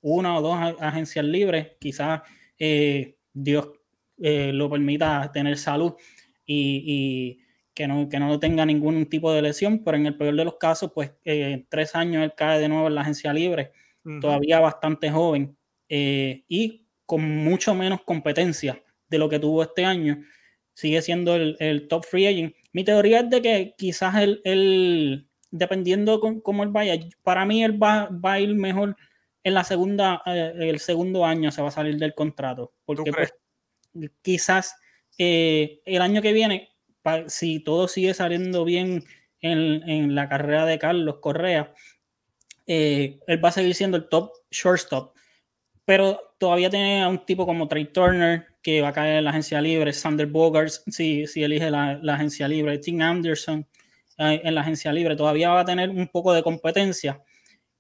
una 0.02 0.38
o 0.38 0.42
dos 0.42 0.58
agencias 0.80 1.26
libres, 1.26 1.72
quizás 1.80 2.22
eh, 2.60 3.18
Dios 3.34 3.70
eh, 4.20 4.52
lo 4.54 4.70
permita 4.70 5.32
tener 5.34 5.58
salud 5.58 5.94
y, 6.46 7.40
que 7.74 7.88
no, 7.88 8.08
que 8.10 8.20
no 8.20 8.40
tenga 8.40 8.66
ningún 8.66 9.08
tipo 9.08 9.32
de 9.34 9.42
lesión, 9.42 9.84
pero 9.84 9.98
en 9.98 10.06
el 10.06 10.18
peor 10.18 10.36
de 10.36 10.46
los 10.46 10.58
casos, 10.58 10.92
pues 10.94 11.12
eh, 11.26 11.66
tres 11.70 11.96
años 11.96 12.24
él 12.24 12.34
cae 12.36 12.60
de 12.60 12.70
nuevo 12.70 12.88
en 12.88 12.96
la 12.96 13.02
agencia 13.02 13.34
libre, 13.34 13.72
todavía 14.20 14.60
bastante 14.60 15.10
joven 15.10 15.58
eh, 15.88 16.44
y 16.50 16.88
con 17.06 17.22
mucho 17.22 17.74
menos 17.74 18.02
competencia 18.04 18.84
de 19.08 19.18
lo 19.18 19.30
que 19.30 19.40
tuvo 19.40 19.64
este 19.64 19.86
año. 19.86 20.22
Sigue 20.74 21.02
siendo 21.02 21.36
el, 21.36 21.88
top 21.88 22.04
free 22.06 22.28
agent. 22.28 22.56
Mi 22.74 22.84
teoría 22.84 23.22
es 23.22 23.30
de 23.30 23.42
que 23.42 23.76
quizás 23.78 24.16
él, 24.18 25.30
dependiendo 25.52 26.20
con, 26.20 26.42
cómo 26.42 26.64
él 26.64 26.70
vaya, 26.70 27.00
para 27.22 27.46
mí 27.46 27.64
él 27.64 27.82
va, 27.82 28.10
va 28.10 28.34
a 28.34 28.40
ir 28.40 28.56
mejor 28.56 28.96
en 29.44 29.54
la 29.54 29.64
segunda, 29.64 30.22
eh, 30.26 30.54
el 30.58 30.80
segundo 30.80 31.26
año 31.26 31.52
se 31.52 31.62
va 31.62 31.68
a 31.68 31.72
salir 31.72 31.98
del 31.98 32.16
contrato. 32.16 32.74
Porque 32.86 33.12
pues, 33.12 33.34
quizás 34.22 34.76
eh, 35.18 35.82
el 35.86 36.02
año 36.02 36.22
que 36.22 36.34
viene, 36.34 36.70
si 37.28 37.60
todo 37.60 37.88
sigue 37.88 38.14
saliendo 38.14 38.66
bien 38.66 39.04
en, 39.42 40.16
la 40.16 40.30
carrera 40.30 40.66
de 40.66 40.80
Carlos 40.80 41.18
Correa, 41.20 41.74
eh, 42.66 43.20
él 43.28 43.44
va 43.44 43.50
a 43.50 43.54
seguir 43.54 43.76
siendo 43.76 43.98
el 43.98 44.08
top 44.10 44.32
shortstop. 44.52 45.16
Pero 45.86 46.36
todavía 46.38 46.70
tiene 46.70 47.04
a 47.04 47.10
un 47.10 47.26
tipo 47.26 47.46
como 47.46 47.68
Trey 47.68 47.86
Turner, 47.86 48.48
que 48.62 48.82
va 48.82 48.90
a 48.90 48.94
caer 48.94 49.18
en 49.18 49.26
la 49.26 49.32
agencia 49.32 49.62
libre, 49.62 49.92
Sander 49.92 50.28
Bogarts, 50.28 50.84
si, 50.88 51.28
si 51.28 51.44
elige 51.44 51.70
la, 51.70 52.00
agencia 52.14 52.48
libre, 52.48 52.78
Tim 52.78 53.02
Anderson 53.02 53.68
en 54.18 54.56
la 54.56 54.62
agencia 54.62 54.94
libre, 54.94 55.16
todavía 55.16 55.50
va 55.50 55.62
a 55.62 55.66
tener 55.66 55.90
un 55.90 56.08
poco 56.08 56.34
de 56.34 56.44
competencia. 56.44 57.22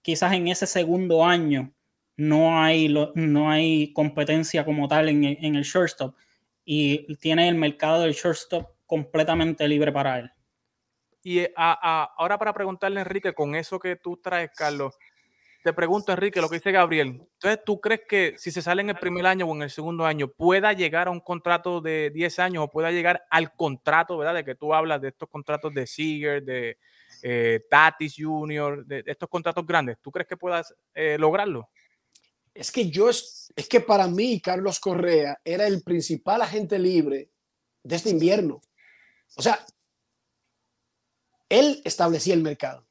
Quizás 0.01 0.33
en 0.33 0.47
ese 0.47 0.65
segundo 0.65 1.23
año 1.23 1.73
no 2.17 2.61
hay, 2.61 2.93
no 3.15 3.49
hay 3.49 3.93
competencia 3.93 4.65
como 4.65 4.87
tal 4.87 5.09
en, 5.09 5.23
el 5.55 5.63
shortstop. 5.63 6.15
Y 6.65 7.15
tiene 7.17 7.47
el 7.47 7.55
mercado 7.55 8.01
del 8.01 8.13
shortstop 8.13 8.72
completamente 8.93 9.67
libre 9.67 9.91
para 9.91 10.19
él. 10.19 10.31
Y 11.23 11.39
eh, 11.39 11.51
ahora 11.55 12.37
para 12.37 12.53
preguntarle, 12.53 12.99
Enrique, 12.99 13.33
con 13.33 13.55
eso 13.55 13.79
que 13.79 13.95
tú 13.95 14.17
traes, 14.17 14.51
Carlos, 14.55 14.95
te 15.63 15.73
pregunto, 15.73 16.11
Enrique, 16.11 16.39
lo 16.39 16.47
que 16.47 16.57
dice 16.57 16.71
Gabriel. 16.71 17.27
Entonces, 17.33 17.59
¿tú 17.65 17.81
crees 17.81 18.01
que 18.07 18.35
si 18.37 18.51
se 18.51 18.61
sale 18.61 18.83
en 18.83 18.89
el 18.89 18.97
primer 18.97 19.25
año 19.25 19.47
o 19.47 19.55
en 19.55 19.63
el 19.63 19.71
segundo 19.71 20.05
año, 20.05 20.27
pueda 20.27 20.73
llegar 20.73 21.07
a 21.07 21.11
un 21.11 21.21
contrato 21.21 21.81
de 21.81 22.11
10 22.13 22.37
años 22.37 22.65
o 22.65 22.69
pueda 22.69 22.91
llegar 22.91 23.23
al 23.31 23.55
contrato, 23.55 24.15
¿verdad? 24.15 24.35
De 24.35 24.45
que 24.45 24.53
tú 24.53 24.75
hablas 24.75 25.01
de 25.01 25.07
estos 25.07 25.27
contratos 25.27 25.73
de 25.73 25.87
Seager, 25.87 26.43
de, 26.43 26.77
eh, 27.23 27.61
Tatis 27.67 28.13
Junior, 28.15 28.85
de, 28.85 29.03
estos 29.07 29.27
contratos 29.27 29.65
grandes. 29.65 29.97
¿Tú 30.03 30.11
crees 30.11 30.27
que 30.27 30.37
puedas 30.37 30.71
eh, 30.93 31.17
lograrlo? 31.17 31.67
Es 32.53 32.71
que 32.71 32.91
yo, 32.91 33.09
es, 33.09 33.51
es 33.55 33.67
que 33.67 33.79
para 33.79 34.05
mí 34.05 34.39
Carlos 34.39 34.79
Correa 34.79 35.39
era 35.43 35.65
el 35.65 35.81
principal 35.81 36.43
agente 36.43 36.77
libre 36.77 37.31
de 37.83 37.95
este 37.95 38.09
invierno. 38.09 38.61
O 39.35 39.41
sea, 39.41 39.65
él 41.49 41.81
establecía 41.83 42.33
el 42.33 42.41
mercado. 42.41 42.85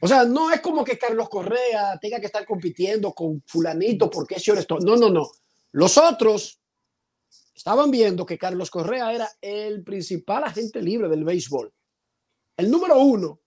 O 0.00 0.08
sea, 0.08 0.24
no 0.24 0.50
es 0.50 0.60
como 0.60 0.84
que 0.84 0.98
Carlos 0.98 1.28
Correa 1.28 1.98
tenga 2.00 2.20
que 2.20 2.26
estar 2.26 2.46
compitiendo 2.46 3.12
con 3.12 3.42
fulanito 3.46 4.10
porque 4.10 4.36
es 4.36 4.48
esto. 4.48 4.78
No, 4.78 4.96
no, 4.96 5.10
no. 5.10 5.30
Los 5.72 5.98
otros 5.98 6.60
estaban 7.54 7.90
viendo 7.90 8.24
que 8.24 8.38
Carlos 8.38 8.70
Correa 8.70 9.12
era 9.12 9.30
el 9.40 9.82
principal 9.82 10.44
agente 10.44 10.80
libre 10.80 11.08
del 11.08 11.24
béisbol 11.24 11.72
el 12.58 12.70
número 12.70 12.98
uno 12.98 13.40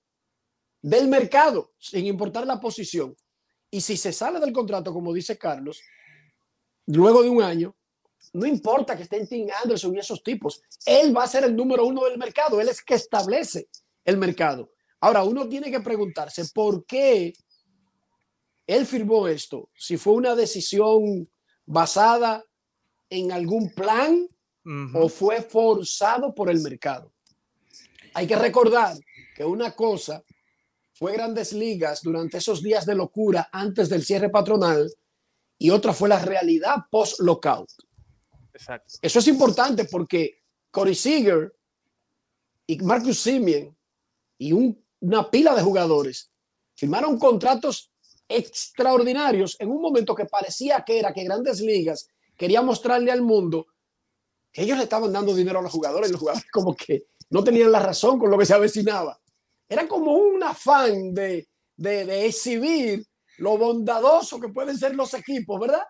del 0.81 1.07
mercado, 1.07 1.73
sin 1.77 2.07
importar 2.07 2.47
la 2.47 2.59
posición. 2.59 3.15
Y 3.69 3.81
si 3.81 3.97
se 3.97 4.11
sale 4.11 4.39
del 4.39 4.53
contrato, 4.53 4.91
como 4.91 5.13
dice 5.13 5.37
Carlos, 5.37 5.81
luego 6.87 7.21
de 7.21 7.29
un 7.29 7.43
año, 7.43 7.75
no 8.33 8.45
importa 8.45 8.95
que 8.95 9.03
estén 9.03 9.27
Tim 9.27 9.47
Anderson 9.63 9.95
y 9.95 9.99
esos 9.99 10.23
tipos, 10.23 10.61
él 10.85 11.15
va 11.15 11.23
a 11.23 11.27
ser 11.27 11.43
el 11.43 11.55
número 11.55 11.85
uno 11.85 12.05
del 12.05 12.17
mercado, 12.17 12.61
él 12.61 12.69
es 12.69 12.81
que 12.81 12.95
establece 12.95 13.67
el 14.05 14.17
mercado. 14.17 14.71
Ahora, 14.99 15.23
uno 15.23 15.47
tiene 15.49 15.71
que 15.71 15.79
preguntarse 15.79 16.45
por 16.53 16.85
qué 16.85 17.33
él 18.67 18.85
firmó 18.85 19.27
esto, 19.27 19.69
si 19.75 19.97
fue 19.97 20.13
una 20.13 20.35
decisión 20.35 21.27
basada 21.65 22.43
en 23.09 23.31
algún 23.31 23.73
plan 23.73 24.27
o 24.93 25.09
fue 25.09 25.41
forzado 25.41 26.33
por 26.33 26.49
el 26.49 26.61
mercado. 26.61 27.11
Hay 28.13 28.27
que 28.27 28.35
recordar 28.35 28.95
que 29.35 29.43
una 29.43 29.71
cosa 29.75 30.23
fue 30.93 31.13
grandes 31.13 31.51
ligas 31.51 32.01
durante 32.03 32.37
esos 32.37 32.61
días 32.61 32.85
de 32.85 32.95
locura 32.95 33.49
antes 33.51 33.89
del 33.89 34.03
cierre 34.03 34.29
patronal 34.29 34.87
y 35.57 35.71
otra 35.71 35.93
fue 35.93 36.09
la 36.09 36.19
realidad 36.19 36.75
post-lockout. 36.91 37.69
Eso 39.01 39.19
es 39.19 39.27
importante 39.27 39.85
porque 39.85 40.43
Corey 40.69 40.95
Seager 40.95 41.53
y 42.67 42.77
Marcus 42.79 43.19
Simeon 43.19 43.75
y 44.37 44.53
una 44.53 45.29
pila 45.29 45.55
de 45.55 45.61
jugadores 45.61 46.31
firmaron 46.75 47.17
contratos 47.17 47.91
extraordinarios 48.27 49.57
en 49.59 49.69
un 49.69 49.81
momento 49.81 50.15
que 50.15 50.25
parecía 50.25 50.83
que 50.85 50.99
era 50.99 51.13
que 51.13 51.23
grandes 51.23 51.61
ligas 51.61 52.07
quería 52.37 52.61
mostrarle 52.61 53.11
al 53.11 53.21
mundo 53.21 53.67
que 54.51 54.63
ellos 54.63 54.79
estaban 54.79 55.11
dando 55.11 55.33
dinero 55.33 55.59
a 55.59 55.61
los 55.61 55.71
jugadores 55.71 56.09
y 56.09 56.11
los 56.11 56.19
jugadores 56.19 56.49
como 56.51 56.75
que 56.75 57.07
no 57.29 57.43
tenían 57.43 57.71
la 57.71 57.79
razón 57.79 58.19
con 58.19 58.29
lo 58.29 58.37
que 58.37 58.45
se 58.45 58.53
avecinaba. 58.53 59.17
Era 59.67 59.87
como 59.87 60.13
un 60.13 60.43
afán 60.43 61.13
de, 61.13 61.47
de, 61.77 62.25
exhibir 62.25 63.05
lo 63.37 63.57
bondadoso 63.57 64.39
que 64.39 64.49
pueden 64.49 64.77
ser 64.77 64.95
los 64.95 65.13
equipos, 65.13 65.59
¿verdad? 65.59 65.83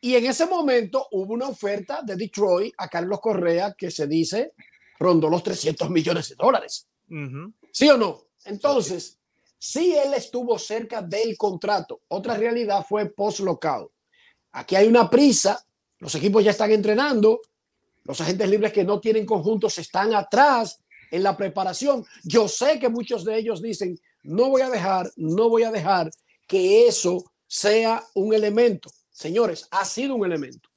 Y 0.00 0.14
en 0.14 0.26
ese 0.26 0.46
momento 0.46 1.08
hubo 1.12 1.34
una 1.34 1.48
oferta 1.48 2.00
de 2.02 2.16
Detroit 2.16 2.74
a 2.78 2.88
Carlos 2.88 3.20
Correa 3.20 3.74
que 3.76 3.90
se 3.90 4.06
dice 4.06 4.52
rondó 4.98 5.28
los 5.28 5.42
300 5.42 5.90
millones 5.90 6.28
de 6.28 6.34
dólares. 6.36 6.86
¿Sí 7.72 7.88
o 7.88 7.96
no? 7.96 8.22
Entonces, 8.44 9.18
sí 9.58 9.94
él 9.94 10.14
estuvo 10.14 10.58
cerca 10.58 11.02
del 11.02 11.36
contrato. 11.36 12.02
Otra 12.08 12.36
realidad 12.36 12.84
fue 12.88 13.06
post-lockout. 13.06 13.90
Aquí 14.52 14.76
hay 14.76 14.86
una 14.86 15.08
prisa, 15.08 15.64
los 15.98 16.14
equipos 16.14 16.44
ya 16.44 16.50
están 16.50 16.70
entrenando, 16.70 17.40
los 18.04 18.20
agentes 18.20 18.48
libres 18.48 18.72
que 18.72 18.84
no 18.84 19.00
tienen 19.00 19.26
conjuntos 19.26 19.78
están 19.78 20.14
atrás 20.14 20.80
en 21.10 21.22
la 21.22 21.36
preparación. 21.36 22.04
Yo 22.24 22.48
sé 22.48 22.78
que 22.78 22.88
muchos 22.88 23.24
de 23.24 23.38
ellos 23.38 23.62
dicen, 23.62 23.98
no 24.22 24.48
voy 24.48 24.62
a 24.62 24.70
dejar, 24.70 25.10
no 25.16 25.48
voy 25.48 25.62
a 25.62 25.70
dejar 25.70 26.10
que 26.46 26.86
eso 26.86 27.24
sea 27.46 28.02
un 28.14 28.34
elemento. 28.34 28.90
Señores, 29.20 29.68
ha 29.70 29.84
sido 29.84 30.14
un 30.14 30.24
elemento. 30.24 30.70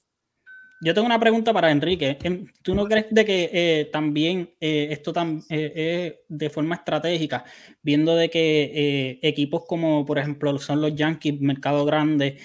Yo 0.82 0.94
tengo 0.94 1.06
una 1.06 1.18
pregunta 1.18 1.54
para 1.54 1.72
Enrique. 1.72 2.18
¿Tú 2.62 2.76
no 2.76 2.84
crees 2.84 3.06
de 3.10 3.24
que 3.24 3.50
eh, 3.54 3.86
también 3.86 4.54
eh, 4.60 4.90
esto 4.92 5.14
eh, 5.50 6.18
es 6.20 6.26
de 6.28 6.50
forma 6.50 6.76
estratégica, 6.76 7.46
viendo 7.82 8.14
de 8.18 8.30
que 8.30 9.18
equipos 9.22 9.64
como, 9.66 10.06
por 10.06 10.20
ejemplo, 10.20 10.60
son 10.60 10.82
los 10.82 10.94
Yankees, 10.94 11.40
mercado 11.40 11.86
grande, 11.86 12.38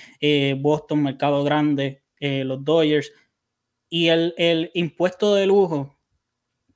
Boston, 0.61 1.03
mercado 1.03 1.43
grande, 1.43 2.05
los 2.21 2.65
Dodgers, 2.65 3.11
y 3.91 4.07
el, 4.07 4.71
impuesto 4.75 5.35
de 5.35 5.47
lujo 5.47 5.99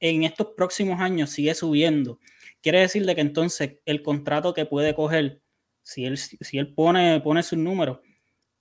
en 0.01 0.25
estos 0.25 0.49
próximos 0.57 1.01
años 1.01 1.31
sigue 1.31 1.55
subiendo. 1.55 2.19
Quiere 2.61 2.81
decir 2.81 3.07
de 3.07 3.15
que 3.15 3.21
entonces 3.21 3.77
el 3.85 4.03
contrato 4.03 4.53
que 4.53 4.67
puede 4.67 4.97
coger, 4.97 5.43
si 5.81 6.07
él, 6.07 6.19
si 6.19 6.59
él 6.59 6.75
pone, 6.75 7.21
pone 7.21 7.45
sus 7.45 7.59
números, 7.59 8.01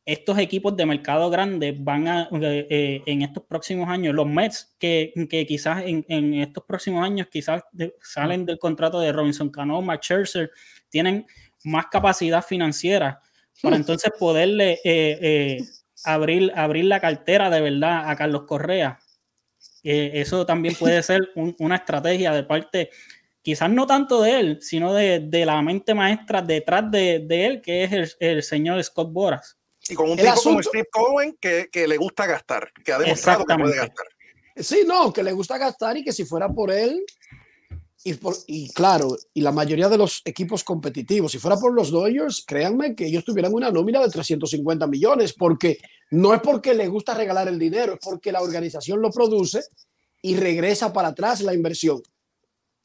estos 0.05 0.37
equipos 0.39 0.75
de 0.75 0.85
mercado 0.85 1.29
grande 1.29 1.75
van 1.77 2.07
a, 2.07 2.29
eh, 2.31 2.67
eh, 2.69 3.03
en 3.05 3.21
estos 3.21 3.43
próximos 3.43 3.87
años, 3.89 4.15
los 4.15 4.27
Mets 4.27 4.75
que, 4.79 5.13
quizás 5.47 5.83
en, 5.85 6.33
estos 6.35 6.63
próximos 6.63 7.03
años 7.03 7.27
quizás 7.31 7.63
salen 8.01 8.45
del 8.45 8.59
contrato 8.59 8.99
de 8.99 9.11
Robinson 9.11 9.49
Cano, 9.49 9.81
Max 9.81 10.05
Scherzer, 10.05 10.51
tienen 10.89 11.25
más 11.63 11.85
capacidad 11.91 12.43
financiera 12.43 13.21
para 13.61 13.75
entonces 13.75 14.11
poderle 14.17 14.79
eh, 14.83 15.63
abrir, 16.03 16.51
abrir 16.55 16.85
la 16.85 16.99
cartera 16.99 17.49
de 17.49 17.61
verdad 17.61 18.09
a 18.09 18.15
Carlos 18.15 18.43
Correa. 18.47 18.99
Eh, 19.83 20.11
eso 20.15 20.45
también 20.45 20.75
puede 20.75 21.01
ser 21.03 21.19
una 21.35 21.75
estrategia 21.75 22.31
de 22.31 22.43
parte, 22.43 22.89
quizás 23.41 23.69
no 23.69 23.87
tanto 23.87 24.21
de 24.21 24.39
él, 24.39 24.57
sino 24.61 24.93
de, 24.93 25.43
la 25.45 25.61
mente 25.61 25.93
maestra 25.93 26.41
detrás 26.41 26.89
de, 26.91 27.25
él, 27.29 27.61
que 27.61 27.83
es 27.83 28.17
el, 28.19 28.43
señor 28.43 28.83
Scott 28.83 29.11
Boras. 29.11 29.57
Y 29.89 29.96
con 29.96 30.12
un 30.12 30.17
tipo 30.17 30.41
como 30.44 30.63
Steve 30.63 30.88
Cohen 30.91 31.38
que, 31.39 31.70
le 31.88 31.98
gusta 31.98 32.26
gastar, 32.28 32.72
que 32.84 32.94
ha 32.94 33.00
demostrado 33.00 33.46
que 33.46 33.56
puede 33.56 33.76
gastar. 33.76 34.06
Sí, 34.56 34.84
no, 34.86 35.12
que 35.12 35.24
le 35.24 35.32
gusta 35.32 35.58
gastar 35.58 35.98
y 35.98 36.04
que 36.04 36.13
si 36.13 36.26
fuera 36.26 36.50
por 36.50 36.72
él, 36.72 37.04
y, 38.04 38.70
claro, 38.70 39.15
y 39.34 39.41
la 39.41 39.52
mayoría 39.52 39.88
de 39.88 39.98
los 39.98 40.22
equipos 40.26 40.63
competitivos, 40.63 41.32
si 41.32 41.38
fuera 41.38 41.58
por 41.58 41.72
los 41.74 41.91
Dodgers, 41.91 42.44
créanme 42.48 42.96
que 42.96 43.06
ellos 43.06 43.24
tuvieran 43.24 43.54
una 43.54 43.70
nómina 43.70 44.02
de 44.02 44.10
350 44.10 44.88
millones, 44.88 45.34
porque 45.34 45.80
no 46.10 46.34
es 46.34 46.41
porque 46.41 46.74
les 46.74 46.89
gusta 46.89 47.13
regalar 47.13 47.48
el 47.48 47.60
dinero, 47.60 47.94
es 47.94 48.00
porque 48.02 48.32
la 48.32 48.41
organización 48.41 49.02
lo 49.02 49.12
produce 49.12 49.62
y 50.24 50.36
regresa 50.36 50.91
para 50.91 51.10
atrás 51.10 51.41
la 51.41 51.54
inversión. 51.54 52.02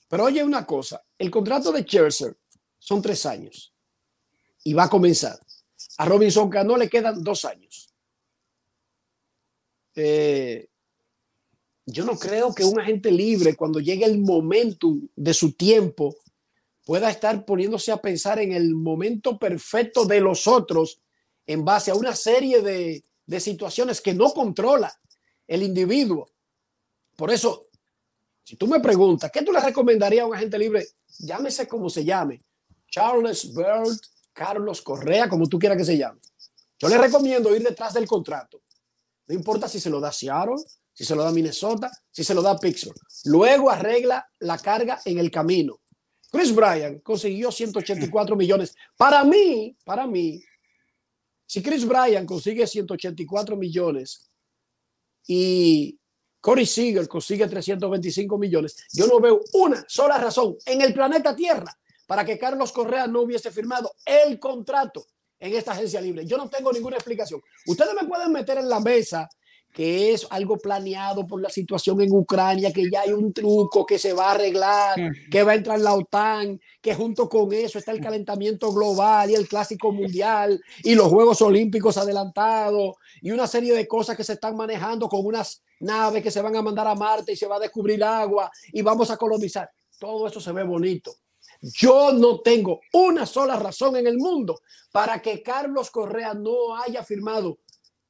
Pero 0.09 0.25
oye 0.25 0.45
una 0.45 0.67
cosa, 0.67 1.03
el 1.19 1.31
contrato 1.31 1.73
de 1.73 1.83
Scherzer 1.83 2.37
son 2.79 3.01
tres 3.01 3.25
años 3.25 3.73
y 4.65 4.75
va 4.75 4.85
a 4.85 4.91
comenzar. 4.91 5.39
A 5.99 6.05
Robinson 6.05 6.51
Cano 6.51 6.77
le 6.77 6.89
quedan 6.89 7.23
dos 7.23 7.45
años. 7.45 7.89
Eh, 9.95 10.69
yo 11.87 12.05
no 12.05 12.19
creo 12.19 12.55
que 12.55 12.65
un 12.65 12.79
agente 12.79 13.11
libre, 13.11 13.55
cuando 13.57 13.81
llegue 13.81 14.05
el 14.05 14.19
momento 14.19 14.97
de 15.15 15.33
su 15.33 15.53
tiempo, 15.53 16.17
pueda 16.85 17.11
estar 17.11 17.45
poniéndose 17.45 17.93
a 17.93 17.97
pensar 17.97 18.39
en 18.41 18.53
el 18.53 18.75
momento 18.75 19.39
perfecto 19.39 20.05
de 20.05 20.21
los 20.21 20.47
otros 20.47 21.01
en 21.47 21.65
base 21.65 21.91
a 21.91 21.95
una 21.95 22.15
serie 22.15 22.61
de, 22.61 23.05
de 23.25 23.41
situaciones 23.41 24.01
que 24.01 24.15
no 24.15 24.33
controla 24.33 24.93
el 25.47 25.63
individuo. 25.63 26.31
Por 27.17 27.31
eso, 27.31 27.69
si 28.43 28.57
tú 28.57 28.67
me 28.67 28.81
preguntas, 28.81 29.31
¿qué 29.33 29.43
tú 29.43 29.53
le 29.53 29.61
recomendarías 29.61 30.25
a 30.25 30.27
un 30.27 30.35
agente 30.35 30.59
libre? 30.59 30.87
Llámese 31.19 31.67
como 31.67 31.89
se 31.89 32.05
llame. 32.05 32.43
Charles 32.89 33.53
Bird, 33.55 33.99
Carlos 34.37 34.83
Correa, 34.83 35.31
como 35.31 35.49
tú 35.49 35.59
quieras 35.59 35.79
que 35.79 35.85
se 35.85 35.97
llame. 35.97 36.21
Yo 36.79 36.91
le 36.91 36.99
recomiendo 36.99 37.57
ir 37.57 37.63
detrás 37.63 37.95
del 37.95 38.07
contrato. 38.07 38.61
No 39.27 39.35
importa 39.35 39.67
si 39.67 39.81
se 39.81 39.89
lo 39.89 39.99
da 39.99 40.13
Seattle, 40.13 40.63
si 40.93 41.07
se 41.07 41.17
lo 41.17 41.25
da 41.25 41.33
Minnesota, 41.33 41.91
si 42.11 42.23
se 42.23 42.35
lo 42.35 42.43
da 42.43 42.59
Pittsburgh. 42.59 43.01
Luego 43.25 43.71
arregla 43.71 44.29
la 44.41 44.59
carga 44.59 45.01
en 45.07 45.19
el 45.19 45.31
camino. 45.31 45.81
Chris 46.31 46.55
Bryan 46.55 46.99
consiguió 46.99 47.51
184 47.51 48.37
millones. 48.37 48.75
Para 48.95 49.25
mí, 49.25 49.75
para 49.85 50.07
mí, 50.07 50.43
si 51.47 51.63
Chris 51.63 51.87
Bryan 51.87 52.27
consigue 52.27 52.67
184 52.67 53.57
millones 53.57 54.29
y 55.27 55.99
Corey 56.43 56.67
Seager 56.67 57.09
consigue 57.09 57.49
325 57.49 58.37
millones, 58.37 58.77
yo 58.93 59.07
no 59.07 59.19
veo 59.19 59.41
una 59.55 59.83
sola 59.89 60.19
razón 60.19 60.57
en 60.67 60.83
el 60.83 60.93
planeta 60.93 61.35
Tierra 61.35 61.75
para 62.07 62.25
que 62.25 62.39
Carlos 62.39 62.73
Correa 62.73 63.07
no 63.07 63.23
hubiese 63.23 63.51
firmado 63.51 63.93
el 64.05 64.39
contrato 64.39 65.07
en 65.39 65.55
esta 65.55 65.73
agencia 65.73 66.01
libre. 66.01 66.27
Yo 66.27 66.37
no 66.37 66.49
tengo 66.49 66.73
ninguna 66.73 66.97
explicación. 66.97 67.41
Ustedes 67.67 67.95
me 68.01 68.09
pueden 68.09 68.33
meter 68.33 68.59
en 68.59 68.69
la 68.69 68.81
mesa 68.81 69.29
que 69.77 70.15
es 70.15 70.27
algo 70.31 70.57
planeado 70.57 71.27
por 71.27 71.43
la 71.43 71.51
situación 71.51 72.01
en 72.01 72.11
Ucrania, 72.11 72.73
que 72.73 72.89
ya 72.91 73.03
hay 73.03 73.13
un 73.13 73.31
truco 73.35 73.85
que 73.85 73.99
se 73.99 74.15
va 74.15 74.29
a 74.29 74.31
arreglar, 74.31 74.97
que 75.31 75.43
va 75.43 75.53
a 75.53 75.55
entrar 75.55 75.79
la 75.79 75.93
OTAN, 75.93 76.59
que 76.81 76.95
junto 76.95 77.29
con 77.29 77.53
eso 77.53 77.79
está 77.79 77.93
el 77.93 78.01
calentamiento 78.01 78.73
global 78.73 79.31
y 79.31 79.35
el 79.35 79.47
clásico 79.47 79.93
mundial 79.93 80.59
y 80.83 80.95
los 80.95 81.09
Juegos 81.09 81.43
Olímpicos 81.43 81.99
adelantados 81.99 82.95
y 83.21 83.33
una 83.33 83.47
serie 83.47 83.75
de 83.75 83.87
cosas 83.87 84.17
que 84.17 84.25
se 84.25 84.33
están 84.33 84.57
manejando 84.57 85.11
con 85.11 85.27
unas 85.27 85.63
naves 85.81 86.23
que 86.23 86.31
se 86.31 86.41
van 86.41 86.57
a 86.57 86.63
mandar 86.63 86.87
a 86.87 86.95
Marte 86.95 87.33
y 87.33 87.37
se 87.37 87.47
va 87.47 87.57
a 87.57 87.61
descubrir 87.61 88.03
agua 88.03 88.51
y 88.73 88.81
vamos 88.81 89.11
a 89.11 89.19
colonizar. 89.19 89.69
Todo 89.99 90.27
eso 90.27 90.41
se 90.41 90.53
ve 90.53 90.63
bonito. 90.63 91.13
Yo 91.75 92.13
no 92.13 92.41
tengo 92.41 92.81
una 92.93 93.27
sola 93.27 93.57
razón 93.57 93.97
en 93.97 94.07
el 94.07 94.19
mundo 94.19 94.61
para 94.93 95.21
que 95.21 95.43
Carlos 95.43 95.91
Correa 95.91 96.35
no 96.35 96.77
haya 96.77 97.03
firmado 97.03 97.59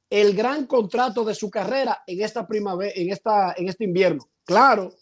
el 0.09 0.35
gran 0.35 0.67
contrato 0.67 1.23
de 1.25 1.35
su 1.35 1.49
carrera 1.49 2.03
en 2.05 2.21
esta 2.21 2.47
primavera, 2.47 2.93
en 2.95 3.11
esta, 3.11 3.53
en 3.57 3.67
este 3.67 3.85
invierno. 3.85 4.25
Claro, 4.45 4.93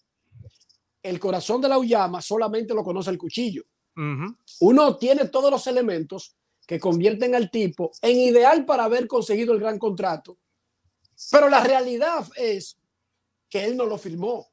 el 1.04 1.20
corazón 1.20 1.62
de 1.62 1.70
la 1.70 1.78
Uyama 1.78 2.22
solamente 2.22 2.74
lo 2.74 2.84
conoce 2.84 3.12
el 3.12 3.18
cuchillo. 3.18 3.64
Uno 4.60 4.98
tiene 4.98 5.26
todos 5.30 5.50
los 5.50 5.68
elementos 5.68 6.36
que 6.68 6.80
convierten 6.80 7.36
al 7.36 7.50
tipo 7.50 7.92
en 8.02 8.18
ideal 8.18 8.66
para 8.66 8.86
haber 8.86 9.08
conseguido 9.08 9.54
el 9.54 9.60
gran 9.60 9.80
contrato, 9.80 10.38
pero 11.32 11.48
la 11.48 11.64
realidad 11.64 12.28
es 12.36 12.78
que 13.50 13.64
él 13.64 13.78
no 13.78 13.86
lo 13.86 13.98
firmó 13.98 14.50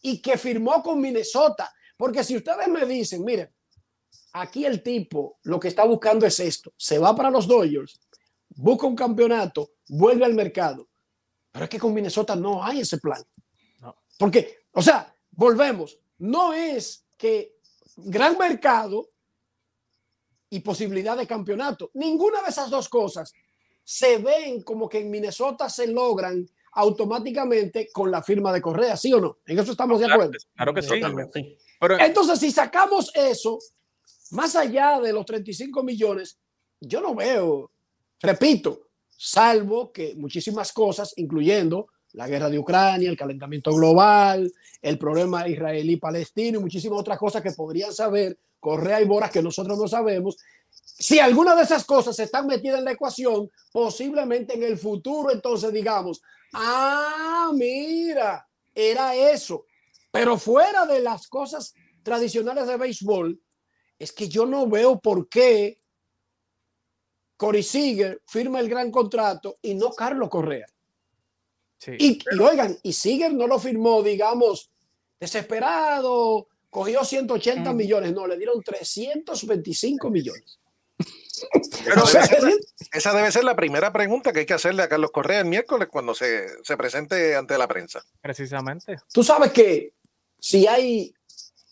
y 0.00 0.22
que 0.22 0.38
firmó 0.38 0.82
con 0.82 1.00
Minnesota. 1.00 1.70
Porque 2.00 2.24
si 2.24 2.34
ustedes 2.34 2.66
me 2.66 2.86
dicen, 2.86 3.22
miren, 3.22 3.50
aquí 4.32 4.64
el 4.64 4.82
tipo 4.82 5.38
lo 5.42 5.60
que 5.60 5.68
está 5.68 5.84
buscando 5.84 6.24
es 6.24 6.40
esto, 6.40 6.72
se 6.74 6.98
va 6.98 7.14
para 7.14 7.28
los 7.28 7.46
Dodgers 7.46 8.00
busca 8.56 8.86
un 8.86 8.96
campeonato, 8.96 9.72
vuelve 9.86 10.24
al 10.24 10.32
mercado. 10.32 10.88
Pero 11.52 11.64
es 11.64 11.68
que 11.68 11.78
con 11.78 11.92
Minnesota 11.92 12.34
no 12.34 12.64
hay 12.64 12.80
ese 12.80 12.96
plan. 12.96 13.22
Porque, 14.18 14.60
o 14.72 14.80
sea, 14.80 15.14
volvemos, 15.32 15.98
no 16.16 16.54
es 16.54 17.04
que 17.18 17.56
gran 17.96 18.38
mercado 18.38 19.10
y 20.48 20.60
posibilidad 20.60 21.18
de 21.18 21.26
campeonato, 21.26 21.90
ninguna 21.92 22.40
de 22.40 22.48
esas 22.48 22.70
dos 22.70 22.88
cosas 22.88 23.30
se 23.84 24.16
ven 24.16 24.62
como 24.62 24.88
que 24.88 25.00
en 25.00 25.10
Minnesota 25.10 25.68
se 25.68 25.86
logran 25.86 26.48
automáticamente 26.72 27.90
con 27.92 28.10
la 28.10 28.22
firma 28.22 28.54
de 28.54 28.62
Correa, 28.62 28.96
¿sí 28.96 29.12
o 29.12 29.20
no? 29.20 29.36
En 29.44 29.58
eso 29.58 29.72
estamos 29.72 30.00
de 30.00 30.10
acuerdo. 30.10 30.32
Claro 30.56 30.72
que 30.72 30.80
sí. 30.80 31.58
Entonces, 31.80 32.38
si 32.38 32.50
sacamos 32.50 33.10
eso, 33.14 33.58
más 34.30 34.54
allá 34.54 35.00
de 35.00 35.12
los 35.12 35.24
35 35.26 35.82
millones, 35.82 36.38
yo 36.80 37.00
no 37.00 37.14
veo 37.14 37.70
Repito, 38.22 38.88
salvo 39.16 39.90
que 39.92 40.14
muchísimas 40.16 40.72
cosas, 40.72 41.14
incluyendo 41.16 41.86
la 42.12 42.28
guerra 42.28 42.50
de 42.50 42.58
Ucrania, 42.58 43.08
el 43.08 43.16
calentamiento 43.16 43.72
global, 43.72 44.52
el 44.82 44.98
problema 44.98 45.48
israelí-palestino 45.48 46.58
y 46.58 46.62
muchísimas 46.62 47.00
otras 47.00 47.18
cosas 47.18 47.42
que 47.42 47.52
podrían 47.52 47.92
saber 47.92 48.38
Correa 48.58 49.00
y 49.00 49.06
Boras 49.06 49.30
que 49.30 49.42
nosotros 49.42 49.78
no 49.78 49.88
sabemos. 49.88 50.36
Si 50.68 51.18
alguna 51.18 51.54
de 51.54 51.62
esas 51.62 51.84
cosas 51.84 52.18
están 52.18 52.46
metidas 52.46 52.80
en 52.80 52.84
la 52.84 52.92
ecuación, 52.92 53.50
posiblemente 53.72 54.54
en 54.54 54.64
el 54.64 54.76
futuro 54.76 55.30
entonces 55.30 55.72
digamos, 55.72 56.20
ah, 56.52 57.50
mira, 57.54 58.46
era 58.74 59.14
eso. 59.14 59.64
Pero 60.10 60.38
fuera 60.38 60.86
de 60.86 61.00
las 61.00 61.28
cosas 61.28 61.74
tradicionales 62.02 62.66
de 62.66 62.76
béisbol, 62.76 63.40
es 63.98 64.12
que 64.12 64.28
yo 64.28 64.46
no 64.46 64.66
veo 64.66 64.98
por 64.98 65.28
qué 65.28 65.78
Cory 67.36 67.62
Seager 67.62 68.22
firma 68.26 68.60
el 68.60 68.68
gran 68.68 68.90
contrato 68.90 69.56
y 69.62 69.74
no 69.74 69.92
Carlos 69.92 70.28
Correa. 70.28 70.66
y, 71.86 72.18
oigan, 72.38 72.76
y 72.82 72.92
Seager 72.92 73.32
no 73.32 73.46
lo 73.46 73.58
firmó, 73.58 74.02
digamos, 74.02 74.70
desesperado, 75.18 76.48
cogió 76.70 77.04
180 77.04 77.72
mm. 77.72 77.76
millones, 77.76 78.12
no, 78.12 78.26
le 78.26 78.36
dieron 78.36 78.62
325 78.62 80.10
millones. 80.10 80.58
esa, 82.92 83.14
debe 83.14 83.32
ser 83.32 83.44
la 83.44 83.56
primera 83.56 83.92
pregunta 83.92 84.32
que 84.32 84.40
hay 84.40 84.46
que 84.46 84.54
hacerle 84.54 84.82
a 84.82 84.88
Carlos 84.88 85.10
Correa 85.10 85.40
el 85.40 85.46
miércoles 85.46 85.88
cuando 85.90 86.14
se, 86.14 86.46
se 86.62 86.76
presente 86.76 87.36
ante 87.36 87.56
la 87.56 87.66
prensa. 87.66 88.02
Precisamente. 88.20 88.98
Tú 89.12 89.24
sabes 89.24 89.52
que 89.52 89.94
si 90.40 90.66
hay 90.66 91.14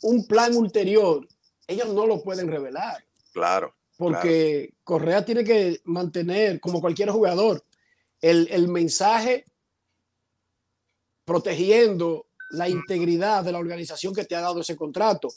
un 0.02 0.26
plan 0.26 0.54
ulterior, 0.54 1.26
ellos 1.66 1.88
no 1.88 2.07
lo 2.07 2.22
pueden 2.22 2.48
revelar. 2.48 3.04
Claro 3.33 3.74
porque 3.98 4.74
Correa 4.85 5.24
tiene 5.24 5.42
que 5.42 5.81
mantener, 5.85 6.61
como 6.61 6.81
cualquier 6.81 7.11
jugador, 7.11 7.64
el, 8.22 8.68
mensaje 8.68 9.44
protegiendo 11.24 12.26
la 12.50 12.68
integridad 12.68 13.42
de 13.42 13.52
la 13.52 13.59
organización 13.59 14.14
que 14.14 14.24
te 14.24 14.37
ha 14.37 14.40
dado 14.40 14.61
ese 14.61 14.76
contrato. 14.76 15.28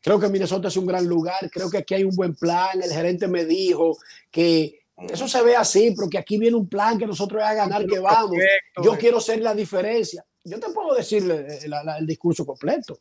Creo 0.00 0.20
que 0.20 0.28
Minnesota 0.28 0.68
es 0.68 0.76
un 0.76 0.86
gran 0.86 1.06
lugar, 1.06 1.50
creo 1.50 1.68
que 1.68 1.78
aquí 1.78 1.94
hay 1.94 2.04
un 2.04 2.14
buen 2.14 2.36
plan, 2.36 2.80
el 2.80 2.92
gerente 2.92 3.26
me 3.26 3.44
dijo 3.44 3.98
que 4.30 4.78
eso 4.96 5.26
se 5.26 5.42
ve 5.42 5.56
así, 5.56 5.90
porque 5.90 6.16
aquí 6.16 6.38
viene 6.38 6.56
un 6.56 6.68
plan 6.68 6.96
que 6.96 7.08
nosotros 7.08 7.42
a 7.42 7.52
ganar 7.52 7.84
que 7.84 7.98
vamos. 7.98 8.38
Yo 8.80 8.96
quiero 8.96 9.20
ser 9.20 9.40
la 9.40 9.56
diferencia. 9.56 10.24
Yo 10.44 10.60
te 10.60 10.70
puedo 10.70 10.94
decirle 10.94 11.46
el 11.98 12.06
discurso 12.06 12.44
completo 12.44 13.00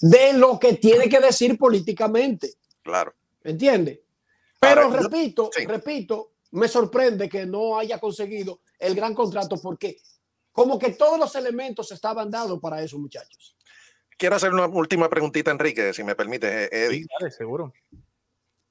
de 0.00 0.32
lo 0.32 0.58
que 0.58 0.74
tiene 0.74 1.08
que 1.08 1.20
decir 1.20 1.58
políticamente. 1.58 2.54
Claro. 2.82 3.14
¿Me 3.42 3.52
entiendes? 3.52 4.00
Pero 4.60 4.90
repito, 4.90 5.50
repito, 5.66 6.32
me 6.52 6.68
sorprende 6.68 7.28
que 7.28 7.46
no 7.46 7.78
haya 7.78 7.98
conseguido 7.98 8.60
el 8.78 8.94
gran 8.94 9.14
contrato 9.14 9.60
porque 9.60 9.98
como 10.52 10.78
que 10.78 10.90
todos 10.92 11.18
los 11.18 11.34
elementos 11.34 11.92
estaban 11.92 12.30
dados 12.30 12.58
para 12.60 12.82
esos 12.82 12.98
muchachos. 12.98 13.56
Quiero 14.16 14.36
hacer 14.36 14.52
una 14.52 14.66
última 14.66 15.10
preguntita, 15.10 15.50
Enrique, 15.50 15.92
si 15.92 16.02
me 16.02 16.14
permite, 16.14 16.64
eh, 16.64 16.86
Eddie. 16.86 17.06
Sí, 17.20 17.30
seguro. 17.36 17.74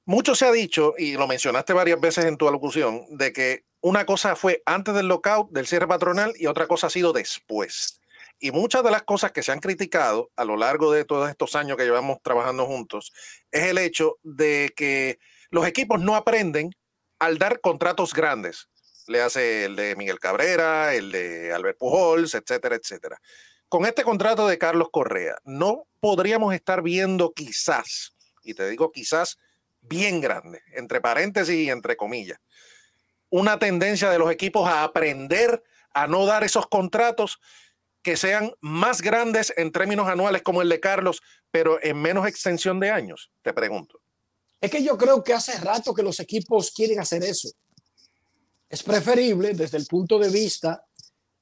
Mucho 0.06 0.34
se 0.34 0.46
ha 0.46 0.52
dicho, 0.52 0.96
y 0.98 1.14
lo 1.14 1.28
mencionaste 1.28 1.74
varias 1.74 2.00
veces 2.00 2.26
en 2.26 2.38
tu 2.38 2.48
alocución, 2.48 3.06
de 3.12 3.32
que 3.32 3.66
una 3.82 4.06
cosa 4.06 4.36
fue 4.36 4.64
antes 4.66 4.96
del 4.96 5.08
lockout, 5.08 5.52
del 5.52 5.68
cierre 5.68 5.88
patronal, 5.88 6.34
y 6.38 6.48
otra 6.48 6.68
cosa 6.68 6.88
ha 6.88 6.90
sido 6.90 7.14
después. 7.14 8.02
Y 8.40 8.52
muchas 8.52 8.84
de 8.84 8.92
las 8.92 9.04
cosas 9.04 9.32
que 9.32 9.44
se 9.44 9.52
han 9.52 9.60
criticado 9.60 10.32
a 10.36 10.44
lo 10.44 10.58
largo 10.58 10.92
de 10.92 11.06
todos 11.06 11.30
estos 11.30 11.56
años 11.56 11.78
que 11.78 11.86
llevamos 11.86 12.22
trabajando 12.22 12.66
juntos 12.66 13.14
es 13.52 13.64
el 13.64 13.78
hecho 13.78 14.18
de 14.24 14.74
que 14.76 15.20
los 15.50 15.66
equipos 15.66 16.02
no 16.02 16.16
aprenden 16.16 16.72
al 17.20 17.38
dar 17.38 17.62
contratos 17.62 18.14
grandes. 18.14 18.68
Le 19.08 19.22
hace 19.22 19.66
el 19.66 19.76
de 19.76 19.96
Miguel 19.96 20.20
Cabrera, 20.20 20.94
el 20.94 21.12
de 21.12 21.54
Albert 21.54 21.78
Pujols, 21.78 22.34
etcétera, 22.34 22.76
etcétera. 22.76 23.22
Con 23.70 23.86
este 23.86 24.04
contrato 24.04 24.48
de 24.48 24.58
Carlos 24.58 24.90
Correa, 24.92 25.38
no 25.44 25.88
podríamos 26.00 26.54
estar 26.54 26.82
viendo 26.82 27.34
quizás, 27.34 28.16
y 28.44 28.54
te 28.54 28.70
digo 28.70 28.92
quizás 28.92 29.38
bien 29.82 30.22
grande, 30.22 30.62
entre 30.74 31.02
paréntesis 31.02 31.56
y 31.56 31.70
entre 31.70 31.96
comillas, 31.96 32.40
una 33.30 33.60
tendencia 33.60 34.10
de 34.10 34.20
los 34.20 34.32
equipos 34.32 34.68
a 34.68 34.84
aprender 34.84 35.64
a 35.94 36.08
no 36.08 36.26
dar 36.26 36.44
esos 36.44 36.68
contratos 36.68 37.40
que 38.06 38.18
sean 38.18 38.54
más 38.62 39.02
grandes 39.02 39.52
en 39.58 39.72
términos 39.72 40.08
anuales 40.08 40.44
como 40.44 40.62
el 40.62 40.70
de 40.70 40.80
Carlos, 40.80 41.24
pero 41.50 41.84
en 41.84 42.00
menos 42.00 42.28
extensión 42.28 42.80
de 42.80 42.92
años, 42.92 43.32
te 43.42 43.52
pregunto. 43.52 44.00
Es 44.62 44.70
que 44.70 44.84
yo 44.84 44.96
creo 44.96 45.24
que 45.24 45.34
hace 45.34 45.58
rato 45.58 45.92
que 45.92 46.04
los 46.04 46.20
equipos 46.20 46.70
quieren 46.70 47.00
hacer 47.00 47.24
eso. 47.24 47.50
Es 48.70 48.84
preferible 48.84 49.56
desde 49.56 49.80
el 49.80 49.88
punto 49.88 50.20
de 50.20 50.30
vista 50.30 50.86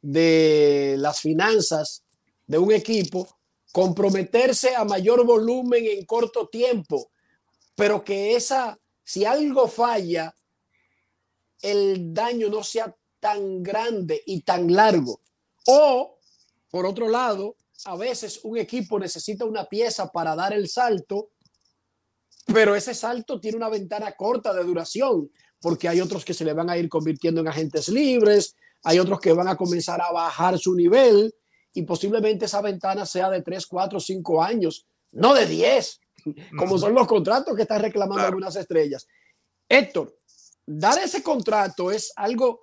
de 0.01 0.95
las 0.99 1.19
finanzas 1.19 2.05
de 2.47 2.57
un 2.57 2.71
equipo, 2.71 3.27
comprometerse 3.73 4.73
a 4.73 4.85
mayor 4.85 5.25
volumen 5.25 5.83
en 5.85 6.05
corto 6.05 6.47
tiempo, 6.47 7.11
pero 7.75 8.05
que 8.05 8.37
esa, 8.37 8.79
si 9.03 9.25
algo 9.25 9.67
falla, 9.67 10.33
el 11.61 12.13
daño 12.13 12.47
no 12.47 12.63
sea 12.63 12.95
tan 13.19 13.61
grande 13.61 14.23
y 14.25 14.43
tan 14.43 14.73
largo. 14.73 15.19
O, 15.67 16.19
por 16.73 16.87
otro 16.87 17.07
lado, 17.07 17.55
a 17.85 17.95
veces 17.95 18.39
un 18.41 18.57
equipo 18.57 18.97
necesita 18.97 19.45
una 19.45 19.65
pieza 19.65 20.11
para 20.11 20.35
dar 20.35 20.53
el 20.53 20.67
salto, 20.67 21.29
pero 22.47 22.75
ese 22.75 22.95
salto 22.95 23.39
tiene 23.39 23.57
una 23.57 23.69
ventana 23.69 24.13
corta 24.13 24.51
de 24.55 24.63
duración, 24.63 25.29
porque 25.61 25.87
hay 25.87 26.01
otros 26.01 26.25
que 26.25 26.33
se 26.33 26.43
le 26.43 26.51
van 26.51 26.71
a 26.71 26.77
ir 26.79 26.89
convirtiendo 26.89 27.41
en 27.41 27.47
agentes 27.47 27.89
libres, 27.89 28.55
hay 28.81 28.97
otros 28.97 29.19
que 29.19 29.33
van 29.33 29.49
a 29.49 29.55
comenzar 29.55 30.01
a 30.01 30.11
bajar 30.11 30.57
su 30.57 30.73
nivel 30.73 31.35
y 31.75 31.83
posiblemente 31.83 32.45
esa 32.45 32.59
ventana 32.59 33.05
sea 33.05 33.29
de 33.29 33.43
3, 33.43 33.67
4, 33.67 33.99
5 33.99 34.41
años, 34.41 34.87
no 35.11 35.35
de 35.35 35.45
10, 35.45 36.01
como 36.57 36.79
son 36.79 36.95
los 36.95 37.05
contratos 37.05 37.55
que 37.55 37.61
están 37.61 37.83
reclamando 37.83 38.25
algunas 38.25 38.55
estrellas. 38.55 39.05
Héctor, 39.69 40.17
dar 40.65 40.97
ese 40.97 41.21
contrato 41.21 41.91
es 41.91 42.11
algo 42.15 42.62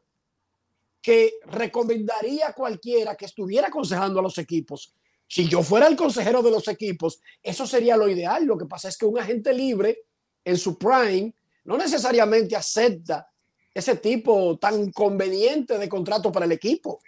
que 1.02 1.34
recomendaría 1.46 2.48
a 2.48 2.52
cualquiera 2.52 3.14
que 3.14 3.24
estuviera 3.24 3.68
aconsejando 3.68 4.20
a 4.20 4.22
los 4.22 4.38
equipos. 4.38 4.94
Si 5.26 5.48
yo 5.48 5.62
fuera 5.62 5.86
el 5.86 5.96
consejero 5.96 6.42
de 6.42 6.50
los 6.50 6.66
equipos, 6.68 7.20
eso 7.42 7.66
sería 7.66 7.96
lo 7.96 8.08
ideal. 8.08 8.44
Lo 8.44 8.58
que 8.58 8.66
pasa 8.66 8.88
es 8.88 8.98
que 8.98 9.06
un 9.06 9.18
agente 9.18 9.54
libre 9.54 10.00
en 10.44 10.58
su 10.58 10.76
prime 10.76 11.34
no 11.64 11.78
necesariamente 11.78 12.56
acepta 12.56 13.28
ese 13.72 13.96
tipo 13.96 14.58
tan 14.58 14.90
conveniente 14.90 15.78
de 15.78 15.88
contrato 15.88 16.32
para 16.32 16.46
el 16.46 16.52
equipo, 16.52 17.00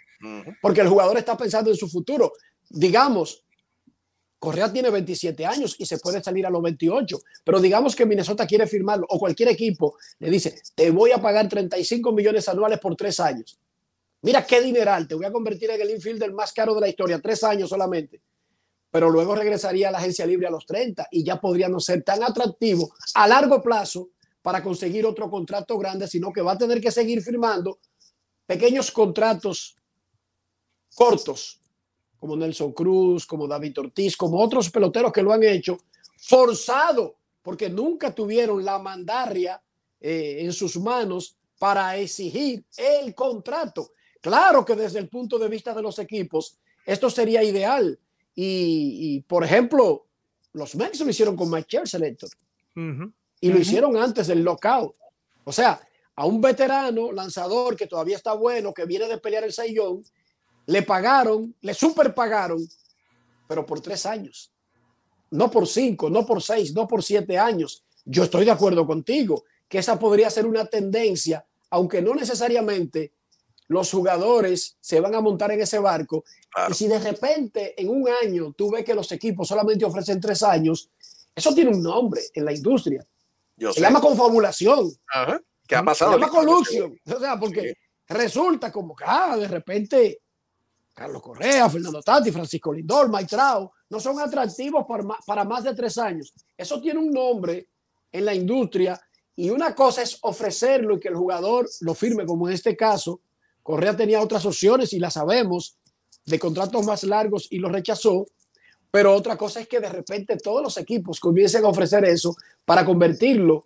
porque 0.61 0.81
el 0.81 0.87
jugador 0.87 1.17
está 1.17 1.35
pensando 1.35 1.69
en 1.69 1.75
su 1.75 1.89
futuro. 1.89 2.31
Digamos, 2.69 3.43
Correa 4.39 4.71
tiene 4.71 4.89
27 4.89 5.45
años 5.45 5.75
y 5.77 5.85
se 5.85 5.99
puede 5.99 6.23
salir 6.23 6.45
a 6.45 6.49
los 6.49 6.61
28, 6.61 7.19
pero 7.43 7.59
digamos 7.59 7.95
que 7.95 8.05
Minnesota 8.05 8.47
quiere 8.47 8.67
firmarlo 8.67 9.05
o 9.09 9.19
cualquier 9.19 9.49
equipo 9.49 9.97
le 10.19 10.29
dice, 10.29 10.61
te 10.75 10.91
voy 10.91 11.11
a 11.11 11.21
pagar 11.21 11.47
35 11.47 12.11
millones 12.11 12.47
anuales 12.49 12.79
por 12.79 12.95
tres 12.95 13.19
años. 13.19 13.59
Mira 14.23 14.45
qué 14.45 14.61
dineral, 14.61 15.05
te 15.05 15.15
voy 15.15 15.25
a 15.25 15.33
convertir 15.33 15.69
en 15.69 15.81
el 15.81 15.91
infielder 15.91 16.31
más 16.31 16.53
caro 16.53 16.73
de 16.73 16.79
la 16.81 16.87
historia, 16.87 17.19
tres 17.19 17.43
años 17.43 17.69
solamente. 17.69 18.21
Pero 18.89 19.09
luego 19.09 19.35
regresaría 19.35 19.89
a 19.89 19.91
la 19.91 19.97
agencia 19.97 20.25
libre 20.25 20.47
a 20.47 20.49
los 20.49 20.65
30 20.65 21.09
y 21.11 21.25
ya 21.25 21.41
podría 21.41 21.67
no 21.67 21.81
ser 21.81 22.03
tan 22.03 22.23
atractivo 22.23 22.93
a 23.15 23.27
largo 23.27 23.61
plazo 23.61 24.11
para 24.41 24.63
conseguir 24.63 25.05
otro 25.05 25.29
contrato 25.29 25.77
grande, 25.77 26.07
sino 26.07 26.31
que 26.31 26.41
va 26.41 26.53
a 26.53 26.57
tener 26.57 26.79
que 26.79 26.89
seguir 26.89 27.21
firmando 27.21 27.79
pequeños 28.45 28.91
contratos 28.91 29.75
cortos, 30.95 31.59
como 32.17 32.37
Nelson 32.37 32.71
Cruz, 32.71 33.25
como 33.25 33.45
David 33.45 33.77
Ortiz, 33.79 34.15
como 34.15 34.41
otros 34.41 34.69
peloteros 34.69 35.11
que 35.11 35.21
lo 35.21 35.33
han 35.33 35.43
hecho, 35.43 35.77
forzado, 36.17 37.17
porque 37.41 37.69
nunca 37.69 38.15
tuvieron 38.15 38.63
la 38.63 38.79
mandarria 38.79 39.61
eh, 39.99 40.37
en 40.39 40.53
sus 40.53 40.77
manos 40.77 41.35
para 41.59 41.97
exigir 41.97 42.63
el 42.77 43.13
contrato. 43.13 43.91
Claro 44.23 44.63
que 44.63 44.77
desde 44.77 44.99
el 44.99 45.09
punto 45.09 45.37
de 45.37 45.49
vista 45.49 45.73
de 45.73 45.81
los 45.81 45.99
equipos, 45.99 46.57
esto 46.85 47.09
sería 47.09 47.43
ideal. 47.43 47.99
Y, 48.33 49.19
por 49.27 49.43
ejemplo, 49.43 50.05
los 50.53 50.75
Mets 50.75 51.01
lo 51.01 51.09
hicieron 51.09 51.35
con 51.35 51.51
Mike 51.51 51.67
Scherzer, 51.67 52.15
y 53.41 53.49
lo 53.49 53.59
hicieron 53.59 53.97
antes 53.97 54.27
del 54.27 54.41
lockout. 54.41 54.95
O 55.43 55.51
sea, 55.51 55.77
a 56.15 56.25
un 56.25 56.39
veterano 56.39 57.11
lanzador 57.11 57.75
que 57.75 57.85
todavía 57.85 58.15
está 58.15 58.31
bueno, 58.31 58.73
que 58.73 58.85
viene 58.85 59.09
de 59.09 59.17
pelear 59.17 59.43
el 59.43 59.51
Saiyón, 59.51 60.01
le 60.67 60.83
pagaron, 60.83 61.53
le 61.59 61.73
superpagaron, 61.73 62.65
pero 63.45 63.65
por 63.65 63.81
tres 63.81 64.05
años. 64.05 64.53
No 65.31 65.51
por 65.51 65.67
cinco, 65.67 66.09
no 66.09 66.25
por 66.25 66.41
seis, 66.41 66.73
no 66.73 66.87
por 66.87 67.03
siete 67.03 67.37
años. 67.37 67.83
Yo 68.05 68.23
estoy 68.23 68.45
de 68.45 68.51
acuerdo 68.51 68.87
contigo 68.87 69.43
que 69.67 69.79
esa 69.79 69.99
podría 69.99 70.29
ser 70.29 70.45
una 70.45 70.65
tendencia, 70.65 71.45
aunque 71.69 72.01
no 72.01 72.15
necesariamente 72.15 73.11
los 73.67 73.91
jugadores 73.91 74.77
se 74.79 74.99
van 74.99 75.15
a 75.15 75.21
montar 75.21 75.51
en 75.51 75.61
ese 75.61 75.79
barco. 75.79 76.23
Y 76.69 76.73
si 76.73 76.87
de 76.87 76.99
repente 76.99 77.79
en 77.81 77.89
un 77.89 78.07
año 78.23 78.53
tú 78.55 78.71
ves 78.71 78.83
que 78.83 78.93
los 78.93 79.11
equipos 79.11 79.47
solamente 79.47 79.85
ofrecen 79.85 80.19
tres 80.19 80.43
años, 80.43 80.89
eso 81.35 81.53
tiene 81.53 81.71
un 81.71 81.81
nombre 81.81 82.21
en 82.33 82.45
la 82.45 82.53
industria 82.53 83.05
se 83.57 83.81
llama 83.81 84.01
confabulación. 84.01 84.91
¿Qué 85.67 85.75
ha 85.75 85.83
pasado? 85.83 86.13
Se 86.13 86.19
llama 86.19 86.31
colusión. 86.31 86.99
O 87.05 87.19
sea, 87.19 87.39
porque 87.39 87.77
resulta 88.07 88.71
como 88.71 88.95
que, 88.95 89.03
ah, 89.07 89.37
de 89.37 89.47
repente, 89.47 90.21
Carlos 90.93 91.21
Correa, 91.21 91.69
Fernando 91.69 92.01
Tati, 92.01 92.31
Francisco 92.31 92.73
Lindor, 92.73 93.09
Maitrao, 93.09 93.71
no 93.89 93.99
son 93.99 94.19
atractivos 94.19 94.85
para 94.87 95.03
para 95.25 95.43
más 95.43 95.63
de 95.63 95.73
tres 95.73 95.97
años. 95.97 96.33
Eso 96.57 96.81
tiene 96.81 96.99
un 96.99 97.11
nombre 97.11 97.69
en 98.11 98.25
la 98.25 98.33
industria 98.33 98.99
y 99.35 99.49
una 99.49 99.73
cosa 99.73 100.01
es 100.01 100.17
ofrecerlo 100.21 100.95
y 100.95 100.99
que 100.99 101.07
el 101.07 101.15
jugador 101.15 101.67
lo 101.81 101.93
firme, 101.93 102.25
como 102.25 102.47
en 102.47 102.53
este 102.53 102.75
caso. 102.75 103.21
Correa 103.63 103.95
tenía 103.95 104.21
otras 104.21 104.45
opciones 104.45 104.93
y 104.93 104.99
las 104.99 105.13
sabemos 105.13 105.77
de 106.25 106.37
contratos 106.37 106.85
más 106.85 107.03
largos 107.03 107.47
y 107.49 107.57
lo 107.57 107.69
rechazó. 107.69 108.27
Pero 108.91 109.15
otra 109.15 109.37
cosa 109.37 109.61
es 109.61 109.67
que 109.67 109.79
de 109.79 109.89
repente 109.89 110.37
todos 110.37 110.61
los 110.61 110.77
equipos 110.77 111.19
comiencen 111.19 111.65
a 111.65 111.69
ofrecer 111.69 112.05
eso 112.05 112.35
para 112.65 112.85
convertirlo 112.85 113.63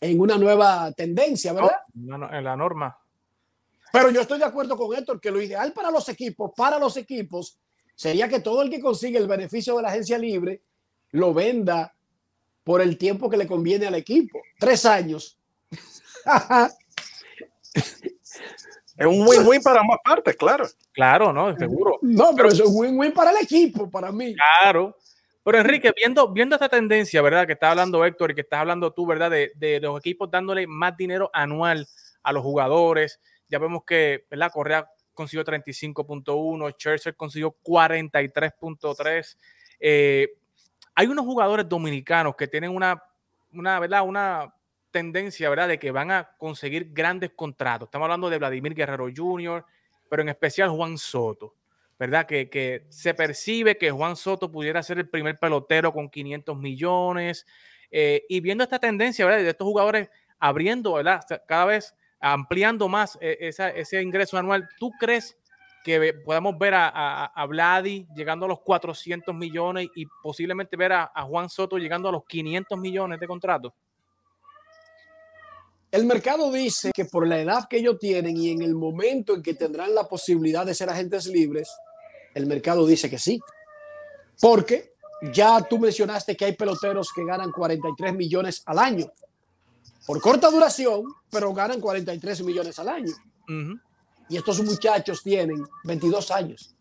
en 0.00 0.20
una 0.20 0.36
nueva 0.36 0.92
tendencia, 0.92 1.52
¿verdad? 1.52 1.72
en 1.94 2.44
la 2.44 2.56
norma. 2.56 2.96
Pero 3.92 4.10
yo 4.10 4.20
estoy 4.20 4.38
de 4.38 4.44
acuerdo 4.44 4.76
con 4.76 4.96
Héctor 4.96 5.20
que 5.20 5.30
lo 5.30 5.40
ideal 5.40 5.72
para 5.72 5.90
los 5.90 6.08
equipos, 6.08 6.52
para 6.56 6.78
los 6.78 6.96
equipos, 6.96 7.58
sería 7.94 8.28
que 8.28 8.40
todo 8.40 8.62
el 8.62 8.70
que 8.70 8.80
consigue 8.80 9.18
el 9.18 9.26
beneficio 9.26 9.76
de 9.76 9.82
la 9.82 9.88
agencia 9.88 10.18
libre 10.18 10.62
lo 11.10 11.34
venda 11.34 11.94
por 12.64 12.80
el 12.80 12.96
tiempo 12.96 13.28
que 13.28 13.36
le 13.36 13.46
conviene 13.46 13.86
al 13.86 13.94
equipo. 13.94 14.40
Tres 14.58 14.86
años. 14.86 15.38
Es 18.96 19.06
un 19.06 19.26
win-win 19.26 19.62
para 19.62 19.80
ambas 19.80 19.98
partes, 20.04 20.36
claro. 20.36 20.66
Claro, 20.92 21.32
¿no? 21.32 21.56
Seguro. 21.56 21.98
No, 22.02 22.34
pero 22.36 22.48
eso 22.48 22.64
es 22.64 22.70
win-win 22.72 23.12
para 23.12 23.30
el 23.30 23.38
equipo, 23.38 23.90
para 23.90 24.12
mí. 24.12 24.34
Claro. 24.34 24.96
Pero 25.44 25.58
Enrique, 25.58 25.92
viendo, 25.96 26.28
viendo 26.28 26.54
esta 26.54 26.68
tendencia, 26.68 27.20
¿verdad? 27.20 27.46
Que 27.46 27.54
está 27.54 27.70
hablando 27.70 28.04
Héctor 28.04 28.30
y 28.30 28.34
que 28.34 28.42
estás 28.42 28.60
hablando 28.60 28.92
tú, 28.92 29.06
¿verdad? 29.06 29.30
De, 29.30 29.52
de, 29.56 29.80
los 29.80 29.98
equipos 29.98 30.30
dándole 30.30 30.66
más 30.66 30.96
dinero 30.96 31.30
anual 31.32 31.86
a 32.22 32.32
los 32.32 32.42
jugadores. 32.42 33.20
Ya 33.48 33.58
vemos 33.58 33.82
que, 33.84 34.26
¿verdad? 34.30 34.52
Correa 34.52 34.88
consiguió 35.14 35.44
35.1, 35.44 36.70
Scherzer 36.74 37.16
consiguió 37.16 37.56
43.3. 37.62 39.36
Eh, 39.80 40.28
hay 40.94 41.06
unos 41.06 41.24
jugadores 41.24 41.68
dominicanos 41.68 42.36
que 42.36 42.46
tienen 42.46 42.70
una, 42.70 43.02
una, 43.52 43.80
¿verdad? 43.80 44.02
Una 44.02 44.54
tendencia, 44.92 45.50
¿verdad?, 45.50 45.68
de 45.68 45.78
que 45.78 45.90
van 45.90 46.10
a 46.10 46.36
conseguir 46.38 46.92
grandes 46.92 47.32
contratos. 47.34 47.88
Estamos 47.88 48.06
hablando 48.06 48.30
de 48.30 48.38
Vladimir 48.38 48.74
Guerrero 48.74 49.08
Jr., 49.14 49.64
pero 50.08 50.22
en 50.22 50.28
especial 50.28 50.68
Juan 50.70 50.98
Soto, 50.98 51.56
¿verdad? 51.98 52.26
Que, 52.26 52.86
se 52.90 53.14
percibe 53.14 53.76
que 53.76 53.90
Juan 53.90 54.14
Soto 54.14 54.52
pudiera 54.52 54.82
ser 54.82 54.98
el 54.98 55.08
primer 55.08 55.38
pelotero 55.38 55.92
con 55.92 56.08
500 56.08 56.56
millones. 56.56 57.46
Eh, 57.90 58.24
y 58.28 58.40
viendo 58.40 58.62
esta 58.62 58.78
tendencia, 58.78 59.24
¿verdad?, 59.24 59.42
de 59.42 59.50
estos 59.50 59.66
jugadores 59.66 60.10
abriendo, 60.38 60.92
¿verdad?, 60.92 61.24
cada 61.48 61.64
vez 61.64 61.94
ampliando 62.20 62.88
más 62.88 63.18
eh, 63.20 63.50
ese 63.74 64.00
ingreso 64.00 64.38
anual, 64.38 64.68
¿tú 64.78 64.92
crees 65.00 65.36
que 65.82 66.14
podamos 66.24 66.56
ver 66.58 66.74
a, 66.74 66.88
a, 66.88 67.24
a, 67.24 67.46
Vladi 67.46 68.06
llegando 68.14 68.46
a 68.46 68.48
los 68.48 68.60
400 68.60 69.34
millones 69.34 69.88
y 69.96 70.06
posiblemente 70.22 70.76
ver 70.76 70.92
a, 70.92 71.10
a 71.12 71.22
Juan 71.24 71.48
Soto 71.48 71.78
llegando 71.78 72.08
a 72.08 72.12
los 72.12 72.24
500 72.24 72.78
millones 72.78 73.18
de 73.18 73.26
contratos? 73.26 73.72
El 75.92 76.06
mercado 76.06 76.50
dice 76.50 76.90
que 76.94 77.04
por 77.04 77.28
la 77.28 77.38
edad 77.38 77.68
que 77.68 77.76
ellos 77.76 77.98
tienen 77.98 78.34
y 78.34 78.50
en 78.50 78.62
el 78.62 78.74
momento 78.74 79.34
en 79.34 79.42
que 79.42 79.52
tendrán 79.52 79.94
la 79.94 80.08
posibilidad 80.08 80.64
de 80.64 80.74
ser 80.74 80.88
agentes 80.88 81.26
libres, 81.26 81.68
el 82.34 82.46
mercado 82.46 82.86
dice 82.86 83.10
que 83.10 83.18
sí. 83.18 83.38
Porque 84.40 84.94
ya 85.34 85.60
tú 85.68 85.78
mencionaste 85.78 86.34
que 86.34 86.46
hay 86.46 86.56
peloteros 86.56 87.12
que 87.14 87.26
ganan 87.26 87.52
43 87.52 88.14
millones 88.14 88.62
al 88.64 88.78
año. 88.78 89.12
Por 90.06 90.18
corta 90.22 90.50
duración, 90.50 91.04
pero 91.30 91.52
ganan 91.52 91.78
43 91.78 92.42
millones 92.42 92.78
al 92.78 92.88
año. 92.88 93.12
Y 94.30 94.38
estos 94.38 94.62
muchachos 94.62 95.22
tienen 95.22 95.62
22 95.84 96.30
años. 96.30 96.74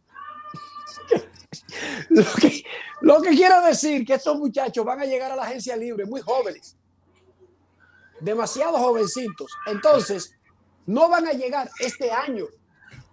lo, 2.09 2.23
que, 2.39 2.63
lo 3.01 3.21
que 3.21 3.31
quiero 3.31 3.61
decir 3.61 4.05
que 4.05 4.13
estos 4.13 4.37
muchachos 4.37 4.85
van 4.85 5.01
a 5.01 5.05
llegar 5.05 5.33
a 5.33 5.35
la 5.35 5.43
agencia 5.43 5.75
libre 5.75 6.05
muy 6.05 6.21
jóvenes 6.21 6.77
demasiado 8.21 8.77
jovencitos. 8.77 9.51
Entonces, 9.65 10.35
no 10.85 11.09
van 11.09 11.27
a 11.27 11.33
llegar 11.33 11.69
este 11.79 12.11
año 12.11 12.45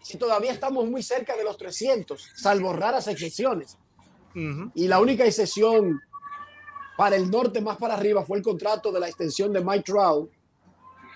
si 0.03 0.17
todavía 0.17 0.53
estamos 0.53 0.89
muy 0.89 1.03
cerca 1.03 1.37
de 1.37 1.45
los 1.45 1.57
300, 1.59 2.31
salvo 2.37 2.73
raras 2.73 3.09
excepciones. 3.09 3.77
Y 4.75 4.87
la 4.87 5.01
única 5.01 5.25
excepción 5.25 6.01
para 6.97 7.17
el 7.17 7.29
norte 7.29 7.61
más 7.61 7.77
para 7.77 7.95
arriba 7.95 8.25
fue 8.25 8.39
el 8.39 8.45
contrato 8.45 8.93
de 8.93 9.01
la 9.01 9.09
extensión 9.09 9.53
de 9.53 9.65
Mike 9.65 9.83
Trout 9.85 10.31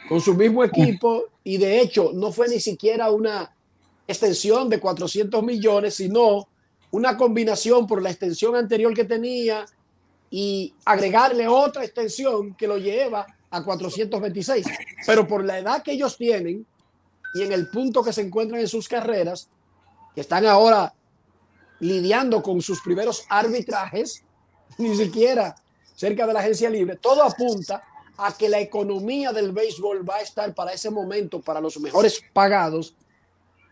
con 0.09 0.21
su 0.21 0.35
mismo 0.35 0.65
equipo 0.65 1.27
y 1.45 1.57
de 1.57 1.81
hecho 1.81 2.11
no 2.13 2.33
fue 2.33 2.49
ni 2.49 2.59
siquiera 2.59 3.11
una 3.11 3.55
extensión 4.09 4.69
de 4.69 4.81
400 4.81 5.41
millones, 5.45 5.95
sino 5.95 6.49
una 6.91 7.17
combinación 7.17 7.87
por 7.87 8.03
la 8.03 8.11
extensión 8.11 8.57
anterior 8.57 8.93
que 8.93 9.05
tenía 9.05 9.65
y 10.29 10.75
agregarle 10.85 11.47
otra 11.47 11.85
extensión 11.85 12.55
que 12.55 12.67
lo 12.67 12.77
lleva 12.77 13.27
a 13.53 13.63
426. 13.63 14.67
Pero 15.07 15.29
por 15.29 15.45
la 15.45 15.59
edad 15.59 15.83
que 15.83 15.93
ellos 15.93 16.17
tienen 16.17 16.67
y 17.35 17.43
en 17.43 17.53
el 17.53 17.69
punto 17.69 18.03
que 18.03 18.13
se 18.13 18.23
encuentran 18.23 18.61
en 18.61 18.69
sus 18.69 18.89
carreras, 18.89 19.49
que 20.15 20.23
están 20.23 20.45
ahora 20.47 20.93
lidiando 21.81 22.43
con 22.43 22.61
sus 22.61 22.81
primeros 22.81 23.25
arbitrajes, 23.29 24.25
ni 24.79 24.97
siquiera 24.97 25.55
cerca 25.95 26.27
de 26.27 26.33
la 26.33 26.41
agencia 26.41 26.69
libre, 26.69 26.97
todo 26.97 27.23
apunta 27.23 27.83
a 28.17 28.37
que 28.37 28.49
la 28.49 28.61
economía 28.61 29.33
del 29.33 29.53
béisbol 29.53 30.09
va 30.09 30.17
a 30.17 30.21
estar 30.21 30.55
para 30.55 30.73
ese 30.73 30.91
momento, 30.91 31.41
para 31.41 31.61
los 31.61 31.79
mejores 31.79 32.23
pagados, 32.33 32.95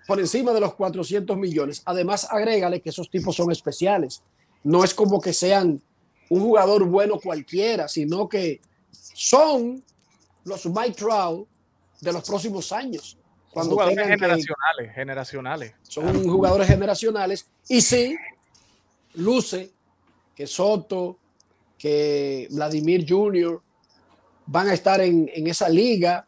por 0.06 0.18
encima 0.18 0.52
de 0.52 0.60
los 0.60 0.74
400 0.74 1.36
millones. 1.36 1.82
Además, 1.84 2.26
agrégale 2.30 2.80
que 2.80 2.90
esos 2.90 3.10
tipos 3.10 3.36
son 3.36 3.50
especiales. 3.50 4.22
No 4.62 4.84
es 4.84 4.92
como 4.92 5.20
que 5.20 5.32
sean 5.32 5.80
un 6.28 6.40
jugador 6.40 6.84
bueno 6.84 7.18
cualquiera, 7.20 7.88
sino 7.88 8.28
que 8.28 8.60
son 8.92 9.82
los 10.44 10.66
Mike 10.66 10.92
Trout 10.92 11.48
de 12.00 12.12
los 12.12 12.24
próximos 12.24 12.72
años. 12.72 13.16
Cuando 13.52 13.72
jugadores 13.72 14.06
generacionales, 14.06 14.94
generacionales. 14.94 15.74
Son 15.82 16.28
jugadores 16.28 16.68
generacionales. 16.68 17.46
Y 17.68 17.80
sí, 17.80 18.16
luce 19.14 19.72
que 20.34 20.46
Soto, 20.46 21.18
que 21.76 22.46
Vladimir 22.50 23.04
Jr. 23.08 23.60
van 24.46 24.68
a 24.68 24.74
estar 24.74 25.00
en, 25.00 25.28
en 25.34 25.46
esa 25.48 25.68
liga. 25.68 26.26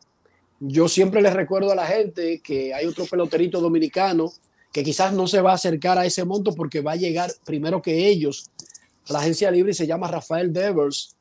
Yo 0.58 0.88
siempre 0.88 1.22
les 1.22 1.32
recuerdo 1.32 1.70
a 1.72 1.76
la 1.76 1.86
gente 1.86 2.40
que 2.40 2.74
hay 2.74 2.86
otro 2.86 3.06
peloterito 3.06 3.60
dominicano 3.60 4.32
que 4.72 4.82
quizás 4.82 5.12
no 5.12 5.26
se 5.26 5.40
va 5.40 5.52
a 5.52 5.54
acercar 5.54 5.98
a 5.98 6.06
ese 6.06 6.24
monto 6.24 6.54
porque 6.54 6.80
va 6.80 6.92
a 6.92 6.96
llegar 6.96 7.30
primero 7.44 7.82
que 7.82 8.08
ellos 8.08 8.50
a 9.08 9.12
la 9.12 9.18
agencia 9.18 9.50
libre 9.50 9.72
y 9.72 9.74
se 9.74 9.86
llama 9.86 10.08
Rafael 10.08 10.52
Devers 10.52 11.16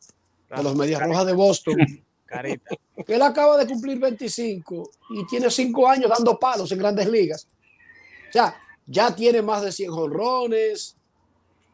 de 0.56 0.64
los 0.64 0.76
Medias 0.76 1.02
Rojas 1.02 1.26
de 1.26 1.34
Boston. 1.34 1.76
Carita. 2.26 2.76
Que 3.06 3.16
él 3.16 3.22
acaba 3.22 3.58
de 3.58 3.68
cumplir 3.68 4.00
25 4.00 4.90
y 5.10 5.26
tiene 5.28 5.50
5 5.50 5.88
años 5.88 6.10
dando 6.10 6.40
palos 6.40 6.72
en 6.72 6.80
grandes 6.80 7.10
ligas. 7.10 7.48
O 8.30 8.32
sea, 8.32 8.56
ya 8.86 9.14
tiene 9.14 9.42
más 9.42 9.62
de 9.64 9.72
100 9.72 9.92
jonrones, 9.92 10.96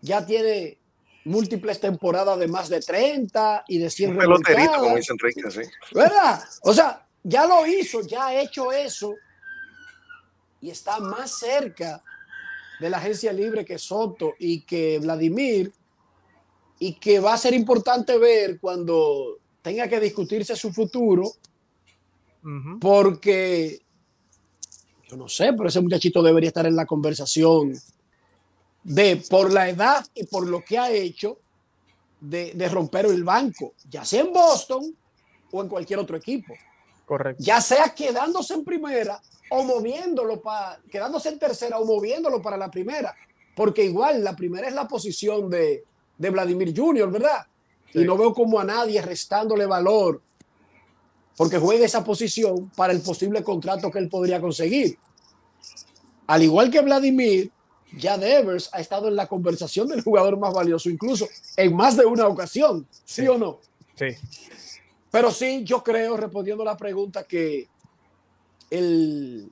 ya 0.02 0.26
tiene 0.26 0.80
múltiples 1.26 1.80
temporadas 1.80 2.40
de 2.40 2.48
más 2.48 2.70
de 2.70 2.80
30 2.80 3.66
y 3.68 3.78
de 3.78 3.90
100 3.90 4.18
peloterito, 4.18 4.74
como 4.80 4.96
dice 4.96 5.14
Enrique, 5.14 5.52
sí. 5.52 5.62
¿Verdad? 5.94 6.42
O 6.64 6.74
sea, 6.74 7.06
ya 7.22 7.46
lo 7.46 7.68
hizo, 7.68 8.02
ya 8.02 8.28
ha 8.28 8.42
hecho 8.42 8.72
eso 8.72 9.14
y 10.62 10.72
está 10.72 11.00
más 11.00 11.38
cerca 11.38 12.02
de 12.80 12.90
la 12.90 12.98
agencia 12.98 13.34
libre 13.34 13.66
que 13.66 13.78
Soto 13.78 14.34
y 14.40 14.62
que 14.62 15.00
Vladimir 15.00 15.72
y 16.80 16.94
que 16.94 17.20
va 17.20 17.34
a 17.34 17.38
ser 17.38 17.54
importante 17.54 18.18
ver 18.18 18.60
cuando 18.60 19.40
tenga 19.62 19.88
que 19.88 20.00
discutirse 20.00 20.56
su 20.56 20.72
futuro, 20.72 21.32
porque 22.80 23.82
yo 25.10 25.18
no 25.18 25.28
sé, 25.28 25.54
pero 25.54 25.68
ese 25.68 25.82
muchachito 25.82 26.22
debería 26.22 26.50
estar 26.50 26.66
en 26.66 26.76
la 26.76 26.86
conversación 26.86 27.74
de 28.84 29.22
por 29.30 29.52
la 29.52 29.70
edad 29.70 30.06
y 30.14 30.26
por 30.26 30.48
lo 30.48 30.64
que 30.64 30.78
ha 30.78 30.92
hecho 30.92 31.40
de, 32.22 32.54
de 32.54 32.70
romper 32.70 33.08
el 33.08 33.24
banco, 33.24 33.74
ya 33.90 34.06
sea 34.06 34.22
en 34.22 34.32
Boston 34.32 34.96
o 35.52 35.62
en 35.62 35.68
cualquier 35.68 36.00
otro 36.00 36.16
equipo. 36.16 36.54
Correcto. 37.06 37.44
Ya 37.44 37.60
sea 37.62 37.94
quedándose 37.96 38.54
en 38.54 38.64
primera 38.64 39.22
o 39.50 39.64
moviéndolo 39.64 40.42
para, 40.42 40.80
quedándose 40.90 41.30
en 41.30 41.40
tercera 41.40 41.80
o 41.80 41.86
moviéndolo 41.86 42.42
para 42.42 42.58
la 42.58 42.70
primera, 42.70 43.16
porque 43.56 43.84
igual 43.84 44.24
la 44.24 44.36
primera 44.36 44.68
es 44.68 44.74
la 44.74 44.88
posición 44.88 45.50
de, 45.50 45.84
de 46.18 46.30
Vladimir 46.30 46.74
Jr., 46.76 47.12
¿verdad? 47.12 47.46
Y 47.94 48.04
no 48.04 48.18
veo 48.18 48.34
como 48.34 48.60
a 48.60 48.64
nadie 48.64 49.02
restándole 49.02 49.66
valor 49.66 50.22
porque 51.38 51.60
juega 51.60 51.86
esa 51.86 52.04
posición 52.04 52.70
para 52.76 52.92
el 52.92 53.02
posible 53.02 53.44
contrato 53.44 53.92
que 53.92 54.00
él 54.00 54.10
podría 54.10 54.42
conseguir. 54.42 54.98
Al 56.26 56.44
igual 56.44 56.72
que 56.72 56.82
Vladimir, 56.82 57.52
ya 57.96 58.18
Devers 58.18 58.70
ha 58.74 58.82
estado 58.82 59.08
en 59.08 59.16
la 59.16 59.28
conversación 59.28 59.88
del 59.88 60.02
jugador 60.02 60.38
más 60.38 60.54
valioso, 60.54 60.90
incluso 60.90 61.28
en 61.56 61.76
más 61.76 61.96
de 61.96 62.06
una 62.06 62.28
ocasión, 62.28 62.88
¿sí, 63.06 63.28
o 63.28 63.38
no? 63.38 63.60
Sí. 63.96 64.08
Pero 65.12 65.32
sí, 65.32 65.64
yo 65.64 65.84
creo, 65.84 66.18
respondiendo 66.18 66.64
a 66.64 66.66
la 66.66 66.78
pregunta, 66.78 67.24
que 67.24 67.68
el, 68.72 69.50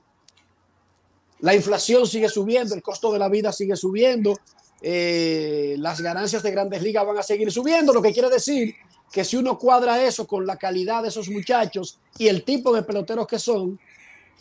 la 1.38 1.54
inflación 1.54 2.06
sigue 2.06 2.28
subiendo, 2.28 2.74
el 2.74 2.82
costo 2.82 3.12
de 3.12 3.20
la 3.20 3.28
vida 3.28 3.52
sigue 3.52 3.76
subiendo, 3.76 4.36
eh, 4.82 5.76
las 5.78 6.00
ganancias 6.00 6.42
de 6.42 6.50
grandes 6.50 6.82
ligas 6.82 7.06
van 7.06 7.18
a 7.18 7.22
seguir 7.22 7.50
subiendo, 7.50 7.92
lo 7.92 8.02
que 8.02 8.12
quiere 8.12 8.28
decir 8.28 8.74
que 9.12 9.24
si 9.24 9.36
uno 9.36 9.58
cuadra 9.58 10.02
eso 10.02 10.26
con 10.26 10.46
la 10.46 10.56
calidad 10.56 11.02
de 11.02 11.08
esos 11.08 11.28
muchachos 11.28 11.98
y 12.18 12.28
el 12.28 12.42
tipo 12.44 12.74
de 12.74 12.82
peloteros 12.82 13.26
que 13.26 13.38
son, 13.38 13.78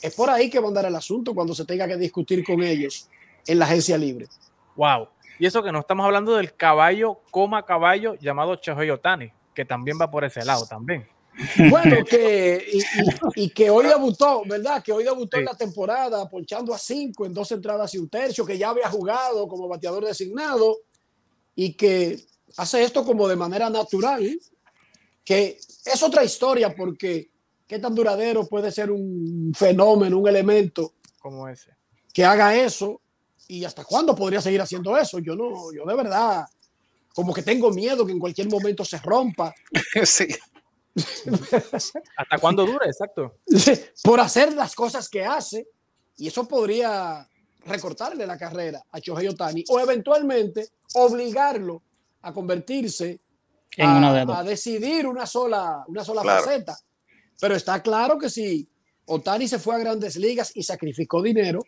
es 0.01 0.13
por 0.13 0.29
ahí 0.29 0.49
que 0.49 0.59
va 0.59 0.65
a 0.65 0.67
andar 0.69 0.86
el 0.86 0.95
asunto 0.95 1.33
cuando 1.33 1.55
se 1.55 1.65
tenga 1.65 1.88
que 1.88 1.97
discutir 1.97 2.43
con 2.43 2.61
ellos 2.61 3.07
en 3.47 3.59
la 3.59 3.65
agencia 3.65 3.97
libre. 3.97 4.27
Wow. 4.75 5.07
Y 5.39 5.45
eso 5.45 5.63
que 5.63 5.71
no 5.71 5.79
estamos 5.79 6.05
hablando 6.05 6.36
del 6.36 6.55
caballo, 6.55 7.19
coma 7.31 7.65
caballo 7.65 8.15
llamado 8.15 8.55
Shohei 8.55 8.89
Otani, 8.89 9.31
que 9.53 9.65
también 9.65 9.97
va 9.99 10.09
por 10.09 10.23
ese 10.23 10.43
lado 10.43 10.65
también. 10.65 11.07
Bueno, 11.69 12.05
que 12.05 12.65
y, 13.36 13.49
que 13.49 13.69
hoy 13.69 13.88
debutó, 13.88 14.43
¿verdad? 14.45 14.83
Que 14.83 14.91
hoy 14.91 15.03
debutó 15.03 15.38
en 15.38 15.45
la 15.45 15.55
temporada, 15.55 16.29
ponchando 16.29 16.73
a 16.73 16.77
cinco 16.77 17.25
en 17.25 17.33
dos 17.33 17.51
entradas 17.51 17.93
y 17.93 17.97
un 17.97 18.09
tercio, 18.09 18.45
que 18.45 18.57
ya 18.57 18.69
había 18.69 18.89
jugado 18.89 19.47
como 19.47 19.67
bateador 19.67 20.05
designado 20.05 20.77
y 21.55 21.73
que 21.73 22.19
hace 22.57 22.83
esto 22.83 23.03
como 23.03 23.27
de 23.27 23.36
manera 23.36 23.69
natural, 23.69 24.39
que 25.23 25.57
es 25.86 26.03
otra 26.03 26.23
historia 26.23 26.73
porque 26.75 27.29
qué 27.67 27.79
tan 27.79 27.95
duradero 27.95 28.47
puede 28.47 28.71
ser 28.71 28.91
un 28.91 29.53
fenómeno, 29.55 30.19
un 30.19 30.27
elemento 30.27 30.93
como 31.19 31.47
ese 31.47 31.75
que 32.15 32.23
haga 32.23 32.55
eso 32.55 33.01
y 33.49 33.65
hasta 33.65 33.83
cuándo 33.83 34.15
podría 34.15 34.41
seguir 34.41 34.61
haciendo 34.61 34.97
eso. 34.97 35.19
Yo 35.19 35.36
no, 35.36 35.73
yo 35.73 35.83
de 35.86 35.95
verdad 35.95 36.45
como 37.13 37.33
que 37.33 37.41
tengo 37.41 37.71
miedo 37.71 38.05
que 38.05 38.13
en 38.13 38.19
cualquier 38.19 38.49
momento 38.49 38.86
se 38.86 38.97
rompa. 38.99 39.53
Sí. 40.05 40.27
¿Hasta 42.17 42.37
cuándo 42.39 42.65
dura? 42.65 42.85
Exacto. 42.85 43.37
Por 44.03 44.19
hacer 44.19 44.53
las 44.53 44.75
cosas 44.75 45.09
que 45.09 45.23
hace, 45.25 45.67
y 46.17 46.27
eso 46.27 46.47
podría 46.47 47.27
recortarle 47.65 48.25
la 48.25 48.37
carrera 48.37 48.83
a 48.91 48.99
Shohei 48.99 49.27
Otani 49.27 49.63
o 49.69 49.79
eventualmente 49.79 50.69
obligarlo 50.93 51.81
a 52.21 52.31
convertirse 52.33 53.19
en 53.75 53.85
a, 53.85 54.21
a, 54.39 54.43
decidir 54.43 55.05
una 55.05 55.25
sola, 55.25 55.83
una 55.87 56.03
sola 56.05 56.23
faceta. 56.23 56.77
Pero 57.39 57.55
está 57.55 57.81
claro 57.83 58.17
que 58.17 58.29
si 58.29 58.67
Otani 59.05 59.47
se 59.47 59.59
fue 59.59 59.75
a 59.75 59.79
grandes 59.79 60.15
ligas 60.15 60.51
y 60.55 60.63
sacrificó 60.63 61.21
dinero, 61.21 61.61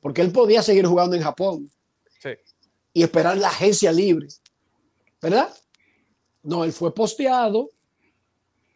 porque 0.00 0.20
él 0.20 0.30
podía 0.30 0.62
seguir 0.62 0.86
jugando 0.86 1.16
en 1.16 1.22
Japón 1.22 1.68
y 2.92 3.02
esperar 3.02 3.36
la 3.38 3.48
agencia 3.48 3.90
libre, 3.90 4.28
¿verdad? 5.20 5.52
No, 6.42 6.64
él 6.64 6.72
fue 6.72 6.94
posteado 6.94 7.70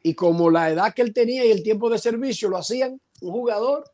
y 0.07 0.15
como 0.15 0.51
la 0.51 0.71
edad 0.71 0.95
que 0.95 1.03
él 1.03 1.13
tenía 1.13 1.45
y 1.45 1.51
el 1.51 1.65
tiempo 1.65 1.91
de 1.91 1.99
servicio 1.99 2.49
lo 2.49 2.59
hacían 2.59 3.01
un 3.23 3.33
jugador 3.33 3.91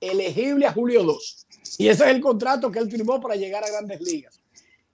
elegible 0.00 0.66
a 0.66 0.72
julio 0.72 1.04
2. 1.04 1.46
Y 1.78 1.86
ese 1.86 2.06
es 2.06 2.10
el 2.10 2.20
contrato 2.20 2.72
que 2.72 2.80
él 2.80 2.90
firmó 2.90 3.20
para 3.20 3.36
llegar 3.36 3.62
a 3.62 3.68
grandes 3.68 4.00
ligas. 4.00 4.40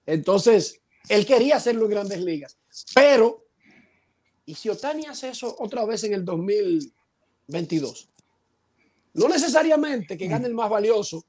Entonces, 0.04 0.82
él 1.08 1.24
quería 1.24 1.56
hacerlo 1.56 1.86
en 1.86 1.92
grandes 1.92 2.20
ligas. 2.20 2.58
Pero, 2.94 3.46
¿y 4.44 4.54
si 4.54 4.68
Otani 4.68 5.06
hace 5.06 5.30
eso 5.30 5.56
otra 5.60 5.86
vez 5.86 6.04
en 6.04 6.12
el 6.12 6.26
2022? 6.26 8.10
No 9.14 9.28
necesariamente 9.28 10.18
que 10.18 10.28
gane 10.28 10.46
el 10.46 10.52
más 10.52 10.68
valioso, 10.68 11.24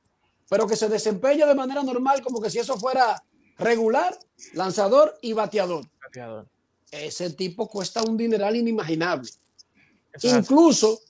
pero 0.49 0.67
que 0.67 0.75
se 0.75 0.89
desempeñe 0.89 1.45
de 1.45 1.55
manera 1.55 1.83
normal 1.83 2.21
como 2.21 2.41
que 2.41 2.49
si 2.49 2.59
eso 2.59 2.77
fuera 2.77 3.23
regular, 3.59 4.19
lanzador 4.51 5.17
y 5.21 5.31
bateador. 5.31 5.85
bateador 6.03 6.49
ese 6.91 7.31
tipo 7.31 7.67
cuesta 7.67 8.03
un 8.03 8.17
dineral 8.17 8.55
inimaginable. 8.55 9.29
Incluso 10.23 11.01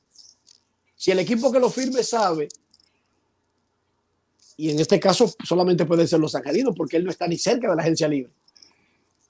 si 0.96 1.12
el 1.12 1.20
equipo 1.20 1.52
que 1.52 1.60
lo 1.60 1.70
firme 1.70 2.04
sabe, 2.04 2.48
y 4.58 4.72
en 4.72 4.80
este 4.80 5.00
caso 5.00 5.34
solamente 5.44 5.86
pueden 5.86 6.08
ser 6.08 6.20
los 6.20 6.34
angelinos, 6.36 6.74
porque 6.76 6.98
él 6.98 7.04
no 7.04 7.12
está 7.12 7.28
ni 7.28 7.38
cerca 7.38 7.70
de 7.70 7.76
la 7.76 7.82
agencia 7.82 8.08
libre. 8.08 8.32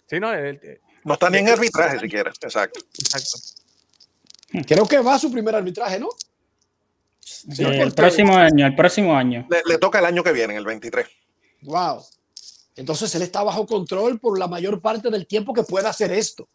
Sí, 0.07 0.19
no, 0.19 0.31
no 1.03 1.13
está 1.13 1.29
ni 1.29 1.39
en 1.39 1.49
arbitraje 1.49 1.99
siquiera. 1.99 2.29
Exacto. 2.29 2.79
Creo 4.67 4.87
que 4.87 4.99
va 4.99 5.15
a 5.15 5.19
su 5.19 5.31
primer 5.31 5.55
arbitraje, 5.55 5.99
¿no? 5.99 6.09
el 7.57 7.93
próximo 7.93 8.35
año, 8.35 8.65
el 8.65 8.75
próximo 8.75 9.15
año. 9.15 9.47
Le, 9.49 9.61
le, 9.65 9.77
toca 9.77 9.99
el 9.99 10.05
año 10.05 10.23
que 10.23 10.31
viene, 10.31 10.53
en 10.53 10.59
el 10.59 10.65
23. 10.65 11.07
Wow. 11.63 12.03
Entonces 12.75 13.13
él 13.15 13.21
está 13.21 13.43
bajo 13.43 13.65
control 13.65 14.19
por 14.19 14.37
la 14.37 14.47
mayor 14.47 14.81
parte 14.81 15.09
del 15.09 15.27
tiempo 15.27 15.53
que 15.53 15.63
pueda 15.63 15.89
hacer 15.89 16.11
esto. 16.11 16.47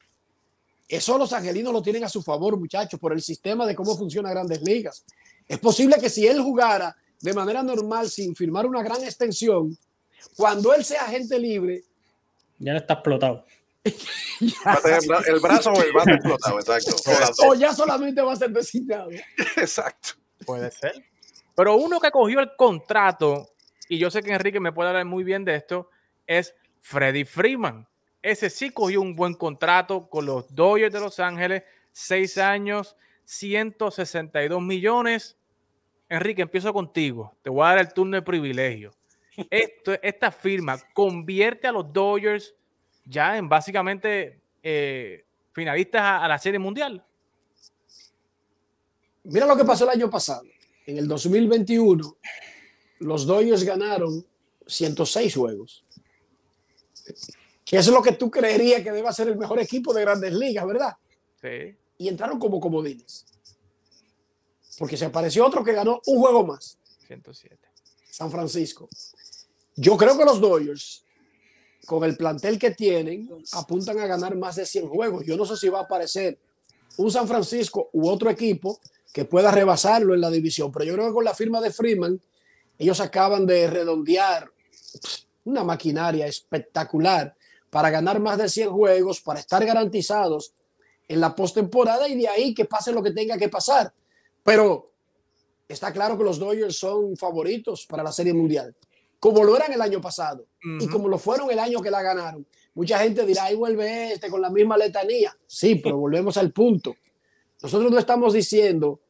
Eso 0.88 1.16
los 1.16 1.32
angelinos 1.32 1.72
lo 1.72 1.82
tienen 1.82 2.04
a 2.04 2.08
su 2.08 2.22
favor, 2.22 2.58
muchachos, 2.58 2.98
por 2.98 3.12
el 3.12 3.22
sistema 3.22 3.66
de 3.66 3.74
cómo 3.74 3.96
funciona 3.96 4.30
Grandes 4.30 4.60
Ligas. 4.62 5.04
Es 5.46 5.58
posible 5.58 5.96
que 6.00 6.10
si 6.10 6.26
él 6.26 6.40
jugara 6.40 6.96
de 7.20 7.32
manera 7.32 7.62
normal 7.62 8.10
sin 8.10 8.34
firmar 8.34 8.66
una 8.66 8.82
gran 8.82 9.02
extensión, 9.04 9.76
cuando 10.36 10.74
él 10.74 10.84
sea 10.84 11.04
agente 11.04 11.38
libre, 11.38 11.84
ya 12.60 12.76
está 12.76 12.94
explotado. 12.94 13.46
el 13.82 15.40
brazo 15.40 15.72
o 15.72 15.82
el 15.82 15.92
brazo 15.92 16.10
explotado, 16.10 16.58
exacto. 16.58 16.94
O 17.48 17.54
ya 17.54 17.74
solamente 17.74 18.20
va 18.20 18.34
a 18.34 18.36
ser 18.36 18.50
designado. 18.50 19.10
Exacto. 19.56 20.10
Puede 20.44 20.70
ser. 20.70 21.04
Pero 21.54 21.76
uno 21.76 21.98
que 21.98 22.10
cogió 22.10 22.40
el 22.40 22.50
contrato, 22.56 23.48
y 23.88 23.98
yo 23.98 24.10
sé 24.10 24.22
que 24.22 24.32
Enrique 24.32 24.60
me 24.60 24.72
puede 24.72 24.90
hablar 24.90 25.06
muy 25.06 25.24
bien 25.24 25.44
de 25.44 25.56
esto, 25.56 25.88
es 26.30 26.54
Freddy 26.78 27.24
Freeman. 27.24 27.88
Ese 28.22 28.50
sí 28.50 28.70
cogió 28.70 29.00
un 29.00 29.16
buen 29.16 29.34
contrato 29.34 30.08
con 30.08 30.26
los 30.26 30.54
Dodgers 30.54 30.92
de 30.92 31.00
Los 31.00 31.18
Ángeles, 31.18 31.64
seis 31.90 32.38
años, 32.38 32.96
162 33.24 34.62
millones. 34.62 35.36
Enrique, 36.08 36.42
empiezo 36.42 36.72
contigo. 36.72 37.34
Te 37.42 37.50
voy 37.50 37.64
a 37.64 37.70
dar 37.70 37.78
el 37.78 37.92
turno 37.92 38.16
de 38.16 38.22
privilegio. 38.22 38.92
Esto, 39.50 39.92
esta 40.02 40.30
firma 40.30 40.78
convierte 40.92 41.66
a 41.66 41.72
los 41.72 41.92
Dodgers 41.92 42.54
ya 43.04 43.36
en 43.36 43.48
básicamente 43.48 44.40
eh, 44.62 45.24
finalistas 45.52 46.02
a, 46.22 46.28
la 46.28 46.38
Serie 46.38 46.60
Mundial. 46.60 47.04
Mira 49.24 49.46
lo 49.46 49.56
que 49.56 49.64
pasó 49.64 49.84
el 49.84 49.90
año 49.90 50.08
pasado. 50.08 50.42
En 50.86 50.98
el 50.98 51.08
2021, 51.08 52.16
los 53.00 53.26
Dodgers 53.26 53.64
ganaron 53.64 54.24
106 54.66 55.34
juegos. 55.34 55.84
Que 57.64 57.76
es 57.76 57.86
lo 57.88 58.02
que 58.02 58.12
tú 58.12 58.30
creerías 58.30 58.82
que 58.82 58.92
debe 58.92 59.12
ser 59.12 59.28
el 59.28 59.36
mejor 59.36 59.60
equipo 59.60 59.92
de 59.92 60.02
grandes 60.02 60.32
ligas, 60.32 60.66
¿verdad? 60.66 60.96
Sí. 61.40 61.76
Y 61.98 62.08
entraron 62.08 62.38
como 62.38 62.60
comodines. 62.60 63.26
Porque 64.78 64.96
se 64.96 65.04
apareció 65.04 65.46
otro 65.46 65.62
que 65.62 65.72
ganó 65.72 66.00
un 66.06 66.18
juego 66.20 66.46
más. 66.46 66.78
107. 67.06 67.56
San 68.10 68.30
Francisco. 68.30 68.88
Yo 69.76 69.96
creo 69.96 70.16
que 70.16 70.24
los 70.24 70.40
Dodgers, 70.40 71.04
con 71.86 72.04
el 72.04 72.16
plantel 72.16 72.58
que 72.58 72.70
tienen, 72.72 73.30
apuntan 73.52 73.98
a 73.98 74.06
ganar 74.06 74.36
más 74.36 74.56
de 74.56 74.66
100 74.66 74.88
juegos. 74.88 75.24
Yo 75.24 75.36
no 75.36 75.44
sé 75.44 75.56
si 75.56 75.68
va 75.68 75.80
a 75.80 75.82
aparecer 75.82 76.38
un 76.96 77.10
San 77.10 77.26
Francisco 77.26 77.88
u 77.92 78.08
otro 78.08 78.30
equipo 78.30 78.80
que 79.12 79.24
pueda 79.24 79.50
rebasarlo 79.50 80.14
en 80.14 80.20
la 80.20 80.30
división, 80.30 80.70
pero 80.70 80.84
yo 80.84 80.94
creo 80.94 81.08
que 81.08 81.14
con 81.14 81.24
la 81.24 81.34
firma 81.34 81.60
de 81.60 81.72
Freeman, 81.72 82.20
ellos 82.78 83.00
acaban 83.00 83.46
de 83.46 83.68
redondear 83.68 84.50
una 85.44 85.64
maquinaria 85.64 86.26
espectacular 86.26 87.34
para 87.70 87.90
ganar 87.90 88.20
más 88.20 88.38
de 88.38 88.48
100 88.48 88.70
juegos, 88.70 89.20
para 89.20 89.40
estar 89.40 89.64
garantizados 89.64 90.52
en 91.08 91.20
la 91.20 91.34
postemporada 91.34 92.08
y 92.08 92.16
de 92.16 92.28
ahí 92.28 92.54
que 92.54 92.64
pase 92.64 92.92
lo 92.92 93.02
que 93.02 93.12
tenga 93.12 93.38
que 93.38 93.48
pasar. 93.48 93.92
Pero 94.42 94.92
está 95.68 95.92
claro 95.92 96.16
que 96.16 96.24
los 96.24 96.38
Dodgers 96.38 96.78
son 96.78 97.16
favoritos 97.16 97.86
para 97.86 98.02
la 98.02 98.12
Serie 98.12 98.32
Mundial 98.32 98.74
como 99.20 99.44
lo 99.44 99.54
eran 99.54 99.72
el 99.72 99.82
año 99.82 100.00
pasado 100.00 100.46
y 100.80 100.88
como 100.88 101.06
lo 101.06 101.18
fueron 101.18 101.50
el 101.50 101.58
año 101.58 101.80
que 101.82 101.90
la 101.90 102.02
ganaron. 102.02 102.46
Mucha 102.74 102.98
gente 103.00 103.26
dirá, 103.26 103.44
ahí 103.44 103.54
vuelve 103.54 104.14
este 104.14 104.30
con 104.30 104.40
la 104.40 104.48
misma 104.48 104.78
letanía. 104.78 105.36
Sí, 105.46 105.74
pero 105.76 105.98
volvemos 105.98 106.38
al 106.38 106.52
punto. 106.52 106.96
Nosotros 107.62 107.92
no 107.92 107.98
estamos 107.98 108.32
diciendo 108.32 109.00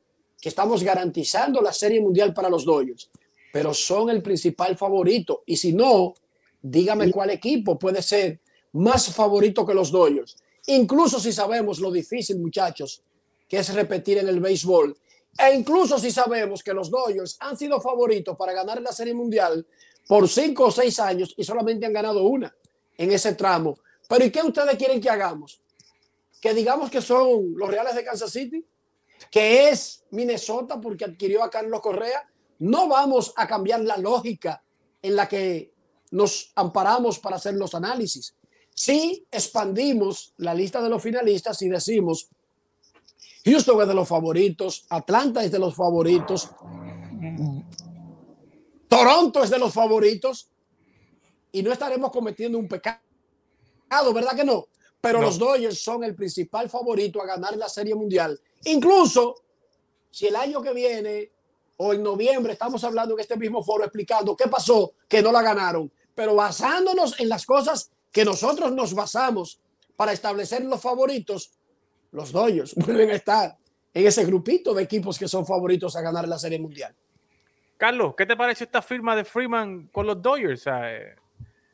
que 0.41 0.49
estamos 0.49 0.83
garantizando 0.83 1.61
la 1.61 1.72
Serie 1.72 2.01
Mundial 2.01 2.35
para 2.35 2.51
los 2.51 2.64
Dodgers, 2.64 3.09
pero 3.53 3.75
son 3.75 4.11
el 4.11 4.23
principal 4.23 4.77
favorito. 4.77 5.43
Y 5.47 5.57
si 5.57 5.73
no, 5.73 6.15
dígame 6.63 7.11
cuál 7.11 7.31
equipo 7.31 7.79
puede 7.79 8.03
ser 8.03 8.41
más 8.73 9.13
favorito 9.13 9.67
que 9.67 9.75
los 9.75 9.91
Dodgers. 9.91 10.37
Incluso 10.67 11.19
si 11.19 11.33
sabemos 11.33 11.81
lo 11.81 11.91
difícil, 11.91 12.39
muchachos, 12.39 13.03
que 13.49 13.59
es 13.59 13.75
repetir 13.75 14.19
en 14.19 14.29
el 14.29 14.41
béisbol. 14.41 14.97
E 15.39 15.55
incluso 15.55 15.99
si 15.99 16.11
sabemos 16.11 16.63
que 16.63 16.75
los 16.75 16.91
Dodgers 16.91 17.37
han 17.41 17.57
sido 17.57 17.81
favoritos 17.81 18.37
para 18.37 18.53
ganar 18.53 18.81
la 18.81 18.93
Serie 18.93 19.15
Mundial 19.15 19.67
por 20.07 20.29
cinco 20.29 20.67
o 20.67 20.71
seis 20.71 20.99
años 20.99 21.35
y 21.37 21.45
solamente 21.45 21.87
han 21.87 21.93
ganado 21.93 22.25
una 22.25 22.55
en 22.97 23.13
ese 23.13 23.35
tramo. 23.35 23.79
Pero 24.09 24.25
¿y 24.25 24.31
qué 24.31 24.43
ustedes 24.43 24.77
quieren 24.77 25.01
que 25.01 25.09
hagamos? 25.09 25.61
Que 26.41 26.53
digamos 26.53 26.91
que 26.91 27.01
son 27.01 27.55
los 27.57 27.71
Reales 27.71 27.95
de 27.95 28.05
Kansas 28.05 28.31
City, 28.31 28.65
que 29.31 29.69
es 29.69 30.05
Minnesota 30.11 30.81
porque 30.81 31.05
adquirió 31.05 31.43
a 31.43 31.51
Carlos 31.51 31.81
Correa. 31.81 32.29
No 32.61 32.89
vamos 32.89 33.33
a 33.37 33.47
cambiar 33.47 33.81
la 33.81 33.97
lógica 33.97 34.63
en 35.03 35.17
la 35.17 35.29
que 35.29 35.73
nos 36.11 36.53
amparamos 36.55 37.19
para 37.19 37.37
hacer 37.37 37.55
los 37.55 37.75
análisis. 37.75 38.35
Si 38.75 39.27
expandimos 39.31 40.35
la 40.37 40.55
lista 40.55 40.83
de 40.83 40.89
los 40.89 41.03
finalistas 41.03 41.61
y 41.63 41.69
decimos 41.69 42.29
Houston 43.45 43.81
es 43.81 43.89
de 43.89 43.95
los 43.95 44.09
favoritos, 44.09 44.85
Atlanta 44.91 45.43
es 45.43 45.51
de 45.51 45.59
los 45.59 45.75
favoritos, 45.75 46.51
Toronto 48.89 49.43
es 49.43 49.51
de 49.51 49.59
los 49.59 49.73
favoritos 49.73 50.51
y 51.53 51.63
no 51.63 51.73
estaremos 51.73 52.11
cometiendo 52.11 52.59
un 52.59 52.69
pecado, 52.69 53.01
¿verdad 54.13 54.37
que 54.37 54.45
no? 54.45 54.67
Pero 55.01 55.23
los 55.23 55.39
Dodgers 55.39 55.83
son 55.83 56.05
el 56.05 56.15
principal 56.15 56.69
favorito 56.69 57.23
a 57.23 57.27
ganar 57.27 57.57
la 57.57 57.71
Serie 57.71 57.95
Mundial. 57.95 58.39
Incluso 58.65 59.37
si 60.11 60.27
el 60.27 60.37
año 60.37 60.61
que 60.61 60.75
viene 60.75 61.33
o 61.83 61.95
en 61.95 62.03
noviembre 62.03 62.53
estamos 62.53 62.85
hablando 62.85 63.14
en 63.14 63.20
este 63.20 63.39
mismo 63.39 63.64
foro 63.64 63.85
explicando 63.85 64.37
qué 64.37 64.49
pasó, 64.49 64.93
que 65.09 65.22
no 65.22 65.33
la 65.33 65.41
ganaron, 65.41 65.91
pero 66.14 66.35
basándonos 66.35 67.18
en 67.18 67.31
las 67.31 67.47
cosas 67.47 67.91
que 68.12 68.22
nosotros 68.22 68.70
nos 68.72 68.93
basamos 68.93 69.59
para 69.97 70.12
establecer 70.12 70.62
los 70.62 70.83
favoritos, 70.83 71.53
los 72.12 72.33
Dodgers 72.33 72.74
vuelven 72.76 73.09
a 73.09 73.14
estar 73.14 73.57
en 73.95 74.07
ese 74.07 74.26
grupito 74.26 74.74
de 74.74 74.83
equipos 74.83 75.18
que 75.18 75.26
son 75.26 75.47
favoritos 75.47 75.97
a 75.97 76.03
ganar 76.03 76.28
la 76.28 76.39
Serie 76.39 76.59
Mundial. 76.59 76.95
Carlos, 77.78 78.12
¿qué 78.14 78.26
te 78.26 78.37
parece 78.37 78.64
esta 78.64 78.83
firma 78.83 79.16
de 79.16 79.24
Freeman 79.24 79.89
con 79.91 80.07
los 80.07 80.20
Dodgers? 80.20 80.64
Eh, 80.66 81.14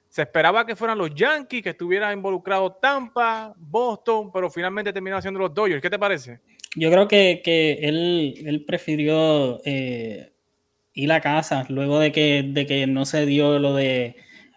se 0.09 0.22
esperaba 0.22 0.64
que 0.64 0.76
fueran 0.76 0.98
los 0.98 1.12
Yankees, 1.16 1.64
que 1.64 1.70
estuviera 1.70 2.12
involucrado 2.12 2.74
Tampa, 2.74 3.52
Boston, 3.57 4.30
pero 4.32 4.50
finalmente 4.50 4.92
terminaron 4.92 5.20
siendo 5.20 5.40
los 5.40 5.52
Dodgers. 5.52 5.82
¿Qué 5.82 5.90
te 5.90 5.98
parece? 5.98 6.40
Yo 6.77 6.91
creo 6.91 7.09
que, 7.09 7.43
él, 7.83 8.64
prefirió 8.66 9.61
eh, 9.64 10.33
ir 10.93 11.12
a 11.12 11.20
casa 11.20 11.66
luego 11.68 11.99
de 11.99 12.12
que, 12.12 12.45
de 12.47 12.66
que 12.66 12.87
no 12.87 13.05
se 13.07 13.27
dio 13.27 13.59
lo 13.59 13.74
de, 13.74 14.16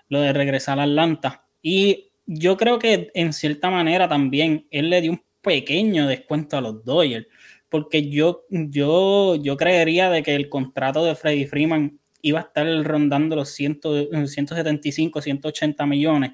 lo 0.10 0.22
de 0.22 0.34
regresar 0.34 0.80
a 0.80 0.84
Atlanta. 0.84 1.46
Y 1.62 2.12
yo 2.26 2.58
creo 2.58 2.78
que 2.78 3.10
en 3.14 3.34
cierta 3.34 3.70
manera 3.70 4.08
también 4.08 4.68
él 4.70 4.90
le 4.90 5.02
dio 5.02 5.12
un 5.12 5.24
pequeño 5.42 6.08
descuento 6.08 6.58
a 6.58 6.62
los 6.62 6.84
Dodgers 6.86 7.28
porque 7.70 8.10
yo, 8.10 8.46
yo, 8.50 9.36
yo 9.36 9.56
creería 9.56 10.10
de 10.10 10.24
que 10.24 10.36
el 10.36 10.50
contrato 10.50 11.06
de 11.06 11.16
Freddy 11.16 11.46
Freeman 11.46 12.00
iba 12.22 12.40
a 12.40 12.44
estar 12.44 12.68
rondando 12.84 13.36
los 13.36 13.50
175, 13.50 15.22
180 15.22 15.86
millones 15.86 16.32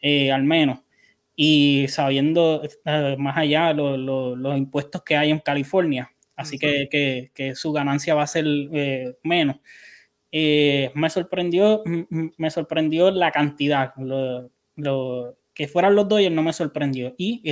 eh, 0.00 0.30
al 0.32 0.42
menos. 0.42 0.80
Y 1.34 1.86
sabiendo 1.88 2.62
eh, 2.84 3.16
más 3.18 3.36
allá 3.36 3.72
los 3.72 4.56
impuestos 4.56 5.02
que 5.02 5.16
hay 5.16 5.30
en 5.30 5.38
California, 5.38 6.10
así 6.36 6.58
que, 6.58 7.52
su 7.54 7.72
ganancia 7.72 8.14
va 8.14 8.22
a 8.22 8.26
ser 8.26 8.44
eh, 8.46 9.16
menos. 9.22 9.56
me 10.32 11.10
sorprendió, 11.10 11.82
me 12.36 12.50
sorprendió 12.50 13.10
la 13.10 13.30
cantidad. 13.30 13.92
Lo, 13.96 15.36
que 15.54 15.68
fueran 15.68 15.94
los 15.94 16.08
Dodgers 16.08 16.34
no 16.34 16.42
me 16.42 16.52
sorprendió. 16.52 17.14
Y 17.18 17.42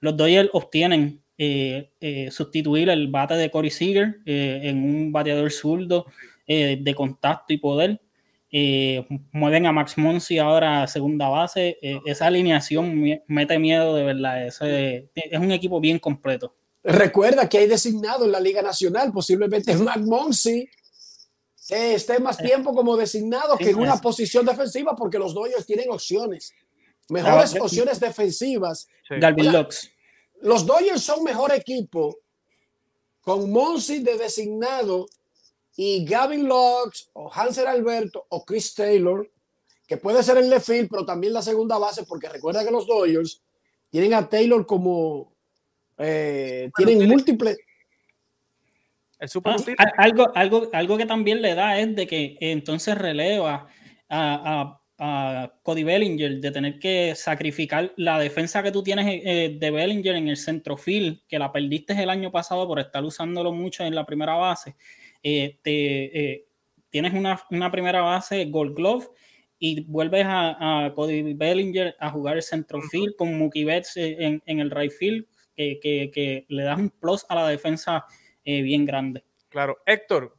los 0.00 0.16
Dodgers 0.16 0.50
obtienen 0.52 1.22
eh, 1.42 1.90
eh, 2.02 2.30
sustituir 2.30 2.90
el 2.90 3.08
bate 3.08 3.32
de 3.32 3.50
Corey 3.50 3.70
Seager 3.70 4.18
eh, 4.26 4.60
en 4.64 4.84
un 4.84 5.10
bateador 5.10 5.50
zurdo 5.50 6.04
de 6.46 6.94
contacto 6.94 7.54
y 7.54 7.56
poder. 7.56 8.02
Mueven 9.32 9.66
a 9.66 9.72
Max 9.72 9.96
Monsi 9.96 10.38
ahora 10.38 10.82
a 10.82 10.86
segunda 10.86 11.28
base. 11.28 11.78
esa 12.04 12.26
alineación 12.26 13.20
mete 13.26 13.58
miedo 13.58 13.94
de 13.94 14.04
verdad. 14.04 14.46
es 14.46 15.38
un 15.38 15.52
equipo 15.52 15.80
bien 15.80 15.98
completo. 15.98 16.54
Recuerda 16.82 17.48
que 17.48 17.58
hay 17.58 17.66
designado 17.66 18.24
en 18.24 18.32
la 18.32 18.40
Liga 18.40 18.62
Nacional, 18.62 19.12
posiblemente 19.12 19.74
Max 19.76 20.00
Monsi 20.00 20.68
esté 21.68 22.18
más 22.18 22.36
tiempo 22.36 22.74
como 22.74 22.96
designado 22.96 23.56
que 23.56 23.70
en 23.70 23.78
una 23.78 23.96
posición 23.98 24.44
defensiva 24.44 24.96
porque 24.96 25.18
los 25.18 25.34
Dodgers 25.34 25.66
tienen 25.66 25.90
opciones, 25.90 26.52
mejores 27.08 27.54
opciones 27.60 28.00
defensivas. 28.00 28.88
Galvin 29.08 29.52
Lux 29.52 29.90
los 30.42 30.66
Dodgers 30.66 31.02
son 31.02 31.22
mejor 31.22 31.52
equipo 31.52 32.18
con 33.20 33.50
Monsi 33.50 34.00
de 34.00 34.16
designado 34.16 35.06
y 35.76 36.04
Gavin 36.04 36.48
Lux 36.48 37.10
o 37.12 37.32
Hanser 37.32 37.66
Alberto 37.66 38.26
o 38.28 38.44
Chris 38.44 38.74
Taylor, 38.74 39.30
que 39.86 39.96
puede 39.96 40.22
ser 40.22 40.36
el 40.38 40.50
left 40.50 40.66
field, 40.66 40.88
pero 40.90 41.04
también 41.04 41.32
la 41.32 41.42
segunda 41.42 41.78
base, 41.78 42.04
porque 42.04 42.28
recuerda 42.28 42.64
que 42.64 42.70
los 42.70 42.86
Dodgers 42.86 43.42
tienen 43.90 44.14
a 44.14 44.28
Taylor 44.28 44.66
como 44.66 45.32
eh, 45.98 46.70
tienen 46.76 47.08
múltiples. 47.08 47.58
Ah, 49.18 49.92
algo, 49.98 50.32
algo, 50.34 50.68
algo 50.72 50.96
que 50.96 51.04
también 51.04 51.42
le 51.42 51.54
da 51.54 51.78
es 51.78 51.94
de 51.94 52.06
que 52.06 52.38
entonces 52.40 52.96
releva 52.96 53.68
a 54.08 54.80
a 55.02 55.54
Cody 55.62 55.82
Bellinger 55.82 56.40
de 56.40 56.50
tener 56.50 56.78
que 56.78 57.14
sacrificar 57.16 57.90
la 57.96 58.18
defensa 58.18 58.62
que 58.62 58.70
tú 58.70 58.82
tienes 58.82 59.06
eh, 59.24 59.56
de 59.58 59.70
Bellinger 59.70 60.14
en 60.14 60.28
el 60.28 60.36
centrofield, 60.36 61.22
que 61.26 61.38
la 61.38 61.50
perdiste 61.50 61.94
el 62.00 62.10
año 62.10 62.30
pasado 62.30 62.68
por 62.68 62.78
estar 62.78 63.02
usándolo 63.02 63.50
mucho 63.50 63.82
en 63.82 63.94
la 63.94 64.04
primera 64.04 64.34
base, 64.34 64.76
eh, 65.22 65.58
te, 65.62 66.32
eh, 66.32 66.48
tienes 66.88 67.14
una, 67.14 67.40
una 67.50 67.70
primera 67.70 68.02
base 68.02 68.46
Gold 68.46 68.74
Glove 68.74 69.08
y 69.58 69.84
vuelves 69.84 70.24
a, 70.26 70.86
a, 70.86 70.94
Cody 70.94 71.34
Bellinger 71.34 71.94
a 72.00 72.10
jugar 72.10 72.36
el 72.36 72.42
centrofield 72.42 73.14
con 73.16 73.38
Mookie 73.38 73.64
Betts 73.64 73.96
en, 73.96 74.42
en 74.46 74.60
el 74.60 74.70
right 74.70 74.90
field, 74.90 75.26
que, 75.54 75.78
que, 75.82 76.10
que, 76.12 76.46
le 76.48 76.62
das 76.62 76.78
un 76.78 76.88
plus 76.88 77.26
a 77.28 77.34
la 77.34 77.46
defensa 77.48 78.06
eh, 78.44 78.62
bien 78.62 78.86
grande. 78.86 79.22
Claro. 79.50 79.78
Héctor, 79.84 80.36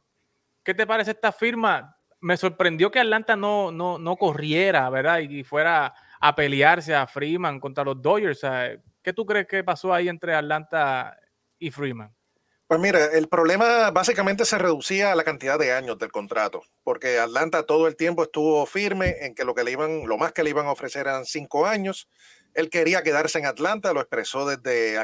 ¿qué 0.64 0.74
te 0.74 0.86
parece 0.86 1.12
esta 1.12 1.30
firma? 1.30 1.96
Me 2.20 2.36
sorprendió 2.36 2.90
que 2.90 2.98
Atlanta 2.98 3.36
no, 3.36 3.70
no, 3.70 3.98
no 3.98 4.16
corriera, 4.16 4.90
¿verdad? 4.90 5.20
Y 5.20 5.44
fuera 5.44 5.94
a 6.20 6.34
pelearse 6.34 6.94
a 6.94 7.06
Freeman 7.06 7.60
contra 7.60 7.84
los 7.84 8.02
Dodgers. 8.02 8.44
¿Qué 9.02 9.12
tú 9.12 9.24
crees 9.24 9.46
que 9.46 9.62
pasó 9.62 9.92
ahí 9.92 10.08
entre 10.08 10.34
Atlanta 10.34 11.16
y 11.58 11.70
Freeman? 11.70 12.12
Pues 12.72 12.80
mira, 12.80 13.04
el 13.04 13.28
problema 13.28 13.90
básicamente 13.90 14.46
se 14.46 14.56
reducía 14.56 15.12
a 15.12 15.14
la 15.14 15.24
cantidad 15.24 15.58
de 15.58 15.72
años 15.72 15.98
del 15.98 16.10
contrato, 16.10 16.62
porque 16.82 17.18
Atlanta 17.18 17.64
todo 17.64 17.86
el 17.86 17.96
tiempo 17.96 18.22
estuvo 18.22 18.64
firme 18.64 19.26
en 19.26 19.34
que 19.34 19.44
lo 19.44 19.54
que 19.54 19.62
le 19.62 19.72
iban, 19.72 20.08
lo 20.08 20.16
más 20.16 20.32
que 20.32 20.42
le 20.42 20.48
iban 20.48 20.64
a 20.64 20.72
ofrecer 20.72 21.02
eran 21.02 21.26
cinco 21.26 21.66
años. 21.66 22.08
Él 22.54 22.70
quería 22.70 23.02
quedarse 23.02 23.38
en 23.38 23.44
Atlanta, 23.44 23.92
lo 23.92 24.00
expresó 24.00 24.46
desde, 24.48 24.98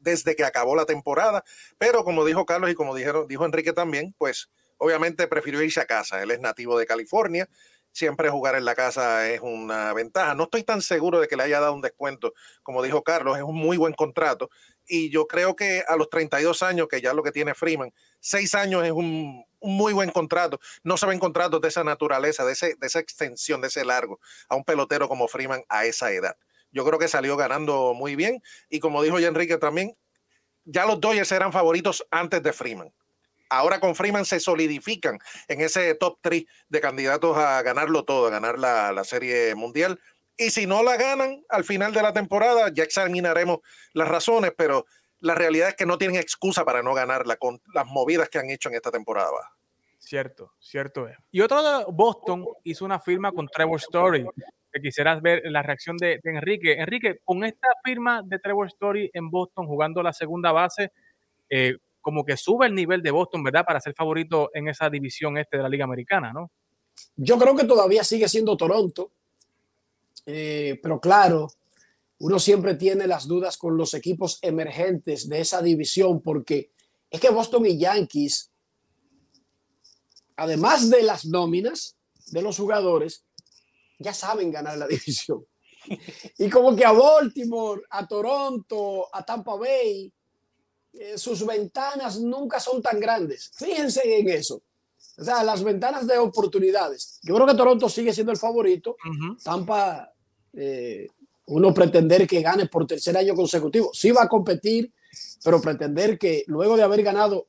desde 0.00 0.34
que 0.34 0.44
acabó 0.44 0.74
la 0.74 0.84
temporada, 0.84 1.44
pero 1.78 2.02
como 2.02 2.24
dijo 2.24 2.44
Carlos 2.44 2.72
y 2.72 2.74
como 2.74 2.92
dijeron, 2.92 3.28
dijo 3.28 3.44
Enrique 3.44 3.72
también, 3.72 4.12
pues 4.18 4.50
obviamente 4.76 5.28
prefirió 5.28 5.62
irse 5.62 5.78
a 5.78 5.86
casa. 5.86 6.20
Él 6.24 6.32
es 6.32 6.40
nativo 6.40 6.76
de 6.76 6.86
California, 6.86 7.48
siempre 7.92 8.30
jugar 8.30 8.56
en 8.56 8.64
la 8.64 8.74
casa 8.74 9.30
es 9.30 9.40
una 9.42 9.92
ventaja. 9.92 10.34
No 10.34 10.44
estoy 10.44 10.64
tan 10.64 10.82
seguro 10.82 11.20
de 11.20 11.28
que 11.28 11.36
le 11.36 11.44
haya 11.44 11.60
dado 11.60 11.72
un 11.72 11.82
descuento, 11.82 12.34
como 12.64 12.82
dijo 12.82 13.04
Carlos, 13.04 13.36
es 13.36 13.44
un 13.44 13.54
muy 13.54 13.76
buen 13.76 13.94
contrato 13.94 14.50
y 14.88 15.10
yo 15.10 15.26
creo 15.26 15.56
que 15.56 15.84
a 15.86 15.96
los 15.96 16.10
32 16.10 16.62
años, 16.62 16.88
que 16.88 17.00
ya 17.00 17.12
lo 17.14 17.22
que 17.22 17.32
tiene 17.32 17.54
Freeman, 17.54 17.92
seis 18.20 18.54
años 18.54 18.84
es 18.84 18.92
un, 18.92 19.44
muy 19.60 19.92
buen 19.92 20.10
contrato. 20.10 20.60
No 20.82 20.96
se 20.96 21.06
ven 21.06 21.18
contratos 21.18 21.60
de 21.60 21.68
esa 21.68 21.84
naturaleza, 21.84 22.44
de, 22.44 22.52
ese, 22.52 22.74
de 22.76 22.86
esa 22.86 23.00
extensión, 23.00 23.60
de 23.60 23.68
ese 23.68 23.84
largo, 23.84 24.20
a 24.48 24.56
un 24.56 24.64
pelotero 24.64 25.08
como 25.08 25.28
Freeman 25.28 25.64
a 25.68 25.84
esa 25.84 26.12
edad. 26.12 26.36
Yo 26.70 26.84
creo 26.84 26.98
que 26.98 27.08
salió 27.08 27.36
ganando 27.36 27.94
muy 27.94 28.16
bien 28.16 28.42
y 28.68 28.80
como 28.80 29.02
dijo 29.02 29.18
ya 29.18 29.28
Enrique 29.28 29.56
también, 29.56 29.96
ya 30.64 30.84
los 30.84 31.00
Dodgers 31.00 31.32
eran 31.32 31.52
favoritos 31.52 32.06
antes 32.10 32.42
de 32.42 32.52
Freeman. 32.52 32.92
Ahora 33.48 33.78
con 33.78 33.94
Freeman 33.94 34.24
se 34.24 34.40
solidifican 34.40 35.18
en 35.46 35.60
ese 35.60 35.94
top 35.94 36.18
3 36.20 36.44
de 36.68 36.80
candidatos 36.80 37.36
a 37.36 37.62
ganarlo 37.62 38.04
todo, 38.04 38.26
a 38.26 38.30
ganar 38.30 38.58
la, 38.58 38.90
la 38.92 39.04
Serie 39.04 39.54
Mundial 39.54 40.00
y 40.36 40.50
si 40.50 40.66
no 40.66 40.82
la 40.82 40.96
ganan 40.96 41.44
al 41.48 41.64
final 41.64 41.92
de 41.92 42.02
la 42.02 42.12
temporada, 42.12 42.70
ya 42.72 42.84
examinaremos 42.84 43.58
las 43.92 44.08
razones, 44.08 44.52
pero 44.56 44.86
la 45.20 45.34
realidad 45.34 45.70
es 45.70 45.76
que 45.76 45.86
no 45.86 45.98
tienen 45.98 46.20
excusa 46.20 46.64
para 46.64 46.82
no 46.82 46.94
ganarla 46.94 47.36
con 47.36 47.60
las 47.72 47.86
movidas 47.86 48.28
que 48.28 48.38
han 48.38 48.50
hecho 48.50 48.68
en 48.68 48.74
esta 48.74 48.90
temporada. 48.90 49.50
Cierto, 49.98 50.52
cierto 50.60 51.08
es. 51.08 51.16
Y 51.30 51.40
otro 51.40 51.62
de 51.62 51.84
Boston 51.88 52.46
hizo 52.64 52.84
una 52.84 53.00
firma 53.00 53.32
con 53.32 53.48
Trevor 53.48 53.80
Story, 53.80 54.26
que 54.72 54.80
quisieras 54.80 55.20
ver 55.22 55.42
la 55.46 55.62
reacción 55.62 55.96
de, 55.96 56.20
de, 56.22 56.30
Enrique. 56.30 56.74
Enrique, 56.74 57.18
con 57.24 57.42
esta 57.44 57.68
firma 57.82 58.22
de 58.24 58.38
Trevor 58.38 58.66
Story 58.68 59.10
en 59.12 59.30
Boston 59.30 59.66
jugando 59.66 60.02
la 60.02 60.12
segunda 60.12 60.52
base, 60.52 60.92
eh, 61.48 61.76
como 62.00 62.24
que 62.24 62.36
sube 62.36 62.66
el 62.66 62.74
nivel 62.74 63.02
de 63.02 63.10
Boston, 63.10 63.42
¿verdad? 63.42 63.64
Para 63.64 63.80
ser 63.80 63.94
favorito 63.94 64.50
en 64.54 64.68
esa 64.68 64.88
división 64.88 65.38
este 65.38 65.56
de 65.56 65.62
la 65.62 65.68
Liga 65.68 65.84
Americana, 65.84 66.32
¿no? 66.32 66.52
Yo 67.16 67.38
creo 67.38 67.56
que 67.56 67.64
todavía 67.64 68.04
sigue 68.04 68.28
siendo 68.28 68.56
Toronto 68.56 69.10
eh, 70.26 70.78
pero 70.82 71.00
claro, 71.00 71.48
uno 72.18 72.38
siempre 72.38 72.74
tiene 72.74 73.06
las 73.06 73.26
dudas 73.26 73.56
con 73.56 73.76
los 73.76 73.94
equipos 73.94 74.38
emergentes 74.42 75.28
de 75.28 75.40
esa 75.40 75.62
división 75.62 76.20
porque 76.20 76.70
es 77.10 77.20
que 77.20 77.30
Boston 77.30 77.66
y 77.66 77.78
Yankees, 77.78 78.50
además 80.36 80.90
de 80.90 81.02
las 81.02 81.24
nóminas 81.26 81.96
de 82.32 82.42
los 82.42 82.56
jugadores, 82.56 83.24
ya 83.98 84.12
saben 84.12 84.50
ganar 84.50 84.76
la 84.76 84.86
división. 84.88 85.46
Y 86.38 86.50
como 86.50 86.74
que 86.74 86.84
a 86.84 86.90
Baltimore, 86.90 87.82
a 87.90 88.06
Toronto, 88.08 89.08
a 89.14 89.24
Tampa 89.24 89.54
Bay, 89.54 90.12
eh, 90.94 91.16
sus 91.16 91.46
ventanas 91.46 92.18
nunca 92.18 92.58
son 92.58 92.82
tan 92.82 92.98
grandes. 92.98 93.52
Fíjense 93.54 94.18
en 94.18 94.28
eso. 94.30 94.62
O 95.18 95.24
sea, 95.24 95.44
las 95.44 95.62
ventanas 95.62 96.06
de 96.06 96.18
oportunidades. 96.18 97.20
Yo 97.22 97.34
creo 97.34 97.46
que 97.46 97.54
Toronto 97.54 97.88
sigue 97.88 98.12
siendo 98.12 98.32
el 98.32 98.38
favorito. 98.38 98.96
Uh 99.04 99.08
-huh. 99.08 99.42
Tampa 99.42 100.12
eh, 100.56 101.06
uno 101.46 101.72
pretender 101.72 102.26
que 102.26 102.40
gane 102.40 102.66
por 102.66 102.86
tercer 102.86 103.16
año 103.16 103.34
consecutivo. 103.34 103.90
Sí 103.92 104.10
va 104.10 104.24
a 104.24 104.28
competir, 104.28 104.92
pero 105.44 105.60
pretender 105.60 106.18
que 106.18 106.44
luego 106.46 106.76
de 106.76 106.82
haber 106.82 107.02
ganado 107.02 107.46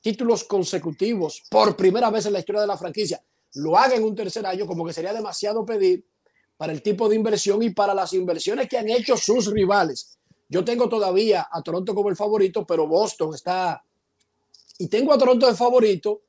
títulos 0.00 0.44
consecutivos 0.44 1.42
por 1.50 1.76
primera 1.76 2.10
vez 2.10 2.26
en 2.26 2.32
la 2.32 2.38
historia 2.38 2.62
de 2.62 2.66
la 2.66 2.78
franquicia, 2.78 3.22
lo 3.54 3.76
haga 3.76 3.96
en 3.96 4.04
un 4.04 4.14
tercer 4.14 4.46
año, 4.46 4.66
como 4.66 4.84
que 4.86 4.92
sería 4.92 5.12
demasiado 5.12 5.64
pedir 5.64 6.04
para 6.56 6.72
el 6.72 6.82
tipo 6.82 7.08
de 7.08 7.16
inversión 7.16 7.62
y 7.62 7.70
para 7.70 7.94
las 7.94 8.12
inversiones 8.12 8.68
que 8.68 8.78
han 8.78 8.88
hecho 8.88 9.16
sus 9.16 9.46
rivales. 9.52 10.18
Yo 10.48 10.64
tengo 10.64 10.88
todavía 10.88 11.48
a 11.50 11.62
Toronto 11.62 11.94
como 11.94 12.08
el 12.08 12.16
favorito, 12.16 12.66
pero 12.66 12.86
Boston 12.86 13.34
está... 13.34 13.82
Y 14.78 14.88
tengo 14.88 15.12
a 15.12 15.18
Toronto 15.18 15.46
de 15.46 15.54
favorito 15.54 16.22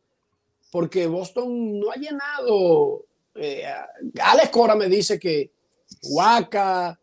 porque 0.71 1.07
Boston 1.07 1.79
no 1.79 1.91
ha 1.91 1.95
llenado... 1.95 3.05
Eh, 3.35 3.63
Alex 4.21 4.49
Cora 4.49 4.75
me 4.75 4.87
dice 4.87 5.19
que 5.19 5.51
Waka, 6.09 6.99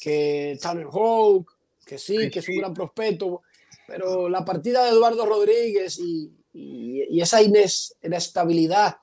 que 0.00 0.58
Tanner 0.60 0.86
Hawk, 0.90 1.50
que 1.84 1.98
sí, 1.98 2.30
que 2.30 2.40
es 2.40 2.48
un 2.48 2.58
gran 2.58 2.74
prospecto, 2.74 3.42
pero 3.86 4.28
la 4.28 4.44
partida 4.44 4.84
de 4.84 4.90
Eduardo 4.90 5.24
Rodríguez 5.26 5.98
y, 5.98 6.32
y, 6.52 7.02
y 7.10 7.20
esa 7.20 7.40
inestabilidad 7.42 8.96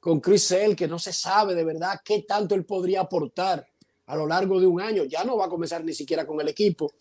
con 0.00 0.20
Chris 0.20 0.44
Sale, 0.44 0.76
que 0.76 0.88
no 0.88 0.98
se 0.98 1.12
sabe 1.12 1.54
de 1.54 1.64
verdad 1.64 2.00
qué 2.04 2.22
tanto 2.22 2.54
él 2.54 2.64
podría 2.64 3.00
aportar 3.00 3.66
a 4.06 4.16
lo 4.16 4.26
largo 4.26 4.60
de 4.60 4.66
un 4.66 4.80
año, 4.80 5.04
ya 5.04 5.24
no 5.24 5.36
va 5.36 5.46
a 5.46 5.50
comenzar 5.50 5.84
ni 5.84 5.92
siquiera 5.92 6.26
con 6.26 6.40
el 6.40 6.48
equipo. 6.48 6.92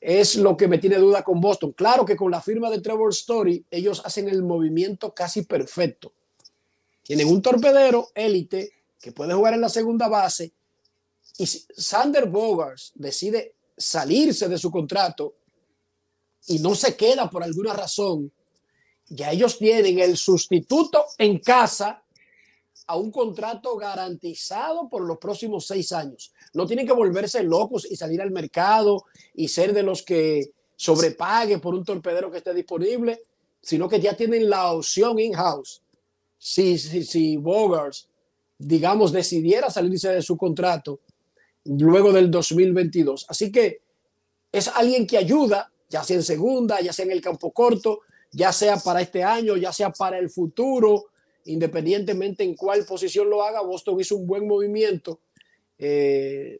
Es 0.00 0.36
lo 0.36 0.56
que 0.56 0.68
me 0.68 0.78
tiene 0.78 0.96
duda 0.96 1.22
con 1.22 1.40
Boston. 1.40 1.72
Claro 1.72 2.04
que 2.04 2.16
con 2.16 2.30
la 2.30 2.40
firma 2.40 2.70
de 2.70 2.80
Trevor 2.80 3.10
Story, 3.10 3.64
ellos 3.70 4.02
hacen 4.04 4.28
el 4.28 4.42
movimiento 4.42 5.14
casi 5.14 5.42
perfecto. 5.42 6.12
Tienen 7.02 7.28
un 7.28 7.40
torpedero 7.40 8.08
élite 8.14 8.72
que 9.00 9.12
puede 9.12 9.34
jugar 9.34 9.54
en 9.54 9.60
la 9.60 9.68
segunda 9.68 10.08
base 10.08 10.52
y 11.38 11.46
si 11.46 11.66
Sander 11.76 12.26
Bogars 12.26 12.92
decide 12.94 13.54
salirse 13.76 14.48
de 14.48 14.58
su 14.58 14.70
contrato 14.70 15.34
y 16.46 16.58
no 16.60 16.74
se 16.74 16.96
queda 16.96 17.28
por 17.28 17.42
alguna 17.42 17.72
razón, 17.72 18.32
ya 19.08 19.30
ellos 19.32 19.58
tienen 19.58 19.98
el 19.98 20.16
sustituto 20.16 21.04
en 21.18 21.38
casa 21.38 22.02
a 22.88 22.96
un 22.96 23.10
contrato 23.10 23.76
garantizado 23.76 24.88
por 24.88 25.02
los 25.02 25.18
próximos 25.18 25.66
seis 25.66 25.92
años. 25.92 26.32
No 26.54 26.66
tienen 26.66 26.86
que 26.86 26.92
volverse 26.92 27.42
locos 27.42 27.86
y 27.90 27.96
salir 27.96 28.22
al 28.22 28.30
mercado 28.30 29.04
y 29.34 29.48
ser 29.48 29.72
de 29.72 29.82
los 29.82 30.02
que 30.02 30.52
sobrepague 30.76 31.58
por 31.58 31.74
un 31.74 31.84
torpedero 31.84 32.30
que 32.30 32.38
esté 32.38 32.54
disponible, 32.54 33.22
sino 33.60 33.88
que 33.88 34.00
ya 34.00 34.16
tienen 34.16 34.48
la 34.48 34.72
opción 34.72 35.18
in-house. 35.18 35.82
Si, 36.38 36.78
si, 36.78 37.04
si 37.04 37.36
Bogars, 37.36 38.08
digamos, 38.58 39.10
decidiera 39.10 39.70
salirse 39.70 40.10
de 40.10 40.22
su 40.22 40.36
contrato, 40.36 41.00
luego 41.68 42.12
del 42.12 42.30
2022. 42.30 43.26
Así 43.28 43.50
que 43.50 43.80
es 44.52 44.68
alguien 44.68 45.06
que 45.06 45.18
ayuda, 45.18 45.70
ya 45.88 46.02
sea 46.02 46.16
en 46.16 46.22
segunda, 46.22 46.80
ya 46.80 46.92
sea 46.92 47.04
en 47.04 47.12
el 47.12 47.20
campo 47.20 47.52
corto, 47.52 48.00
ya 48.32 48.52
sea 48.52 48.76
para 48.78 49.00
este 49.00 49.22
año, 49.22 49.56
ya 49.56 49.72
sea 49.72 49.90
para 49.90 50.18
el 50.18 50.30
futuro, 50.30 51.06
independientemente 51.44 52.44
en 52.44 52.54
cuál 52.54 52.84
posición 52.84 53.30
lo 53.30 53.42
haga. 53.42 53.62
Boston 53.62 54.00
hizo 54.00 54.16
un 54.16 54.26
buen 54.26 54.46
movimiento. 54.46 55.20
Eh, 55.78 56.58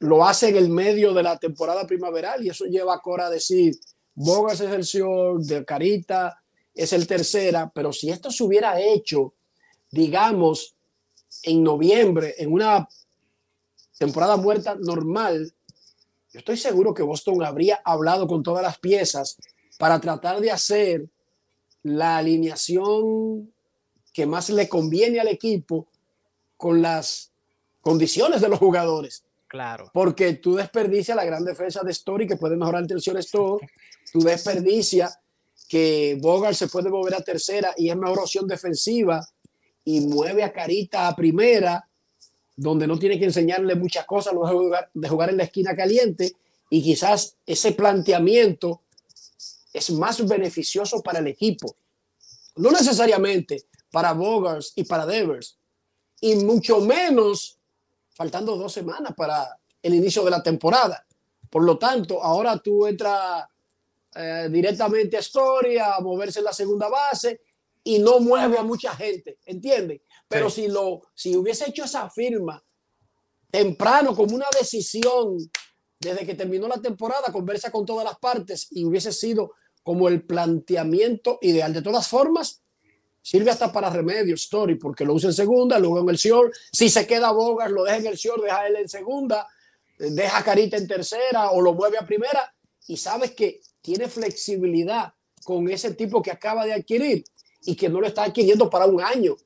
lo 0.00 0.24
hace 0.24 0.48
en 0.48 0.56
el 0.56 0.68
medio 0.68 1.12
de 1.12 1.22
la 1.22 1.38
temporada 1.38 1.86
primaveral 1.86 2.44
y 2.44 2.50
eso 2.50 2.64
lleva 2.64 2.94
a 2.94 3.00
Cora 3.00 3.26
a 3.26 3.30
decir, 3.30 3.74
Bogas 4.14 4.60
es 4.60 4.70
el 4.70 4.84
señor, 4.84 5.40
de 5.42 5.64
Carita 5.64 6.42
es 6.74 6.92
el 6.92 7.06
tercera, 7.06 7.70
pero 7.74 7.92
si 7.92 8.10
esto 8.10 8.30
se 8.30 8.42
hubiera 8.42 8.80
hecho, 8.80 9.34
digamos, 9.90 10.74
en 11.42 11.62
noviembre, 11.62 12.34
en 12.38 12.52
una 12.52 12.88
temporada 13.98 14.36
muerta 14.36 14.76
normal, 14.78 15.52
yo 16.32 16.38
estoy 16.38 16.56
seguro 16.56 16.94
que 16.94 17.02
Boston 17.02 17.44
habría 17.44 17.80
hablado 17.84 18.26
con 18.26 18.42
todas 18.42 18.62
las 18.62 18.78
piezas 18.78 19.36
para 19.78 20.00
tratar 20.00 20.40
de 20.40 20.50
hacer 20.50 21.08
la 21.82 22.18
alineación 22.18 23.52
que 24.12 24.26
más 24.26 24.50
le 24.50 24.68
conviene 24.68 25.20
al 25.20 25.28
equipo 25.28 25.88
con 26.56 26.80
las 26.80 27.32
condiciones 27.80 28.40
de 28.40 28.48
los 28.48 28.58
jugadores. 28.58 29.24
Claro. 29.48 29.90
Porque 29.92 30.34
tú 30.34 30.54
desperdicias 30.54 31.16
la 31.16 31.24
gran 31.24 31.44
defensa 31.44 31.82
de 31.82 31.90
Story 31.90 32.26
que 32.26 32.36
puede 32.36 32.56
mejorar 32.56 32.86
tensiones 32.86 33.30
todo. 33.30 33.60
Tú 34.10 34.20
desperdicias 34.20 35.18
que 35.68 36.18
Bogart 36.20 36.54
se 36.54 36.68
puede 36.68 36.88
mover 36.88 37.14
a 37.14 37.20
tercera 37.20 37.74
y 37.76 37.90
es 37.90 37.96
mejor 37.96 38.20
opción 38.20 38.46
defensiva 38.46 39.26
y 39.84 40.00
mueve 40.00 40.42
a 40.44 40.52
Carita 40.52 41.08
a 41.08 41.16
primera 41.16 41.86
donde 42.62 42.86
no 42.86 42.98
tiene 42.98 43.18
que 43.18 43.24
enseñarle 43.24 43.74
muchas 43.74 44.04
cosas 44.06 44.32
luego 44.32 44.48
de 44.48 44.54
jugar, 44.54 44.90
de 44.94 45.08
jugar 45.08 45.30
en 45.30 45.36
la 45.38 45.44
esquina 45.44 45.74
caliente 45.74 46.32
y 46.70 46.82
quizás 46.82 47.36
ese 47.44 47.72
planteamiento 47.72 48.80
es 49.72 49.90
más 49.90 50.26
beneficioso 50.26 51.02
para 51.02 51.18
el 51.18 51.26
equipo. 51.26 51.74
No 52.56 52.70
necesariamente 52.70 53.64
para 53.90 54.12
Bogars 54.12 54.72
y 54.76 54.84
para 54.84 55.06
Devers. 55.06 55.58
Y 56.20 56.36
mucho 56.36 56.80
menos 56.80 57.58
faltando 58.14 58.56
dos 58.56 58.72
semanas 58.72 59.12
para 59.16 59.58
el 59.82 59.94
inicio 59.94 60.24
de 60.24 60.30
la 60.30 60.42
temporada. 60.42 61.04
Por 61.50 61.64
lo 61.64 61.78
tanto, 61.78 62.22
ahora 62.22 62.58
tú 62.58 62.86
entras 62.86 63.44
eh, 64.14 64.48
directamente 64.50 65.16
a 65.16 65.20
Story 65.20 65.78
a 65.78 65.98
moverse 66.00 66.38
en 66.38 66.44
la 66.46 66.52
segunda 66.52 66.88
base 66.88 67.40
y 67.84 67.98
no 67.98 68.20
mueve 68.20 68.58
a 68.58 68.62
mucha 68.62 68.94
gente, 68.94 69.38
¿entienden? 69.44 70.00
Pero 70.32 70.50
si, 70.50 70.68
lo, 70.68 71.02
si 71.14 71.36
hubiese 71.36 71.68
hecho 71.68 71.84
esa 71.84 72.08
firma 72.10 72.62
temprano 73.50 74.16
como 74.16 74.34
una 74.34 74.46
decisión 74.58 75.36
desde 76.00 76.26
que 76.26 76.34
terminó 76.34 76.66
la 76.66 76.80
temporada, 76.80 77.30
conversa 77.30 77.70
con 77.70 77.86
todas 77.86 78.04
las 78.04 78.18
partes 78.18 78.66
y 78.70 78.84
hubiese 78.84 79.12
sido 79.12 79.52
como 79.82 80.08
el 80.08 80.22
planteamiento 80.24 81.38
ideal. 81.42 81.72
De 81.72 81.82
todas 81.82 82.08
formas, 82.08 82.62
sirve 83.20 83.50
hasta 83.50 83.72
para 83.72 83.90
remedio 83.90 84.34
Story, 84.34 84.76
porque 84.76 85.04
lo 85.04 85.14
usa 85.14 85.28
en 85.28 85.34
segunda, 85.34 85.78
luego 85.78 86.00
en 86.00 86.08
el 86.08 86.16
short. 86.16 86.52
Si 86.72 86.88
se 86.88 87.06
queda 87.06 87.30
Bogas, 87.30 87.70
lo 87.70 87.84
deja 87.84 87.98
en 87.98 88.06
el 88.06 88.16
short, 88.16 88.42
deja 88.42 88.66
él 88.66 88.76
en 88.76 88.88
segunda, 88.88 89.46
deja 89.98 90.42
Carita 90.42 90.76
en 90.76 90.88
tercera 90.88 91.50
o 91.50 91.60
lo 91.60 91.72
mueve 91.74 91.98
a 91.98 92.06
primera. 92.06 92.52
Y 92.88 92.96
sabes 92.96 93.32
que 93.32 93.60
tiene 93.80 94.08
flexibilidad 94.08 95.14
con 95.44 95.68
ese 95.68 95.94
tipo 95.94 96.22
que 96.22 96.30
acaba 96.30 96.64
de 96.64 96.72
adquirir 96.72 97.24
y 97.64 97.76
que 97.76 97.88
no 97.88 98.00
lo 98.00 98.06
está 98.06 98.24
adquiriendo 98.24 98.68
para 98.68 98.86
un 98.86 99.00
año, 99.00 99.36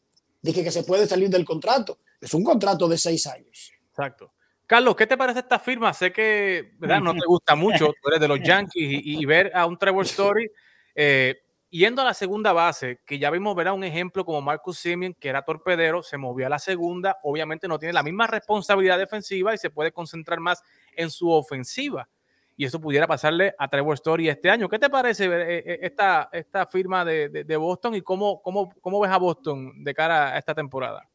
de 0.46 0.64
que, 0.64 0.70
se 0.70 0.84
puede 0.84 1.06
salir 1.06 1.28
del 1.28 1.44
contrato. 1.44 1.98
Es 2.20 2.32
un 2.34 2.44
contrato 2.44 2.88
de 2.88 2.96
seis 2.98 3.26
años. 3.26 3.72
Exacto. 3.88 4.32
Carlos, 4.66 4.96
¿qué 4.96 5.06
te 5.06 5.16
parece 5.16 5.40
esta 5.40 5.58
firma? 5.58 5.92
Sé 5.92 6.12
que 6.12 6.72
¿verdad? 6.78 7.00
no 7.00 7.14
te 7.14 7.26
gusta 7.26 7.54
mucho, 7.54 7.92
tú 8.00 8.08
eres 8.08 8.20
de 8.20 8.28
los 8.28 8.40
Yankees 8.44 9.00
y, 9.04 9.24
ver 9.24 9.52
a 9.54 9.66
un 9.66 9.78
Trevor 9.78 10.04
Story 10.04 10.50
eh, 10.94 11.36
yendo 11.70 12.02
a 12.02 12.04
la 12.04 12.14
segunda 12.14 12.52
base, 12.52 13.00
que 13.06 13.18
ya 13.18 13.30
vimos 13.30 13.54
ver 13.54 13.70
un 13.70 13.84
ejemplo 13.84 14.24
como 14.24 14.40
Marcus 14.40 14.78
Simeon, 14.78 15.14
que 15.14 15.28
era 15.28 15.44
torpedero, 15.44 16.02
se 16.02 16.16
movió 16.16 16.46
a 16.46 16.50
la 16.50 16.58
segunda, 16.58 17.18
obviamente 17.22 17.68
no 17.68 17.78
tiene 17.78 17.92
la 17.92 18.02
misma 18.02 18.26
responsabilidad 18.26 18.98
defensiva 18.98 19.54
y 19.54 19.58
se 19.58 19.70
puede 19.70 19.92
concentrar 19.92 20.40
más 20.40 20.62
en 20.96 21.10
su 21.10 21.30
ofensiva 21.30 22.08
y 22.56 22.64
eso 22.64 22.80
pudiera 22.80 23.06
pasarle 23.06 23.54
a 23.58 23.68
Trevor 23.68 23.94
Story 23.94 24.28
este 24.28 24.50
año. 24.50 24.68
¿Qué 24.68 24.78
te 24.78 24.88
parece 24.88 25.26
eh, 25.26 25.58
eh, 25.58 25.78
esta, 25.82 26.28
esta 26.32 26.66
firma 26.66 27.04
de, 27.04 27.28
de, 27.28 27.56
Boston 27.56 27.94
y 27.94 28.00
cómo, 28.00 28.40
cómo, 28.42 28.70
cómo, 28.80 29.00
ves 29.00 29.10
a 29.10 29.18
Boston 29.18 29.84
de 29.84 29.94
cara 29.94 30.34
a 30.34 30.38
esta 30.38 30.54
temporada? 30.54 31.08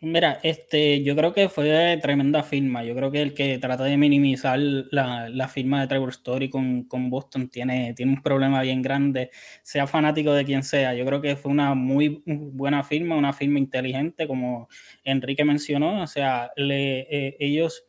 Mira, 0.00 0.38
este, 0.44 1.02
yo 1.02 1.16
creo 1.16 1.32
que 1.32 1.48
fue 1.48 1.98
tremenda 2.00 2.44
firma. 2.44 2.84
Yo 2.84 2.94
creo 2.94 3.10
que 3.10 3.20
el 3.20 3.34
que 3.34 3.58
trata 3.58 3.82
de 3.82 3.96
minimizar 3.96 4.56
la, 4.58 5.28
la 5.28 5.48
firma 5.48 5.80
de 5.80 5.88
Trevor 5.88 6.10
Story 6.10 6.48
con, 6.48 6.84
con, 6.84 7.10
Boston 7.10 7.48
tiene, 7.48 7.94
tiene 7.94 8.12
un 8.12 8.22
problema 8.22 8.62
bien 8.62 8.80
grande, 8.80 9.30
sea 9.62 9.88
fanático 9.88 10.32
de 10.32 10.44
quien 10.44 10.62
sea. 10.62 10.94
Yo 10.94 11.04
creo 11.04 11.20
que 11.20 11.34
fue 11.34 11.50
una 11.50 11.74
muy 11.74 12.22
buena 12.26 12.84
firma, 12.84 13.16
una 13.16 13.32
firma 13.32 13.58
inteligente, 13.58 14.28
como 14.28 14.68
Enrique 15.02 15.44
mencionó. 15.44 16.02
O 16.02 16.06
sea, 16.06 16.52
le, 16.54 17.00
eh, 17.00 17.36
ellos 17.40 17.87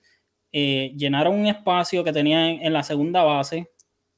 eh, 0.51 0.93
llenaron 0.95 1.35
un 1.35 1.47
espacio 1.47 2.03
que 2.03 2.13
tenían 2.13 2.59
en 2.61 2.73
la 2.73 2.83
segunda 2.83 3.23
base 3.23 3.71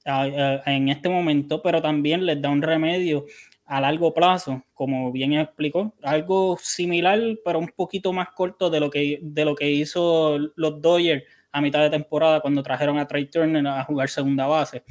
en 0.03 0.89
este 0.89 1.09
momento, 1.09 1.61
pero 1.61 1.79
también 1.79 2.25
les 2.25 2.41
da 2.41 2.49
un 2.49 2.61
remedio 2.63 3.25
a 3.65 3.79
largo 3.79 4.13
plazo, 4.13 4.63
como 4.73 5.11
bien 5.11 5.34
explicó, 5.34 5.93
algo 6.01 6.57
similar, 6.59 7.19
pero 7.45 7.59
un 7.59 7.69
poquito 7.69 8.11
más 8.11 8.29
corto 8.36 8.69
de 8.69 8.79
lo 8.79 8.89
que, 8.89 9.19
de 9.21 9.45
lo 9.45 9.55
que 9.55 9.71
hizo 9.71 10.38
los 10.55 10.82
Dodgers 10.82 11.23
a 11.51 11.61
mitad 11.61 11.82
de 11.82 11.89
temporada 11.89 12.41
cuando 12.41 12.63
trajeron 12.63 12.97
a 12.97 13.07
Trey 13.07 13.27
Turner 13.27 13.65
a 13.67 13.84
jugar 13.84 14.09
segunda 14.09 14.47
base. 14.47 14.84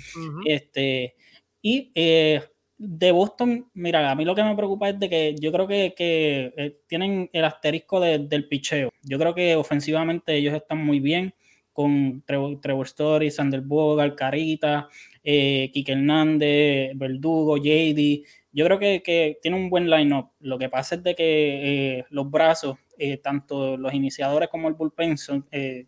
este, 0.46 1.14
y 1.60 1.90
eh, 1.94 2.42
de 2.82 3.12
Boston, 3.12 3.68
mira, 3.74 4.10
a 4.10 4.14
mí 4.14 4.24
lo 4.24 4.34
que 4.34 4.42
me 4.42 4.56
preocupa 4.56 4.88
es 4.88 4.98
de 4.98 5.10
que 5.10 5.34
yo 5.38 5.52
creo 5.52 5.66
que, 5.66 5.94
eh, 5.98 6.78
tienen 6.86 7.28
el 7.34 7.44
asterisco 7.44 8.00
del 8.00 8.48
picheo. 8.48 8.90
Yo 9.02 9.18
creo 9.18 9.34
que 9.34 9.54
ofensivamente 9.54 10.34
ellos 10.34 10.54
están 10.54 10.82
muy 10.82 10.98
bien 10.98 11.34
con 11.74 12.22
Trevor, 12.26 12.86
Story, 12.86 13.30
Sander 13.30 13.60
Bogart, 13.60 14.16
Carita, 14.16 14.88
eh, 15.22 15.70
Kike 15.74 15.92
Hernández, 15.92 16.92
Verdugo, 16.94 17.58
JD. 17.58 18.24
Yo 18.50 18.64
creo 18.64 18.78
que, 18.78 19.02
que 19.02 19.38
tiene 19.42 19.58
un 19.58 19.68
buen 19.68 19.90
line-up. 19.90 20.30
Lo 20.40 20.58
que 20.58 20.70
pasa 20.70 20.94
es 20.94 21.02
de 21.02 21.14
que 21.14 21.98
eh, 21.98 22.04
los 22.08 22.30
brazos, 22.30 22.78
eh, 22.98 23.18
tanto 23.18 23.76
los 23.76 23.92
iniciadores 23.92 24.48
como 24.48 24.68
el 24.68 24.74
bullpen, 24.74 25.16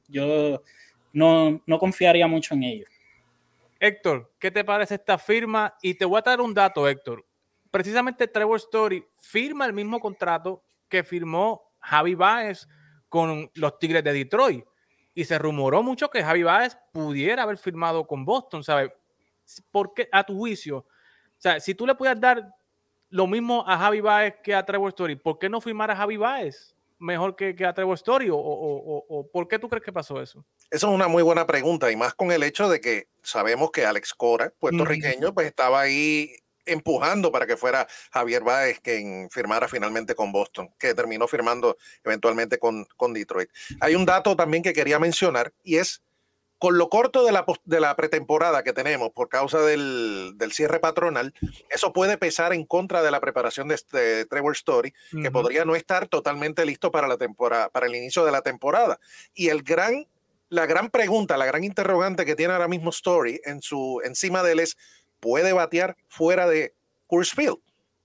yo 0.09 0.62
no, 1.14 1.62
no 1.66 1.78
confiaría 1.78 2.26
mucho 2.26 2.53
en 2.53 2.64
ellos. 2.64 2.88
Héctor, 3.83 4.33
¿qué 4.39 4.53
te 4.53 4.62
parece 4.62 4.95
esta 4.95 5.18
firma? 5.18 5.76
Y 5.83 5.95
te 5.95 6.05
voy 6.05 6.16
a 6.16 6.22
dar 6.22 6.41
un 6.41 6.55
dato, 6.55 6.87
Héctor. 6.87 7.26
Precisamente 7.68 8.28
Trevor 8.28 8.59
Story 8.59 9.05
firma 9.16 9.66
el 9.66 9.72
mismo 9.72 9.99
contrato 9.99 10.62
que 10.89 11.03
firmó 11.03 11.74
Javi 11.80 12.14
Baez 12.14 12.68
con 13.09 13.51
los 13.55 13.80
Tigres 13.80 14.05
de 14.05 14.12
Detroit. 14.12 14.64
Y 15.14 15.24
se 15.24 15.37
rumoró 15.37 15.83
mucho 15.83 16.09
que 16.09 16.22
Javi 16.22 16.45
Baez 16.45 16.78
pudiera 16.93 17.43
haber 17.43 17.59
firmado 17.59 18.07
con 18.07 18.24
Boston, 18.24 18.62
¿sabes? 18.62 18.93
¿Por 19.72 19.95
qué, 19.95 20.09
a 20.12 20.22
tu 20.22 20.37
juicio? 20.37 20.76
O 20.76 20.87
sea, 21.39 21.59
si 21.59 21.74
tú 21.74 21.85
le 21.85 21.97
puedes 21.97 22.20
dar 22.20 22.55
lo 23.09 23.26
mismo 23.26 23.64
a 23.66 23.76
Javi 23.78 24.01
Baez 24.01 24.37
que 24.45 24.55
a 24.55 24.64
Trevor 24.64 24.91
Story, 24.91 25.16
¿por 25.16 25.41
qué 25.41 25.49
no 25.49 25.61
firmar 25.61 25.91
a 25.91 25.97
Javi 25.97 26.18
Baez 26.18 26.76
mejor 27.03 27.36
que, 27.36 27.55
que 27.55 27.66
a 27.66 27.74
Trevor 27.74 27.94
Story? 27.94 28.30
O, 28.30 28.36
o, 28.36 29.05
o, 29.09 29.30
por 29.30 29.48
qué 29.48 29.59
tú 29.59 29.68
crees 29.68 29.84
que 29.84 29.92
pasó 29.92 30.20
eso? 30.22 30.44
Esa 30.70 30.86
es 30.86 30.92
una 30.92 31.09
muy 31.09 31.22
buena 31.22 31.46
pregunta 31.46 31.90
y 31.90 31.96
más 31.96 32.14
con 32.14 32.32
el 32.32 32.42
hecho 32.42 32.68
de 32.68 32.80
que 32.80 33.09
sabemos 33.22 33.70
que 33.70 33.84
Alex 33.84 34.14
Cora, 34.14 34.53
puertorriqueño, 34.59 35.34
pues 35.34 35.46
estaba 35.46 35.80
ahí 35.80 36.34
empujando 36.64 37.32
para 37.32 37.46
que 37.46 37.57
fuera 37.57 37.86
Javier 38.12 38.42
Báez 38.44 38.80
quien 38.80 39.28
firmara 39.30 39.68
finalmente 39.68 40.14
con 40.14 40.32
Boston, 40.32 40.70
que 40.78 40.94
terminó 40.94 41.26
firmando 41.26 41.76
eventualmente 42.05 42.59
con, 42.59 42.86
con 42.96 43.12
Detroit. 43.12 43.50
Hay 43.80 43.94
un 43.94 44.07
dato 44.07 44.36
también 44.36 44.62
que 44.62 44.72
quería 44.72 44.98
mencionar 44.98 45.53
y 45.64 45.76
es 45.76 46.03
con 46.63 46.79
lo 46.79 46.89
corto 46.89 47.25
de 47.25 47.33
la, 47.33 47.45
de 47.65 47.81
la 47.81 47.97
pretemporada 47.97 48.63
que 48.63 48.73
tenemos 48.73 49.11
por 49.11 49.29
causa 49.29 49.59
del, 49.63 50.35
del, 50.37 50.53
cierre 50.53 50.79
patronal, 50.79 51.35
eso 51.71 51.93
puede 51.93 52.19
pesar 52.19 52.53
en 52.53 52.65
contra 52.65 53.03
de 53.03 53.11
la 53.11 53.19
preparación 53.19 53.67
de, 53.67 53.75
este 53.75 54.27
Trevor 54.27 54.53
Story, 54.53 54.95
que 55.11 55.33
podría 55.33 55.65
no 55.65 55.75
estar 55.75 56.07
totalmente 56.07 56.65
listo 56.65 56.93
para 56.93 57.09
la 57.09 57.17
temporada, 57.17 57.69
para 57.69 57.87
el 57.87 57.97
inicio 57.97 58.25
de 58.25 58.31
la 58.31 58.43
temporada. 58.43 59.01
Y 59.35 59.49
el 59.49 59.65
gran 59.65 60.07
la 60.51 60.67
gran 60.67 60.89
pregunta, 60.89 61.37
la 61.37 61.47
gran 61.47 61.65
interrogante 61.65 62.25
que 62.25 62.37
tiene 62.37 62.53
ahora 62.53 62.69
mismo 62.69 62.91
Story 62.91 63.41
en 63.45 63.61
su, 63.61 64.01
encima 64.05 64.45
de 64.45 64.53
él 64.53 64.61
es, 64.61 64.77
¿puede 65.19 65.53
batear 65.53 65.97
fuera 66.07 66.47
de 66.47 66.77
Coors 67.09 67.33
Field? 67.33 67.59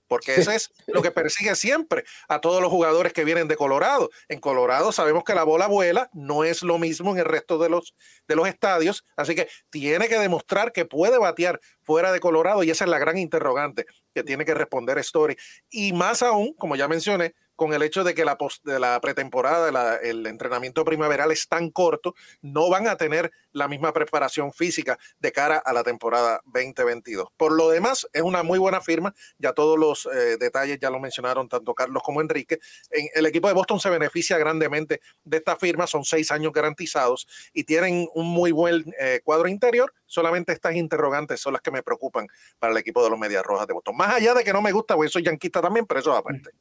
Porque 0.07 0.35
eso 0.35 0.51
es 0.51 0.71
lo 0.87 1.01
que 1.01 1.11
persigue 1.11 1.55
siempre 1.55 2.03
a 2.27 2.39
todos 2.39 2.61
los 2.61 2.71
jugadores 2.71 3.13
que 3.13 3.25
vienen 3.25 3.47
de 3.47 3.55
Colorado. 3.55 4.09
En 4.29 4.39
Colorado 4.39 4.91
sabemos 4.91 5.23
que 5.23 5.35
la 5.35 5.43
bola 5.43 5.67
vuela, 5.67 6.09
no 6.13 6.43
es 6.43 6.63
lo 6.63 6.77
mismo 6.77 7.11
en 7.11 7.19
el 7.19 7.25
resto 7.25 7.57
de 7.57 7.69
los, 7.69 7.95
de 8.27 8.35
los 8.35 8.47
estadios, 8.47 9.05
así 9.15 9.35
que 9.35 9.49
tiene 9.69 10.07
que 10.07 10.17
demostrar 10.17 10.71
que 10.71 10.85
puede 10.85 11.17
batear 11.17 11.59
fuera 11.81 12.11
de 12.11 12.19
Colorado 12.19 12.63
y 12.63 12.71
esa 12.71 12.85
es 12.85 12.89
la 12.89 12.99
gran 12.99 13.17
interrogante 13.17 13.85
que 14.13 14.23
tiene 14.23 14.45
que 14.45 14.53
responder 14.53 14.97
Story. 14.99 15.37
Y 15.69 15.93
más 15.93 16.23
aún, 16.23 16.53
como 16.53 16.75
ya 16.75 16.87
mencioné, 16.87 17.35
con 17.57 17.73
el 17.73 17.81
hecho 17.81 18.05
de 18.05 18.13
que 18.13 18.23
la, 18.23 18.37
post, 18.37 18.63
de 18.63 18.79
la 18.79 19.01
pretemporada, 19.01 19.97
el 19.97 20.25
entrenamiento 20.27 20.85
primaveral 20.85 21.31
es 21.31 21.47
tan 21.47 21.71
corto, 21.71 22.15
no 22.41 22.69
van 22.69 22.87
a 22.87 22.95
tener 22.95 23.31
la 23.51 23.67
misma 23.67 23.91
preparación 23.91 24.53
física 24.53 24.97
de 25.19 25.31
cara 25.31 25.57
a 25.57 25.73
la 25.73 25.83
temporada 25.83 26.39
2022. 26.45 27.27
Por 27.35 27.51
lo 27.51 27.69
demás, 27.69 28.07
es 28.13 28.21
una 28.21 28.43
muy 28.43 28.59
buena 28.59 28.79
firma, 28.79 29.13
ya 29.39 29.53
todos 29.53 29.77
los 29.77 30.05
eh, 30.05 30.37
detalles 30.37 30.77
ya 30.79 30.91
lo 30.91 30.99
mencionaron 30.99 31.49
tanto 31.49 31.73
Carlos 31.73 32.03
como 32.03 32.21
Enrique. 32.21 32.59
En, 32.91 33.07
el 33.15 33.25
equipo 33.25 33.47
de 33.47 33.55
Boston 33.55 33.79
se 33.79 33.89
beneficia 33.89 34.37
grandemente 34.37 35.01
de 35.23 35.37
esta 35.37 35.55
firma, 35.55 35.87
son 35.87 36.05
seis 36.05 36.31
años 36.31 36.53
garantizados 36.53 37.27
y 37.53 37.63
tienen 37.63 38.07
un 38.13 38.27
muy 38.27 38.51
buen 38.51 38.85
eh, 38.99 39.21
cuadro 39.23 39.47
interior, 39.47 39.91
solamente 40.05 40.53
estas 40.53 40.75
interrogantes 40.75 41.41
son 41.41 41.53
las 41.53 41.61
que 41.63 41.71
me 41.71 41.81
preocupan 41.81 42.27
para 42.59 42.71
el 42.71 42.77
equipo 42.77 43.03
de 43.03 43.09
los 43.09 43.17
Medias 43.17 43.43
Rojas 43.43 43.65
de 43.65 43.73
Boston. 43.73 43.97
Más 43.97 44.13
allá 44.13 44.35
de 44.35 44.43
que 44.43 44.53
no 44.53 44.61
me 44.61 44.71
gusta, 44.71 44.95
porque 44.95 45.09
soy 45.09 45.23
yanquista 45.23 45.61
también, 45.61 45.87
pero 45.87 45.99
eso 45.99 46.15
aparte. 46.15 46.51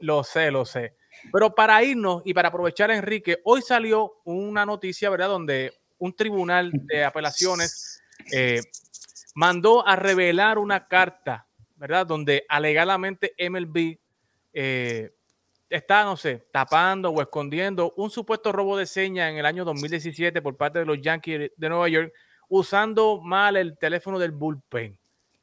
Lo 0.00 0.24
sé, 0.24 0.50
lo 0.50 0.64
sé. 0.64 0.96
Pero 1.32 1.54
para 1.54 1.82
irnos 1.82 2.22
y 2.24 2.34
para 2.34 2.48
aprovechar, 2.48 2.90
Enrique, 2.90 3.40
hoy 3.44 3.62
salió 3.62 4.20
una 4.24 4.66
noticia, 4.66 5.10
¿verdad? 5.10 5.28
Donde 5.28 5.72
un 5.98 6.14
tribunal 6.14 6.70
de 6.72 7.04
apelaciones 7.04 8.02
eh, 8.32 8.60
mandó 9.34 9.86
a 9.86 9.96
revelar 9.96 10.58
una 10.58 10.86
carta, 10.86 11.46
¿verdad? 11.76 12.06
Donde 12.06 12.44
alegadamente 12.48 13.34
MLB 13.38 13.98
eh, 14.52 15.14
está, 15.68 16.04
no 16.04 16.16
sé, 16.16 16.46
tapando 16.52 17.10
o 17.10 17.20
escondiendo 17.20 17.92
un 17.96 18.10
supuesto 18.10 18.52
robo 18.52 18.76
de 18.76 18.86
señas 18.86 19.30
en 19.30 19.38
el 19.38 19.46
año 19.46 19.64
2017 19.64 20.42
por 20.42 20.56
parte 20.56 20.80
de 20.80 20.84
los 20.84 21.00
Yankees 21.00 21.52
de 21.56 21.68
Nueva 21.68 21.88
York, 21.88 22.12
usando 22.48 23.20
mal 23.20 23.56
el 23.56 23.76
teléfono 23.78 24.18
del 24.18 24.32
bullpen. 24.32 24.98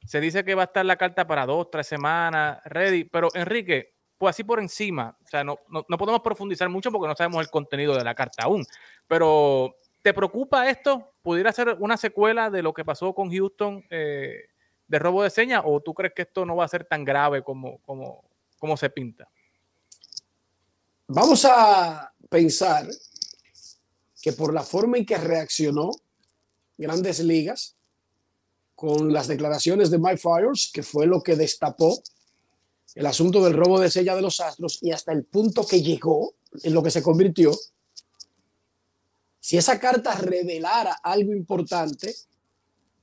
Se 0.05 0.19
dice 0.19 0.43
que 0.43 0.55
va 0.55 0.63
a 0.63 0.65
estar 0.65 0.85
la 0.85 0.97
carta 0.97 1.25
para 1.27 1.45
dos, 1.45 1.69
tres 1.71 1.87
semanas, 1.87 2.59
ready. 2.65 3.05
Pero 3.05 3.29
Enrique, 3.33 3.93
pues 4.17 4.35
así 4.35 4.43
por 4.43 4.59
encima, 4.59 5.17
o 5.23 5.27
sea, 5.27 5.43
no, 5.43 5.59
no, 5.69 5.97
podemos 5.97 6.21
profundizar 6.21 6.69
mucho 6.69 6.91
porque 6.91 7.07
no 7.07 7.15
sabemos 7.15 7.41
el 7.41 7.49
contenido 7.49 7.95
de 7.95 8.03
la 8.03 8.13
carta 8.13 8.43
aún, 8.43 8.65
pero 9.07 9.75
¿te 10.01 10.13
preocupa 10.13 10.69
esto? 10.69 11.13
¿Pudiera 11.21 11.51
ser 11.51 11.75
una 11.79 11.97
secuela 11.97 12.49
de 12.49 12.61
lo 12.61 12.73
que 12.73 12.85
pasó 12.85 13.13
con 13.13 13.31
Houston? 13.31 13.83
Eh, 13.89 14.45
de 14.91 14.99
robo 14.99 15.23
de 15.23 15.29
señas 15.29 15.63
o 15.65 15.79
tú 15.79 15.93
crees 15.93 16.13
que 16.13 16.23
esto 16.23 16.45
no 16.45 16.57
va 16.57 16.65
a 16.65 16.67
ser 16.67 16.83
tan 16.83 17.05
grave 17.05 17.41
como, 17.43 17.79
como, 17.79 18.25
como 18.59 18.75
se 18.75 18.89
pinta? 18.89 19.29
Vamos 21.07 21.45
a 21.45 22.13
pensar 22.29 22.87
que 24.21 24.33
por 24.33 24.53
la 24.53 24.63
forma 24.63 24.97
en 24.97 25.05
que 25.05 25.17
reaccionó 25.17 25.91
Grandes 26.77 27.19
Ligas 27.21 27.77
con 28.81 29.13
las 29.13 29.27
declaraciones 29.27 29.91
de 29.91 29.99
Mike 29.99 30.17
Fires, 30.17 30.71
que 30.73 30.81
fue 30.81 31.05
lo 31.05 31.21
que 31.21 31.35
destapó 31.35 32.01
el 32.95 33.05
asunto 33.05 33.43
del 33.43 33.53
robo 33.53 33.79
de 33.79 33.91
sella 33.91 34.15
de 34.15 34.23
los 34.23 34.39
Astros 34.39 34.79
y 34.81 34.89
hasta 34.89 35.11
el 35.11 35.23
punto 35.23 35.67
que 35.67 35.83
llegó 35.83 36.33
en 36.63 36.73
lo 36.73 36.81
que 36.81 36.89
se 36.89 37.03
convirtió, 37.03 37.51
si 39.39 39.55
esa 39.55 39.79
carta 39.79 40.15
revelara 40.15 40.93
algo 41.03 41.31
importante, 41.31 42.15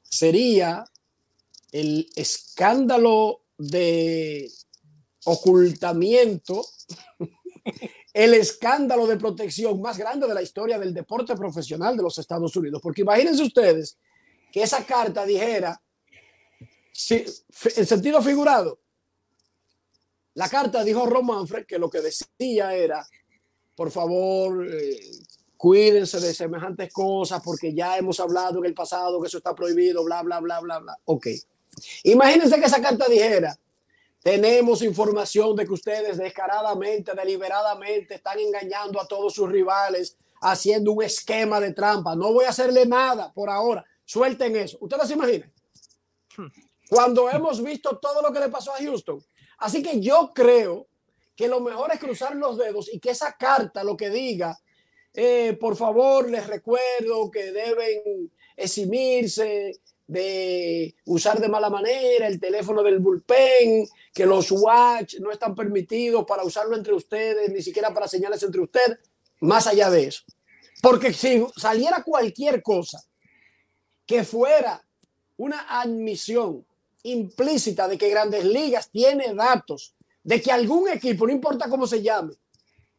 sería 0.03 0.85
el 1.70 2.11
escándalo 2.16 3.43
de 3.57 4.51
ocultamiento, 5.26 6.66
el 8.14 8.35
escándalo 8.35 9.07
de 9.07 9.16
protección 9.16 9.81
más 9.81 9.97
grande 9.97 10.26
de 10.26 10.35
la 10.35 10.43
historia 10.43 10.76
del 10.76 10.93
deporte 10.93 11.37
profesional 11.37 11.97
de 11.97 12.03
los 12.03 12.18
Estados 12.18 12.57
Unidos. 12.57 12.81
Porque 12.83 13.03
imagínense 13.03 13.45
ustedes 13.45 13.97
que 14.53 14.62
esa 14.62 14.84
carta 14.84 15.24
dijera, 15.24 15.80
si, 16.92 17.24
en 17.76 17.86
sentido 17.86 18.22
figurado, 18.22 18.80
la 20.34 20.49
carta 20.49 20.84
dijo 20.84 21.07
Ron 21.07 21.26
Manfred 21.26 21.66
que 21.66 21.78
lo 21.78 21.90
que 21.90 22.01
decía 22.01 22.74
era, 22.74 23.07
por 23.74 23.90
favor, 23.90 24.66
eh, 24.68 25.01
cuídense 25.57 26.20
de 26.20 26.32
semejantes 26.32 26.92
cosas 26.92 27.42
porque 27.44 27.74
ya 27.74 27.99
hemos 27.99 28.20
hablado 28.20 28.59
en 28.59 28.66
el 28.66 28.74
pasado 28.74 29.20
que 29.20 29.26
eso 29.26 29.38
está 29.38 29.55
prohibido, 29.55 30.05
bla, 30.05 30.22
bla, 30.22 30.40
bla, 30.40 30.61
bla, 30.61 30.78
bla. 30.78 30.99
Ok. 31.05 31.26
Imagínense 32.05 32.59
que 32.59 32.66
esa 32.66 32.80
carta 32.80 33.07
dijera, 33.09 33.59
tenemos 34.22 34.82
información 34.82 35.57
de 35.57 35.64
que 35.64 35.72
ustedes 35.72 36.18
descaradamente, 36.18 37.12
deliberadamente 37.14 38.16
están 38.16 38.38
engañando 38.38 39.01
a 39.01 39.07
todos 39.07 39.34
sus 39.34 39.49
rivales, 39.49 40.16
haciendo 40.40 40.92
un 40.92 41.03
esquema 41.03 41.61
de 41.61 41.72
trampa. 41.72 42.14
No 42.14 42.32
voy 42.32 42.44
a 42.44 42.51
hacerle 42.51 42.86
nada 42.86 43.32
por 43.32 43.51
ahora. 43.51 43.84
Suelten 44.09 44.56
eso. 44.56 44.78
¿Ustedes 44.80 45.06
se 45.06 45.12
imaginan? 45.12 45.52
Cuando 46.88 47.28
hemos 47.28 47.62
visto 47.62 47.98
todo 47.98 48.22
lo 48.22 48.32
que 48.32 48.40
le 48.40 48.48
pasó 48.48 48.72
a 48.72 48.78
Houston. 48.78 49.22
Así 49.59 49.82
que 49.82 50.00
yo 50.00 50.32
creo 50.34 50.88
que 51.36 51.46
lo 51.46 51.61
mejor 51.61 51.92
es 51.92 52.00
cruzar 52.00 52.34
los 52.34 52.56
dedos 52.56 52.88
y 52.90 53.00
que 53.00 53.11
esa 53.11 53.36
carta 53.36 53.84
lo 53.84 53.98
que 53.98 54.09
diga, 54.09 54.59
eh, 55.12 55.59
por 55.61 55.76
favor, 55.76 56.30
les 56.30 56.46
recuerdo 56.46 57.30
que 57.30 57.52
deben 57.52 58.32
eximirse 58.56 59.78
de 60.06 60.94
usar 61.04 61.38
de 61.38 61.50
mala 61.50 61.68
manera 61.68 62.28
el 62.28 62.40
teléfono 62.40 62.82
del 62.82 63.00
bullpen, 63.00 63.86
que 64.14 64.24
los 64.24 64.50
watch 64.52 65.16
no 65.20 65.30
están 65.30 65.54
permitidos 65.54 66.24
para 66.24 66.44
usarlo 66.44 66.74
entre 66.74 66.94
ustedes, 66.94 67.50
ni 67.50 67.61
siquiera 67.61 67.92
para 67.92 68.09
señales 68.09 68.42
entre 68.42 68.62
ustedes, 68.62 69.00
más 69.40 69.66
allá 69.66 69.90
de 69.90 70.04
eso. 70.04 70.22
Porque 70.80 71.12
si 71.12 71.44
saliera 71.59 72.02
cualquier 72.02 72.62
cosa 72.62 73.04
que 74.09 74.24
fuera 74.24 74.82
una 75.36 75.66
admisión 75.68 76.64
implícita 77.02 77.86
de 77.86 77.98
que 77.98 78.09
Grandes 78.09 78.42
Ligas 78.42 78.88
tiene 78.90 79.34
datos 79.34 79.94
de 80.24 80.40
que 80.40 80.50
algún 80.50 80.88
equipo, 80.88 81.26
no 81.26 81.32
importa 81.32 81.68
cómo 81.68 81.86
se 81.86 82.02
llame, 82.02 82.32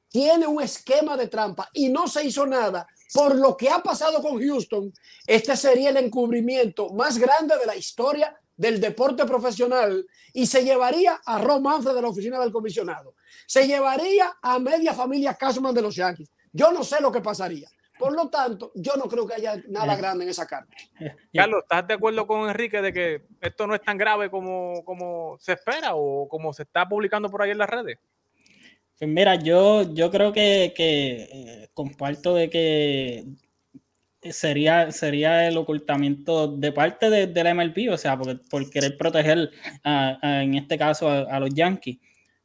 tiene 0.08 0.46
un 0.46 0.62
esquema 0.62 1.18
de 1.18 1.28
trampa 1.28 1.68
y 1.74 1.90
no 1.90 2.08
se 2.08 2.24
hizo 2.24 2.46
nada 2.46 2.88
por 3.12 3.36
lo 3.36 3.58
que 3.58 3.70
ha 3.70 3.82
pasado 3.82 4.22
con 4.22 4.40
Houston, 4.40 4.94
este 5.26 5.58
sería 5.58 5.90
el 5.90 5.98
encubrimiento 5.98 6.90
más 6.90 7.18
grande 7.18 7.58
de 7.58 7.66
la 7.66 7.76
historia 7.76 8.40
del 8.56 8.80
deporte 8.80 9.26
profesional 9.26 10.06
y 10.32 10.46
se 10.46 10.64
llevaría 10.64 11.20
a 11.26 11.40
Ron 11.40 11.64
Manfred 11.64 11.96
de 11.96 12.02
la 12.04 12.10
oficina 12.10 12.40
del 12.40 12.52
comisionado. 12.52 13.16
Se 13.48 13.66
llevaría 13.66 14.38
a 14.44 14.60
media 14.60 14.94
familia 14.94 15.34
Cashman 15.34 15.74
de 15.74 15.82
los 15.82 15.96
Yankees. 15.96 16.30
Yo 16.54 16.72
no 16.72 16.84
sé 16.84 17.02
lo 17.02 17.12
que 17.12 17.22
pasaría. 17.22 17.68
Por 18.00 18.14
lo 18.14 18.30
tanto, 18.30 18.72
yo 18.76 18.94
no 18.96 19.10
creo 19.10 19.28
que 19.28 19.34
haya 19.34 19.62
nada 19.68 19.98
grande 19.98 20.24
en 20.24 20.30
esa 20.30 20.48
carta. 20.48 20.74
Carlos, 21.34 21.64
¿estás 21.64 21.86
de 21.86 21.96
acuerdo 21.96 22.26
con 22.26 22.50
Enrique 22.50 22.82
de 22.82 22.94
que 22.94 23.24
esto 23.42 23.68
no 23.68 23.76
es 23.76 23.82
tan 23.82 23.98
grave 23.98 24.30
como, 24.30 24.86
como 24.86 25.36
se 25.38 25.52
espera 25.54 25.96
o 25.96 26.30
como 26.30 26.54
se 26.54 26.64
está 26.64 26.88
publicando 26.88 27.30
por 27.30 27.42
ahí 27.42 27.52
en 27.52 27.58
las 27.58 27.70
redes? 27.70 27.98
Pues 28.98 29.12
mira, 29.12 29.36
yo, 29.36 29.94
yo 29.94 30.10
creo 30.12 30.32
que, 30.32 30.74
eh, 30.78 31.70
comparto 31.74 32.36
de 32.36 32.50
que 32.50 33.26
sería, 34.22 34.94
sería 34.94 35.46
el 35.46 35.58
ocultamiento 35.58 36.48
de 36.48 36.72
parte 36.72 37.10
de, 37.10 37.44
la 37.44 37.54
MLB, 37.54 37.92
o 37.92 37.98
sea, 37.98 38.18
por, 38.18 38.70
querer 38.70 38.98
proteger 38.98 39.52
en 39.84 40.56
este 40.56 40.78
caso 40.78 41.10
a, 41.10 41.38
los 41.42 41.54
Yankees. 41.54 41.98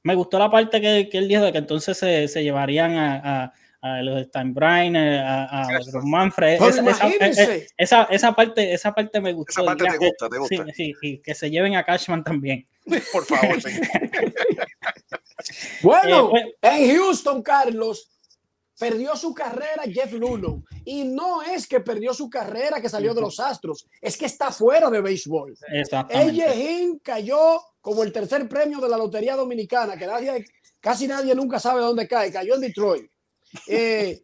Me 0.02 0.16
gustó 0.16 0.36
la 0.40 0.50
parte 0.50 0.80
que, 0.80 1.08
él 1.12 1.28
dijo 1.28 1.44
de 1.44 1.52
que 1.52 1.58
entonces 1.58 1.96
se, 1.96 2.42
llevarían 2.42 2.96
a 2.96 3.52
a 3.84 4.00
los 4.00 4.28
Steinbrenner, 4.28 5.20
a, 5.20 5.62
a 5.62 5.68
Manfred. 6.02 6.58
Esa, 7.76 8.04
esa, 8.04 8.34
parte, 8.34 8.72
esa 8.72 8.94
parte 8.94 9.20
me 9.20 9.34
gustó. 9.34 9.60
Esa 9.60 9.64
parte 9.64 9.84
te 9.84 9.98
gusta, 9.98 10.28
te 10.30 10.38
gusta. 10.38 10.64
Sí, 10.74 10.94
sí, 10.98 11.20
que 11.22 11.34
se 11.34 11.50
lleven 11.50 11.76
a 11.76 11.84
Cashman 11.84 12.24
también. 12.24 12.66
Por 13.12 13.26
favor, 13.26 13.60
sí. 13.60 13.72
bueno, 15.82 16.34
eh, 16.34 16.56
pues, 16.60 16.62
en 16.62 16.96
Houston, 16.96 17.42
Carlos, 17.42 18.10
perdió 18.78 19.16
su 19.16 19.34
carrera 19.34 19.82
Jeff 19.86 20.14
Luno. 20.14 20.64
Y 20.86 21.04
no 21.04 21.42
es 21.42 21.66
que 21.66 21.80
perdió 21.80 22.14
su 22.14 22.30
carrera 22.30 22.80
que 22.80 22.88
salió 22.88 23.12
de 23.12 23.20
los 23.20 23.38
Astros, 23.38 23.86
es 24.00 24.16
que 24.16 24.24
está 24.24 24.50
fuera 24.50 24.88
de 24.88 25.02
béisbol. 25.02 25.58
Eyehin 26.08 27.00
cayó 27.00 27.60
como 27.82 28.02
el 28.02 28.12
tercer 28.12 28.48
premio 28.48 28.80
de 28.80 28.88
la 28.88 28.96
Lotería 28.96 29.36
Dominicana, 29.36 29.94
que 29.94 30.06
nadie, 30.06 30.46
casi 30.80 31.06
nadie 31.06 31.34
nunca 31.34 31.60
sabe 31.60 31.82
dónde 31.82 32.08
cae. 32.08 32.32
Cayó 32.32 32.54
en 32.54 32.62
Detroit. 32.62 33.10
Eh, 33.66 34.22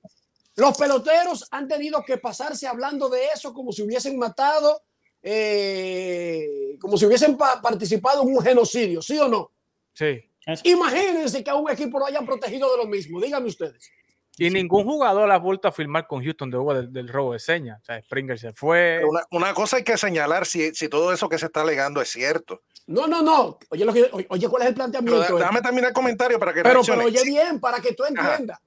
los 0.56 0.76
peloteros 0.76 1.46
han 1.50 1.68
tenido 1.68 2.02
que 2.04 2.18
pasarse 2.18 2.66
hablando 2.66 3.08
de 3.08 3.26
eso 3.34 3.52
como 3.54 3.72
si 3.72 3.82
hubiesen 3.82 4.18
matado, 4.18 4.82
eh, 5.22 6.76
como 6.80 6.96
si 6.96 7.06
hubiesen 7.06 7.36
participado 7.36 8.22
en 8.22 8.28
un 8.36 8.42
genocidio, 8.42 9.00
¿sí 9.02 9.18
o 9.18 9.28
no? 9.28 9.52
Sí. 9.92 10.22
Imagínense 10.64 11.44
que 11.44 11.50
a 11.50 11.54
un 11.54 11.70
equipo 11.70 11.98
lo 11.98 12.06
hayan 12.06 12.26
protegido 12.26 12.70
de 12.72 12.78
lo 12.78 12.86
mismo, 12.86 13.20
díganme 13.20 13.48
ustedes. 13.48 13.90
Y 14.38 14.48
ningún 14.48 14.84
jugador 14.84 15.30
ha 15.30 15.38
vuelto 15.38 15.68
a 15.68 15.72
firmar 15.72 16.06
con 16.06 16.24
Houston 16.24 16.50
de 16.50 16.88
del, 16.88 17.08
robo 17.08 17.34
de 17.34 17.38
señas. 17.38 17.78
O 17.82 17.84
sea, 17.84 18.00
Springer 18.00 18.38
se 18.38 18.52
fue. 18.54 19.02
Una, 19.30 19.52
cosa 19.52 19.76
hay 19.76 19.84
que 19.84 19.98
señalar 19.98 20.46
si, 20.46 20.74
si, 20.74 20.88
todo 20.88 21.12
eso 21.12 21.28
que 21.28 21.38
se 21.38 21.46
está 21.46 21.60
alegando 21.60 22.00
es 22.00 22.08
cierto. 22.08 22.62
No, 22.86 23.06
no, 23.06 23.20
no. 23.20 23.58
Oye, 23.68 23.84
lo 23.84 23.92
que, 23.92 24.08
oye 24.30 24.48
¿cuál 24.48 24.62
es 24.62 24.68
el 24.68 24.74
planteamiento? 24.74 25.36
déjame 25.36 25.60
terminar 25.60 25.88
el 25.88 25.94
comentario 25.94 26.38
para 26.38 26.54
que 26.54 26.62
Pero, 26.62 26.80
pero 26.82 27.04
oye 27.04 27.22
bien, 27.24 27.60
para 27.60 27.80
que 27.80 27.92
tú 27.92 28.04
entiendas. 28.04 28.58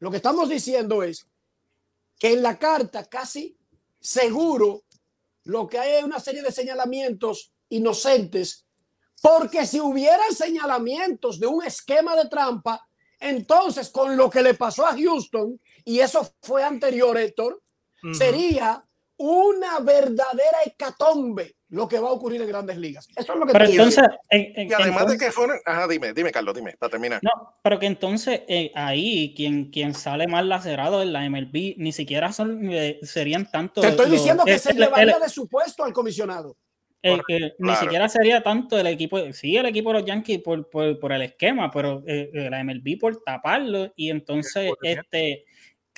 Lo 0.00 0.10
que 0.10 0.18
estamos 0.18 0.48
diciendo 0.48 1.02
es 1.02 1.26
que 2.18 2.32
en 2.32 2.42
la 2.42 2.58
carta 2.58 3.04
casi 3.04 3.56
seguro 4.00 4.84
lo 5.44 5.66
que 5.66 5.78
hay 5.78 5.98
es 5.98 6.04
una 6.04 6.20
serie 6.20 6.42
de 6.42 6.52
señalamientos 6.52 7.52
inocentes, 7.70 8.66
porque 9.20 9.66
si 9.66 9.80
hubieran 9.80 10.32
señalamientos 10.34 11.40
de 11.40 11.46
un 11.46 11.64
esquema 11.64 12.14
de 12.16 12.28
trampa, 12.28 12.86
entonces 13.18 13.88
con 13.90 14.16
lo 14.16 14.30
que 14.30 14.42
le 14.42 14.54
pasó 14.54 14.86
a 14.86 14.96
Houston, 14.96 15.60
y 15.84 16.00
eso 16.00 16.28
fue 16.42 16.62
anterior, 16.62 17.16
Héctor, 17.16 17.60
sería 18.12 18.84
una 19.18 19.80
verdadera 19.80 20.58
hecatombe 20.64 21.56
lo 21.70 21.86
que 21.86 21.98
va 21.98 22.08
a 22.08 22.12
ocurrir 22.12 22.40
en 22.40 22.48
grandes 22.48 22.78
ligas. 22.78 23.08
Eso 23.14 23.32
es 23.32 23.38
lo 23.38 23.46
que 23.46 23.52
pero 23.52 23.66
entonces, 23.66 24.04
y 24.30 24.72
además 24.72 25.08
de 25.08 25.18
que 25.18 25.30
fueron, 25.30 25.58
ajá, 25.66 25.86
dime, 25.86 26.14
dime, 26.14 26.32
Carlos, 26.32 26.54
dime, 26.54 26.76
para 26.78 26.90
terminar. 26.90 27.20
No, 27.22 27.58
pero 27.62 27.78
que 27.78 27.86
entonces 27.86 28.42
eh, 28.48 28.72
ahí 28.74 29.34
quien, 29.36 29.70
quien 29.70 29.92
sale 29.92 30.26
más 30.26 30.46
lacerado 30.46 31.02
en 31.02 31.12
la 31.12 31.28
MLB 31.28 31.74
ni 31.76 31.92
siquiera 31.92 32.32
son, 32.32 32.72
eh, 32.72 32.98
serían 33.02 33.50
tanto. 33.50 33.82
Te 33.82 33.88
estoy 33.88 34.10
diciendo 34.10 34.44
que 34.44 34.58
se 34.58 34.72
llevaría 34.72 35.18
de 35.18 35.28
su 35.28 35.46
puesto 35.46 35.84
al 35.84 35.92
comisionado. 35.92 36.56
Eh, 37.02 37.54
ni 37.58 37.76
siquiera 37.76 38.08
sería 38.08 38.42
tanto 38.42 38.78
el 38.78 38.86
equipo, 38.86 39.32
sí, 39.32 39.56
el 39.56 39.66
equipo 39.66 39.92
de 39.92 40.00
los 40.00 40.08
Yankees 40.08 40.40
por, 40.40 40.68
por, 40.68 40.98
por 40.98 41.12
el 41.12 41.22
esquema, 41.22 41.70
pero 41.70 42.02
la 42.06 42.64
MLB 42.64 42.98
por 42.98 43.22
taparlo 43.22 43.92
y 43.94 44.10
entonces 44.10 44.72
este 44.82 45.44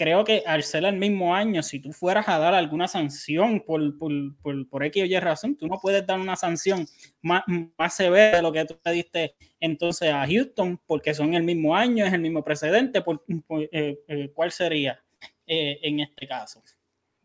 creo 0.00 0.24
que 0.24 0.42
al 0.46 0.62
ser 0.62 0.86
el 0.86 0.96
mismo 0.96 1.34
año, 1.34 1.62
si 1.62 1.78
tú 1.78 1.92
fueras 1.92 2.26
a 2.26 2.38
dar 2.38 2.54
alguna 2.54 2.88
sanción 2.88 3.60
por, 3.60 3.98
por, 3.98 4.10
por, 4.40 4.66
por 4.66 4.82
X 4.84 5.02
o 5.02 5.04
Y 5.04 5.20
razón, 5.20 5.56
tú 5.56 5.66
no 5.66 5.78
puedes 5.78 6.06
dar 6.06 6.18
una 6.18 6.36
sanción 6.36 6.86
más, 7.20 7.42
más 7.76 7.96
severa 7.96 8.38
de 8.38 8.42
lo 8.42 8.50
que 8.50 8.64
tú 8.64 8.78
le 8.82 8.92
diste 8.92 9.34
entonces 9.60 10.10
a 10.10 10.26
Houston, 10.26 10.80
porque 10.86 11.12
son 11.12 11.34
el 11.34 11.42
mismo 11.42 11.76
año, 11.76 12.06
es 12.06 12.14
el 12.14 12.22
mismo 12.22 12.42
precedente. 12.42 13.02
Por, 13.02 13.22
eh, 13.28 13.98
eh, 14.08 14.30
¿Cuál 14.32 14.50
sería 14.52 15.04
eh, 15.46 15.78
en 15.82 16.00
este 16.00 16.26
caso? 16.26 16.62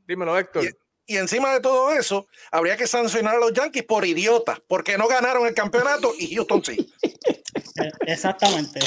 Dímelo, 0.06 0.38
Héctor. 0.38 0.66
Y, 1.08 1.16
encima 1.16 1.54
de 1.54 1.62
todo 1.62 1.94
eso, 1.94 2.28
habría 2.52 2.76
que 2.76 2.88
sancionar 2.88 3.36
a 3.36 3.40
los 3.40 3.54
Yankees 3.54 3.84
por 3.84 4.06
idiotas, 4.06 4.60
porque 4.68 4.98
no 4.98 5.08
ganaron 5.08 5.48
el 5.48 5.54
campeonato 5.54 6.12
y 6.20 6.36
Houston 6.36 6.62
sí. 6.66 6.94
Exactamente. 8.06 8.82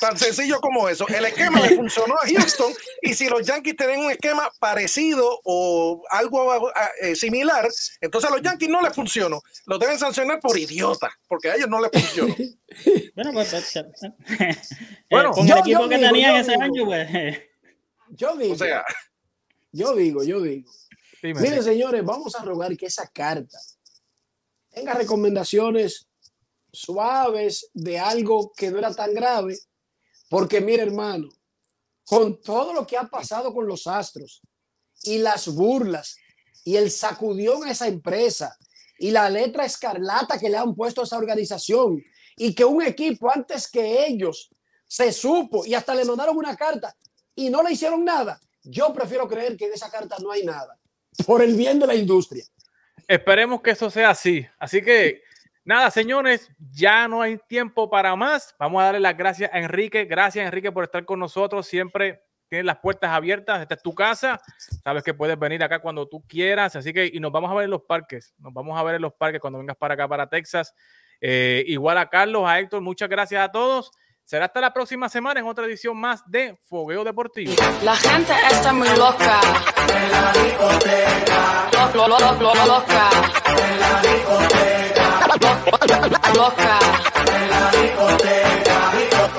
Tan 0.00 0.16
sencillo 0.16 0.60
como 0.60 0.88
eso. 0.88 1.06
El 1.08 1.24
esquema 1.24 1.60
le 1.60 1.76
funcionó 1.76 2.14
a 2.14 2.26
Houston 2.26 2.72
y 3.02 3.14
si 3.14 3.28
los 3.28 3.46
Yankees 3.46 3.76
tienen 3.76 4.00
un 4.00 4.10
esquema 4.10 4.50
parecido 4.58 5.40
o 5.44 6.02
algo 6.10 6.70
eh, 7.00 7.14
similar, 7.14 7.68
entonces 8.00 8.30
a 8.30 8.34
los 8.34 8.42
Yankees 8.42 8.68
no 8.68 8.82
les 8.82 8.94
funcionó. 8.94 9.42
Lo 9.66 9.78
deben 9.78 9.98
sancionar 9.98 10.40
por 10.40 10.58
idiota, 10.58 11.10
porque 11.28 11.50
a 11.50 11.54
ellos 11.56 11.68
no 11.68 11.80
les 11.80 11.90
funcionó. 11.90 12.34
bueno, 13.14 13.32
pues, 13.32 13.50
pues 13.50 13.74
bueno, 15.10 15.30
con 15.32 15.48
el 15.48 15.58
equipo 15.58 15.88
que 15.88 15.98
tenían 15.98 16.36
ese 16.36 16.54
año, 16.54 16.84
pues. 16.84 17.08
Yo 18.10 18.36
digo, 18.36 18.54
o 18.54 18.56
sea, 18.56 18.84
yo 19.72 19.94
digo, 19.94 20.22
yo 20.22 20.40
digo. 20.40 20.70
Miren, 21.22 21.62
señores, 21.62 22.04
vamos 22.04 22.34
a 22.36 22.44
rogar 22.44 22.76
que 22.76 22.86
esa 22.86 23.08
carta 23.08 23.58
tenga 24.70 24.94
recomendaciones 24.94 26.06
suaves 26.72 27.70
de 27.72 27.98
algo 27.98 28.52
que 28.54 28.70
no 28.70 28.78
era 28.78 28.94
tan 28.94 29.14
grave, 29.14 29.58
porque 30.28 30.60
mire, 30.60 30.82
hermano, 30.82 31.28
con 32.04 32.40
todo 32.40 32.72
lo 32.72 32.86
que 32.86 32.96
ha 32.96 33.04
pasado 33.04 33.52
con 33.52 33.66
los 33.66 33.86
astros 33.86 34.42
y 35.02 35.18
las 35.18 35.48
burlas 35.48 36.16
y 36.64 36.76
el 36.76 36.90
sacudión 36.90 37.64
a 37.64 37.70
esa 37.70 37.86
empresa 37.88 38.56
y 38.98 39.10
la 39.10 39.28
letra 39.28 39.64
escarlata 39.64 40.38
que 40.38 40.48
le 40.48 40.56
han 40.56 40.74
puesto 40.74 41.00
a 41.00 41.04
esa 41.04 41.18
organización 41.18 42.02
y 42.36 42.54
que 42.54 42.64
un 42.64 42.82
equipo 42.82 43.30
antes 43.30 43.68
que 43.68 44.06
ellos 44.06 44.50
se 44.86 45.12
supo 45.12 45.66
y 45.66 45.74
hasta 45.74 45.94
le 45.94 46.04
mandaron 46.04 46.36
una 46.36 46.56
carta 46.56 46.94
y 47.34 47.50
no 47.50 47.62
le 47.62 47.72
hicieron 47.72 48.04
nada, 48.04 48.40
yo 48.62 48.92
prefiero 48.92 49.28
creer 49.28 49.56
que 49.56 49.66
en 49.66 49.74
esa 49.74 49.90
carta 49.90 50.16
no 50.22 50.30
hay 50.30 50.44
nada 50.44 50.78
por 51.26 51.42
el 51.42 51.54
bien 51.54 51.78
de 51.78 51.86
la 51.86 51.94
industria. 51.94 52.44
Esperemos 53.06 53.62
que 53.62 53.70
eso 53.70 53.90
sea 53.90 54.10
así. 54.10 54.44
Así 54.58 54.82
que 54.82 55.22
nada, 55.66 55.90
señores, 55.90 56.50
ya 56.72 57.06
no 57.08 57.20
hay 57.20 57.36
tiempo 57.46 57.90
para 57.90 58.16
más. 58.16 58.54
Vamos 58.58 58.80
a 58.80 58.86
darle 58.86 59.00
las 59.00 59.16
gracias 59.16 59.50
a 59.52 59.58
Enrique. 59.58 60.06
Gracias, 60.06 60.46
Enrique, 60.46 60.72
por 60.72 60.84
estar 60.84 61.04
con 61.04 61.18
nosotros. 61.20 61.66
Siempre 61.66 62.22
tienes 62.48 62.64
las 62.64 62.78
puertas 62.78 63.10
abiertas. 63.10 63.60
Esta 63.60 63.74
es 63.74 63.82
tu 63.82 63.94
casa. 63.94 64.40
Sabes 64.82 65.02
que 65.02 65.12
puedes 65.12 65.38
venir 65.38 65.62
acá 65.62 65.80
cuando 65.80 66.08
tú 66.08 66.24
quieras. 66.26 66.76
Así 66.76 66.94
que, 66.94 67.10
y 67.12 67.20
nos 67.20 67.32
vamos 67.32 67.50
a 67.50 67.54
ver 67.54 67.64
en 67.64 67.70
los 67.70 67.82
parques. 67.82 68.34
Nos 68.38 68.54
vamos 68.54 68.78
a 68.78 68.82
ver 68.82 68.94
en 68.94 69.02
los 69.02 69.12
parques 69.12 69.40
cuando 69.40 69.58
vengas 69.58 69.76
para 69.76 69.94
acá, 69.94 70.08
para 70.08 70.28
Texas. 70.28 70.72
Eh, 71.20 71.64
igual 71.66 71.98
a 71.98 72.08
Carlos, 72.08 72.44
a 72.46 72.58
Héctor, 72.58 72.80
muchas 72.80 73.08
gracias 73.08 73.42
a 73.42 73.50
todos. 73.50 73.90
Será 74.24 74.46
hasta 74.46 74.60
la 74.60 74.72
próxima 74.72 75.08
semana 75.08 75.38
en 75.38 75.46
otra 75.46 75.66
edición 75.66 75.96
más 75.96 76.28
de 76.28 76.58
Fogueo 76.68 77.04
Deportivo. 77.04 77.54
La 77.84 77.94
gente 77.94 78.32
está 78.50 78.72
muy 78.72 78.88
loca. 78.88 79.40
En 79.88 80.10
la 80.10 80.32
discoteca. 80.32 81.70
Lo, 81.94 82.08
lo, 82.08 82.18
lo, 82.18 82.66
loca. 82.66 83.10
En 83.46 83.80
la 83.80 84.02
discoteca. 84.02 84.85
Loca. 86.34 86.78
En 87.34 87.50
la 87.50 87.70
discoteca. 87.70 88.45